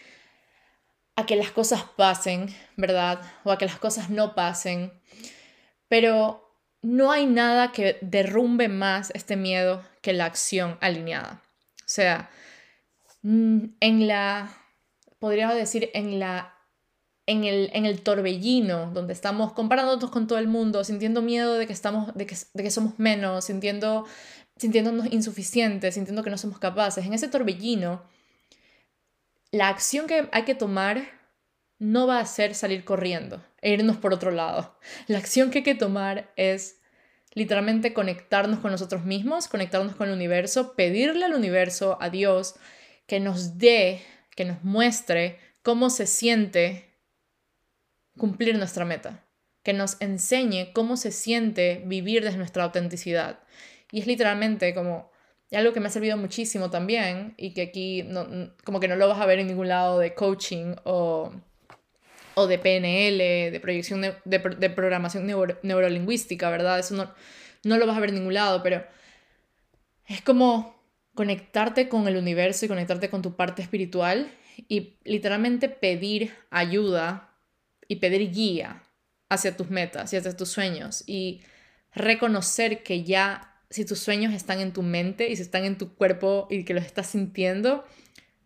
a 1.17 1.25
que 1.25 1.37
las 1.37 1.51
cosas 1.51 1.85
pasen, 1.97 2.55
¿verdad? 2.77 3.21
O 3.45 3.51
a 3.51 3.59
que 3.59 3.65
las 3.65 3.79
cosas 3.79 4.11
no 4.11 4.35
pasen. 4.35 4.93
Pero 5.89 6.46
no 6.87 7.11
hay 7.11 7.27
nada 7.27 7.73
que 7.73 7.99
derrumbe 8.01 8.69
más 8.69 9.11
este 9.11 9.37
miedo 9.37 9.83
que 10.03 10.13
la 10.13 10.27
acción 10.27 10.79
alineada. 10.81 11.43
O 11.81 11.89
sea, 11.89 12.31
en 13.25 14.07
la, 14.07 14.57
podríamos 15.19 15.57
decir, 15.57 15.91
en 15.95 16.21
la 16.21 16.53
en 17.29 17.43
el, 17.43 17.71
en 17.73 17.87
el 17.87 18.03
torbellino, 18.03 18.93
donde 18.93 19.13
estamos 19.13 19.53
comparándonos 19.53 20.13
con 20.13 20.29
todo 20.29 20.39
el 20.39 20.47
mundo, 20.47 20.85
sintiendo 20.85 21.23
miedo 21.23 21.55
de 21.55 21.67
que, 21.67 21.73
estamos, 21.73 22.15
de 22.15 22.25
que, 22.25 22.37
de 22.55 22.63
que 22.63 22.71
somos 22.71 23.01
menos, 23.01 23.47
sintiendo, 23.47 24.07
sintiéndonos 24.57 25.13
insuficientes, 25.13 25.95
sintiendo 25.95 26.23
que 26.23 26.31
no 26.31 26.39
somos 26.39 26.61
capaces. 26.61 27.05
En 27.05 27.15
ese 27.15 27.27
torbellino, 27.27 28.05
la 29.51 29.67
acción 29.67 30.07
que 30.07 30.29
hay 30.31 30.45
que 30.45 30.55
tomar 30.55 31.16
no 31.79 32.07
va 32.07 32.21
a 32.21 32.27
ser 32.27 32.55
salir 32.55 32.85
corriendo 32.85 33.45
e 33.61 33.73
irnos 33.73 33.97
por 33.97 34.15
otro 34.15 34.31
lado. 34.31 34.79
La 35.07 35.19
acción 35.19 35.51
que 35.51 35.59
hay 35.59 35.65
que 35.65 35.75
tomar 35.75 36.33
es 36.37 36.81
literalmente 37.33 37.93
conectarnos 37.93 38.61
con 38.61 38.71
nosotros 38.71 39.05
mismos, 39.05 39.49
conectarnos 39.49 39.95
con 39.95 40.09
el 40.09 40.15
universo, 40.15 40.75
pedirle 40.75 41.27
al 41.27 41.35
universo, 41.35 41.99
a 42.01 42.09
Dios, 42.09 42.55
que 43.07 43.21
nos 43.21 43.59
dé, 43.59 44.03
que 44.35 44.45
nos 44.45 44.65
muestre 44.65 45.39
cómo 45.63 45.91
se 45.91 46.07
siente 46.07 46.95
cumplir 48.17 48.57
nuestra 48.57 48.85
meta, 48.85 49.25
que 49.63 49.75
nos 49.75 50.01
enseñe 50.01 50.73
cómo 50.73 50.97
se 50.97 51.13
siente 51.13 51.83
vivir 51.85 52.25
desde 52.25 52.39
nuestra 52.39 52.65
autenticidad. 52.65 53.41
Y 53.93 54.01
es 54.01 54.07
literalmente 54.07 54.75
como 54.75 55.11
algo 55.53 55.73
que 55.73 55.81
me 55.81 55.89
ha 55.89 55.91
servido 55.91 56.17
muchísimo 56.17 56.71
también 56.71 57.35
y 57.37 57.53
que 57.53 57.63
aquí 57.63 58.03
no, 58.03 58.55
como 58.65 58.81
que 58.81 58.89
no 58.89 58.97
lo 58.97 59.09
vas 59.09 59.21
a 59.21 59.27
ver 59.27 59.39
en 59.39 59.47
ningún 59.47 59.69
lado 59.69 59.99
de 59.99 60.15
coaching 60.15 60.75
o, 60.85 61.33
o 62.39 62.47
de 62.47 62.59
PNL, 62.59 63.51
de 63.51 63.61
proyección 63.61 64.03
de, 64.03 64.15
de, 64.25 64.71
programación 64.71 65.27
neurolingüística, 65.63 66.51
¿verdad? 66.51 66.79
Eso 66.79 66.95
no, 66.95 67.11
no 67.65 67.79
lo 67.79 67.87
vas 67.87 67.97
a 67.97 68.01
ver 68.01 68.11
en 68.11 68.17
ningún 68.17 68.35
lado, 68.35 68.63
pero 68.63 68.85
es 70.07 70.21
como 70.21 70.79
conectarte 71.15 71.89
con 71.89 72.07
el 72.07 72.19
universo 72.19 72.67
y 72.67 72.69
conectarte 72.69 73.09
con 73.09 73.23
tu 73.23 73.37
parte 73.37 73.63
espiritual 73.63 74.31
y 74.69 74.99
literalmente 75.05 75.71
pedir 75.71 76.35
ayuda 76.51 77.35
y 77.89 77.97
pedir 77.97 78.31
guía 78.31 78.83
hacia 79.31 79.57
tus 79.57 79.71
metas 79.71 80.13
y 80.13 80.17
hacia 80.17 80.37
tus 80.37 80.51
sueños 80.51 81.05
y 81.07 81.41
reconocer 81.95 82.83
que 82.83 83.03
ya 83.03 83.63
si 83.71 83.87
tus 83.87 83.99
sueños 83.99 84.35
están 84.35 84.61
en 84.61 84.75
tu 84.75 84.83
mente 84.83 85.31
y 85.31 85.37
si 85.37 85.43
están 85.43 85.65
en 85.65 85.79
tu 85.79 85.95
cuerpo 85.95 86.49
y 86.51 86.65
que 86.65 86.75
los 86.75 86.85
estás 86.85 87.07
sintiendo, 87.07 87.87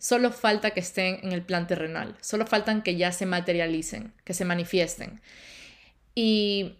solo 0.01 0.33
falta 0.33 0.71
que 0.71 0.81
estén 0.81 1.21
en 1.23 1.33
el 1.33 1.43
plan 1.43 1.67
terrenal, 1.67 2.17
solo 2.21 2.47
faltan 2.47 2.83
que 2.83 2.97
ya 2.97 3.13
se 3.13 3.27
materialicen, 3.27 4.15
que 4.25 4.35
se 4.35 4.47
manifiesten. 4.47 5.21
Y 6.15 6.79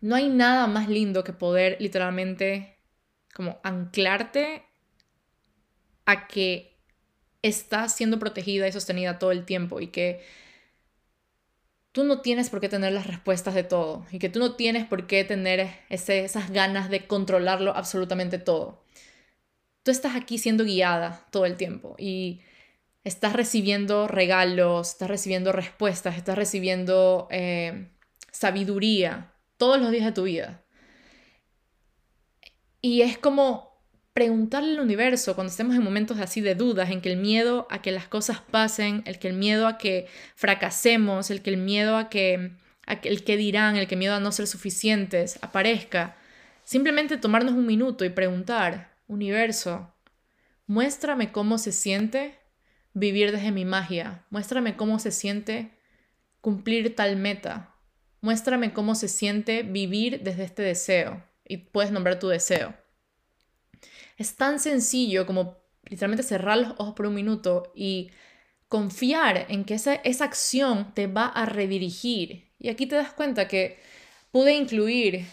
no 0.00 0.16
hay 0.16 0.28
nada 0.28 0.66
más 0.66 0.88
lindo 0.88 1.24
que 1.24 1.32
poder 1.32 1.76
literalmente 1.80 2.76
como 3.32 3.60
anclarte 3.62 4.64
a 6.04 6.26
que 6.26 6.76
estás 7.42 7.94
siendo 7.94 8.18
protegida 8.18 8.66
y 8.66 8.72
sostenida 8.72 9.20
todo 9.20 9.30
el 9.30 9.44
tiempo 9.44 9.80
y 9.80 9.88
que 9.88 10.24
tú 11.92 12.02
no 12.02 12.22
tienes 12.22 12.50
por 12.50 12.60
qué 12.60 12.68
tener 12.68 12.92
las 12.92 13.06
respuestas 13.06 13.54
de 13.54 13.62
todo 13.62 14.04
y 14.10 14.18
que 14.18 14.28
tú 14.28 14.40
no 14.40 14.56
tienes 14.56 14.84
por 14.84 15.06
qué 15.06 15.22
tener 15.24 15.70
esas 15.90 16.50
ganas 16.50 16.90
de 16.90 17.06
controlarlo 17.06 17.76
absolutamente 17.76 18.38
todo. 18.38 18.82
Tú 19.82 19.90
estás 19.90 20.16
aquí 20.16 20.38
siendo 20.38 20.64
guiada 20.64 21.26
todo 21.30 21.46
el 21.46 21.56
tiempo 21.56 21.94
y 21.98 22.40
estás 23.04 23.32
recibiendo 23.32 24.06
regalos, 24.06 24.90
estás 24.90 25.08
recibiendo 25.08 25.52
respuestas, 25.52 26.16
estás 26.16 26.36
recibiendo 26.36 27.26
eh, 27.30 27.88
sabiduría 28.30 29.32
todos 29.56 29.80
los 29.80 29.90
días 29.90 30.04
de 30.04 30.12
tu 30.12 30.24
vida. 30.24 30.62
Y 32.80 33.02
es 33.02 33.18
como 33.18 33.68
preguntarle 34.12 34.72
al 34.72 34.80
universo 34.80 35.34
cuando 35.34 35.50
estemos 35.50 35.76
en 35.76 35.82
momentos 35.82 36.18
así 36.18 36.40
de 36.40 36.54
dudas, 36.54 36.90
en 36.90 37.00
que 37.00 37.10
el 37.10 37.18
miedo 37.18 37.66
a 37.70 37.82
que 37.82 37.92
las 37.92 38.08
cosas 38.08 38.40
pasen, 38.40 39.02
el 39.06 39.18
que 39.18 39.28
el 39.28 39.34
miedo 39.34 39.66
a 39.66 39.78
que 39.78 40.08
fracasemos, 40.34 41.30
el 41.30 41.40
que 41.40 41.50
el 41.50 41.56
miedo 41.56 41.96
a 41.96 42.08
que, 42.08 42.52
el 43.04 43.24
que 43.24 43.36
dirán, 43.36 43.76
el 43.76 43.86
que 43.86 43.94
miedo 43.94 44.14
a 44.14 44.20
no 44.20 44.32
ser 44.32 44.46
suficientes 44.46 45.38
aparezca, 45.40 46.16
simplemente 46.64 47.16
tomarnos 47.16 47.54
un 47.54 47.66
minuto 47.66 48.04
y 48.04 48.08
preguntar, 48.08 48.97
universo, 49.08 49.92
muéstrame 50.66 51.32
cómo 51.32 51.58
se 51.58 51.72
siente 51.72 52.38
vivir 52.94 53.32
desde 53.32 53.50
mi 53.50 53.64
magia, 53.64 54.24
muéstrame 54.30 54.76
cómo 54.76 54.98
se 54.98 55.10
siente 55.10 55.72
cumplir 56.40 56.94
tal 56.94 57.16
meta, 57.16 57.74
muéstrame 58.20 58.72
cómo 58.72 58.94
se 58.94 59.08
siente 59.08 59.62
vivir 59.62 60.22
desde 60.22 60.44
este 60.44 60.62
deseo 60.62 61.24
y 61.44 61.56
puedes 61.56 61.90
nombrar 61.90 62.18
tu 62.18 62.28
deseo. 62.28 62.74
Es 64.16 64.36
tan 64.36 64.60
sencillo 64.60 65.26
como 65.26 65.56
literalmente 65.84 66.22
cerrar 66.22 66.58
los 66.58 66.70
ojos 66.78 66.94
por 66.94 67.06
un 67.06 67.14
minuto 67.14 67.72
y 67.74 68.10
confiar 68.68 69.46
en 69.48 69.64
que 69.64 69.74
esa, 69.74 69.94
esa 69.94 70.24
acción 70.24 70.92
te 70.94 71.06
va 71.06 71.26
a 71.26 71.46
redirigir. 71.46 72.52
Y 72.58 72.68
aquí 72.68 72.86
te 72.86 72.96
das 72.96 73.12
cuenta 73.12 73.48
que 73.48 73.78
pude 74.30 74.54
incluir 74.54 75.26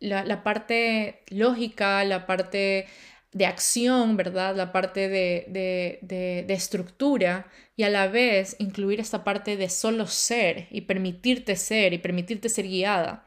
la, 0.00 0.42
parte 0.42 1.22
lógica, 1.28 2.04
la 2.04 2.26
parte 2.26 2.86
de 3.32 3.46
acción, 3.46 4.16
¿verdad? 4.16 4.56
La 4.56 4.72
parte 4.72 5.08
de, 5.08 5.46
de, 5.48 6.44
de, 6.46 6.54
estructura 6.54 7.46
y 7.76 7.82
a 7.82 7.90
la 7.90 8.08
vez 8.08 8.56
incluir 8.58 9.00
esta 9.00 9.24
parte 9.24 9.56
de 9.56 9.68
solo 9.68 10.06
ser 10.06 10.66
y 10.70 10.82
permitirte 10.82 11.56
ser 11.56 11.92
y 11.92 11.98
permitirte 11.98 12.48
ser 12.48 12.66
guiada. 12.66 13.26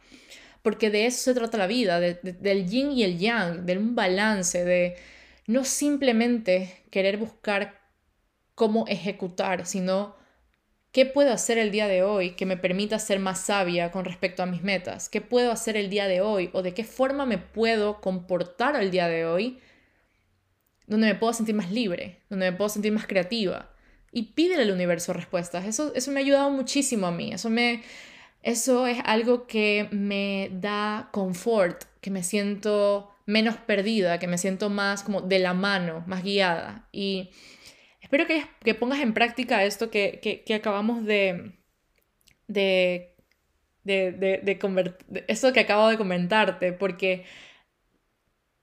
porque 0.63 0.89
de 0.91 1.07
eso 1.07 1.19
se 1.23 1.33
trata 1.33 1.57
la 1.57 1.67
vida, 1.67 1.99
del 1.99 2.69
yin 2.69 2.91
y 2.91 3.03
el 3.03 3.17
yang, 3.19 3.65
de 3.65 3.77
un 3.77 3.95
balance, 3.95 4.63
de 4.63 4.95
no 5.47 5.65
simplemente 5.65 6.83
querer 6.91 7.17
buscar 7.17 7.81
cómo 8.55 8.85
ejecutar, 8.87 9.65
sino 9.65 10.15
qué 10.91 11.05
puedo 11.05 11.31
hacer 11.31 11.57
el 11.57 11.71
día 11.71 11.87
de 11.87 12.03
hoy 12.03 12.31
que 12.31 12.45
me 12.45 12.57
permita 12.57 12.99
ser 12.99 13.19
más 13.19 13.39
sabia 13.39 13.91
con 13.91 14.05
respecto 14.05 14.43
a 14.43 14.45
mis 14.45 14.63
metas, 14.63 15.09
qué 15.09 15.21
puedo 15.21 15.51
hacer 15.51 15.77
el 15.77 15.89
día 15.89 16.07
de 16.07 16.21
hoy 16.21 16.49
o 16.53 16.61
de 16.61 16.73
qué 16.73 16.83
forma 16.83 17.25
me 17.25 17.37
puedo 17.37 18.01
comportar 18.01 18.75
el 18.75 18.91
día 18.91 19.07
de 19.07 19.25
hoy 19.25 19.59
donde 20.91 21.07
me 21.07 21.15
puedo 21.15 21.31
sentir 21.31 21.55
más 21.55 21.71
libre, 21.71 22.19
donde 22.29 22.51
me 22.51 22.57
puedo 22.57 22.69
sentir 22.69 22.91
más 22.91 23.07
creativa. 23.07 23.69
Y 24.11 24.33
pídele 24.33 24.63
al 24.63 24.71
universo 24.71 25.13
respuestas. 25.13 25.65
Eso, 25.65 25.93
eso 25.95 26.11
me 26.11 26.19
ha 26.19 26.23
ayudado 26.23 26.49
muchísimo 26.49 27.07
a 27.07 27.11
mí. 27.11 27.31
Eso 27.31 27.49
me, 27.49 27.81
eso 28.43 28.85
es 28.87 28.97
algo 29.05 29.47
que 29.47 29.87
me 29.91 30.49
da 30.51 31.07
confort, 31.13 31.85
que 32.01 32.11
me 32.11 32.23
siento 32.23 33.09
menos 33.25 33.55
perdida, 33.55 34.19
que 34.19 34.27
me 34.27 34.37
siento 34.37 34.69
más 34.69 35.03
como 35.03 35.21
de 35.21 35.39
la 35.39 35.53
mano, 35.53 36.03
más 36.07 36.23
guiada. 36.23 36.89
Y 36.91 37.29
espero 38.11 38.27
que, 38.27 38.45
que 38.65 38.75
pongas 38.75 38.99
en 38.99 39.13
práctica 39.13 39.63
esto 39.63 39.89
que, 39.89 40.19
que, 40.21 40.43
que 40.43 40.53
acabamos 40.53 41.05
de, 41.05 41.53
de, 42.49 43.15
de, 43.85 44.11
de, 44.11 44.41
de 44.43 45.25
esto 45.29 45.53
que 45.53 45.61
acabo 45.61 45.87
de 45.87 45.97
comentarte, 45.97 46.73
porque 46.73 47.23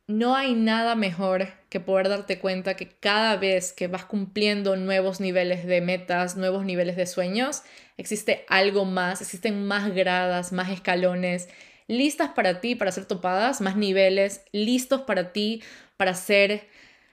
no 0.06 0.36
hay 0.36 0.54
nada 0.54 0.96
mejor 0.96 1.48
que 1.70 1.80
poder 1.80 2.10
darte 2.10 2.38
cuenta 2.38 2.76
que 2.76 2.88
cada 2.88 3.36
vez 3.36 3.72
que 3.72 3.86
vas 3.86 4.04
cumpliendo 4.04 4.76
nuevos 4.76 5.18
niveles 5.18 5.64
de 5.64 5.80
metas, 5.80 6.36
nuevos 6.36 6.66
niveles 6.66 6.96
de 6.96 7.06
sueños, 7.06 7.62
existe 7.96 8.44
algo 8.48 8.84
más, 8.84 9.22
existen 9.22 9.66
más 9.66 9.94
gradas, 9.94 10.52
más 10.52 10.68
escalones, 10.68 11.48
listas 11.86 12.28
para 12.30 12.60
ti 12.60 12.74
para 12.74 12.92
ser 12.92 13.06
topadas, 13.06 13.62
más 13.62 13.76
niveles, 13.76 14.42
listos 14.52 15.00
para 15.00 15.32
ti 15.32 15.62
para 15.96 16.12
ser 16.12 16.68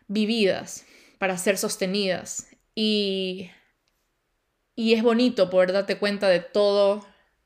vividas, 0.10 0.86
para 1.18 1.38
ser 1.38 1.58
sostenidas. 1.58 2.48
Y, 2.74 3.52
y 4.76 4.94
es 4.94 5.04
bonito 5.04 5.50
poder 5.50 5.72
darte 5.72 5.98
cuenta 5.98 6.28
de 6.28 6.40
todo, 6.40 7.06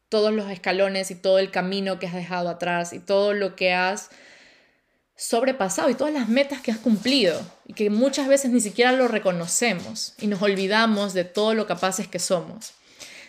todos 0.09 0.33
los 0.33 0.49
escalones 0.49 1.11
y 1.11 1.15
todo 1.15 1.39
el 1.39 1.51
camino 1.51 1.99
que 1.99 2.07
has 2.07 2.13
dejado 2.13 2.49
atrás 2.49 2.93
y 2.93 2.99
todo 2.99 3.33
lo 3.33 3.55
que 3.55 3.73
has 3.73 4.09
sobrepasado 5.15 5.89
y 5.89 5.95
todas 5.95 6.13
las 6.13 6.29
metas 6.29 6.61
que 6.61 6.71
has 6.71 6.77
cumplido 6.77 7.39
y 7.65 7.73
que 7.73 7.89
muchas 7.89 8.29
veces 8.29 8.51
ni 8.51 8.61
siquiera 8.61 8.93
lo 8.93 9.09
reconocemos 9.09 10.13
y 10.17 10.27
nos 10.27 10.41
olvidamos 10.41 11.13
de 11.13 11.25
todo 11.25 11.53
lo 11.53 11.67
capaces 11.67 12.07
que 12.07 12.19
somos. 12.19 12.73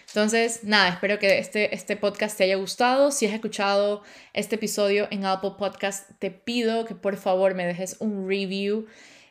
Entonces, 0.06 0.64
nada, 0.64 0.88
espero 0.88 1.18
que 1.18 1.38
este, 1.38 1.74
este 1.74 1.96
podcast 1.96 2.36
te 2.36 2.44
haya 2.44 2.56
gustado. 2.56 3.12
Si 3.12 3.26
has 3.26 3.32
escuchado 3.32 4.02
este 4.32 4.56
episodio 4.56 5.06
en 5.10 5.24
Apple 5.24 5.52
Podcast, 5.56 6.10
te 6.18 6.30
pido 6.32 6.84
que 6.84 6.96
por 6.96 7.16
favor 7.16 7.54
me 7.54 7.66
dejes 7.66 7.96
un 8.00 8.28
review 8.28 8.86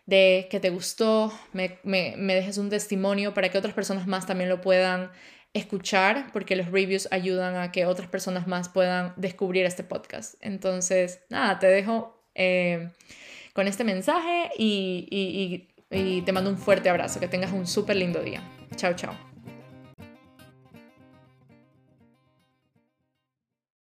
de 0.10 0.48
que 0.50 0.60
te 0.60 0.72
gustó, 0.72 1.32
me, 1.54 1.78
me, 1.84 2.16
me 2.18 2.34
dejes 2.36 2.58
un 2.58 2.70
testimonio 2.70 3.34
para 3.34 3.50
que 3.50 3.58
otras 3.58 3.74
personas 3.74 4.08
más 4.08 4.26
también 4.26 4.50
lo 4.50 4.60
puedan 4.60 5.12
escuchar, 5.54 6.32
porque 6.34 6.56
los 6.56 6.72
reviews 6.72 7.08
ayudan 7.12 7.56
a 7.56 7.72
que 7.72 7.86
otras 7.86 8.08
personas 8.10 8.48
más 8.48 8.70
puedan 8.70 9.14
descubrir 9.18 9.66
este 9.66 9.84
podcast. 9.84 10.36
Entonces, 10.42 11.20
nada, 11.30 11.60
te 11.60 11.68
dejo 11.68 12.24
eh, 12.36 12.90
con 13.54 13.68
este 13.68 13.84
mensaje 13.84 14.50
y, 14.58 15.08
y 15.92 16.22
te 16.22 16.32
mando 16.32 16.50
un 16.50 16.58
fuerte 16.58 16.90
abrazo. 16.90 17.20
Que 17.20 17.28
tengas 17.28 17.52
un 17.52 17.68
súper 17.68 17.96
lindo 17.96 18.22
día. 18.22 18.42
Chao, 18.76 18.94
chao. 18.94 19.29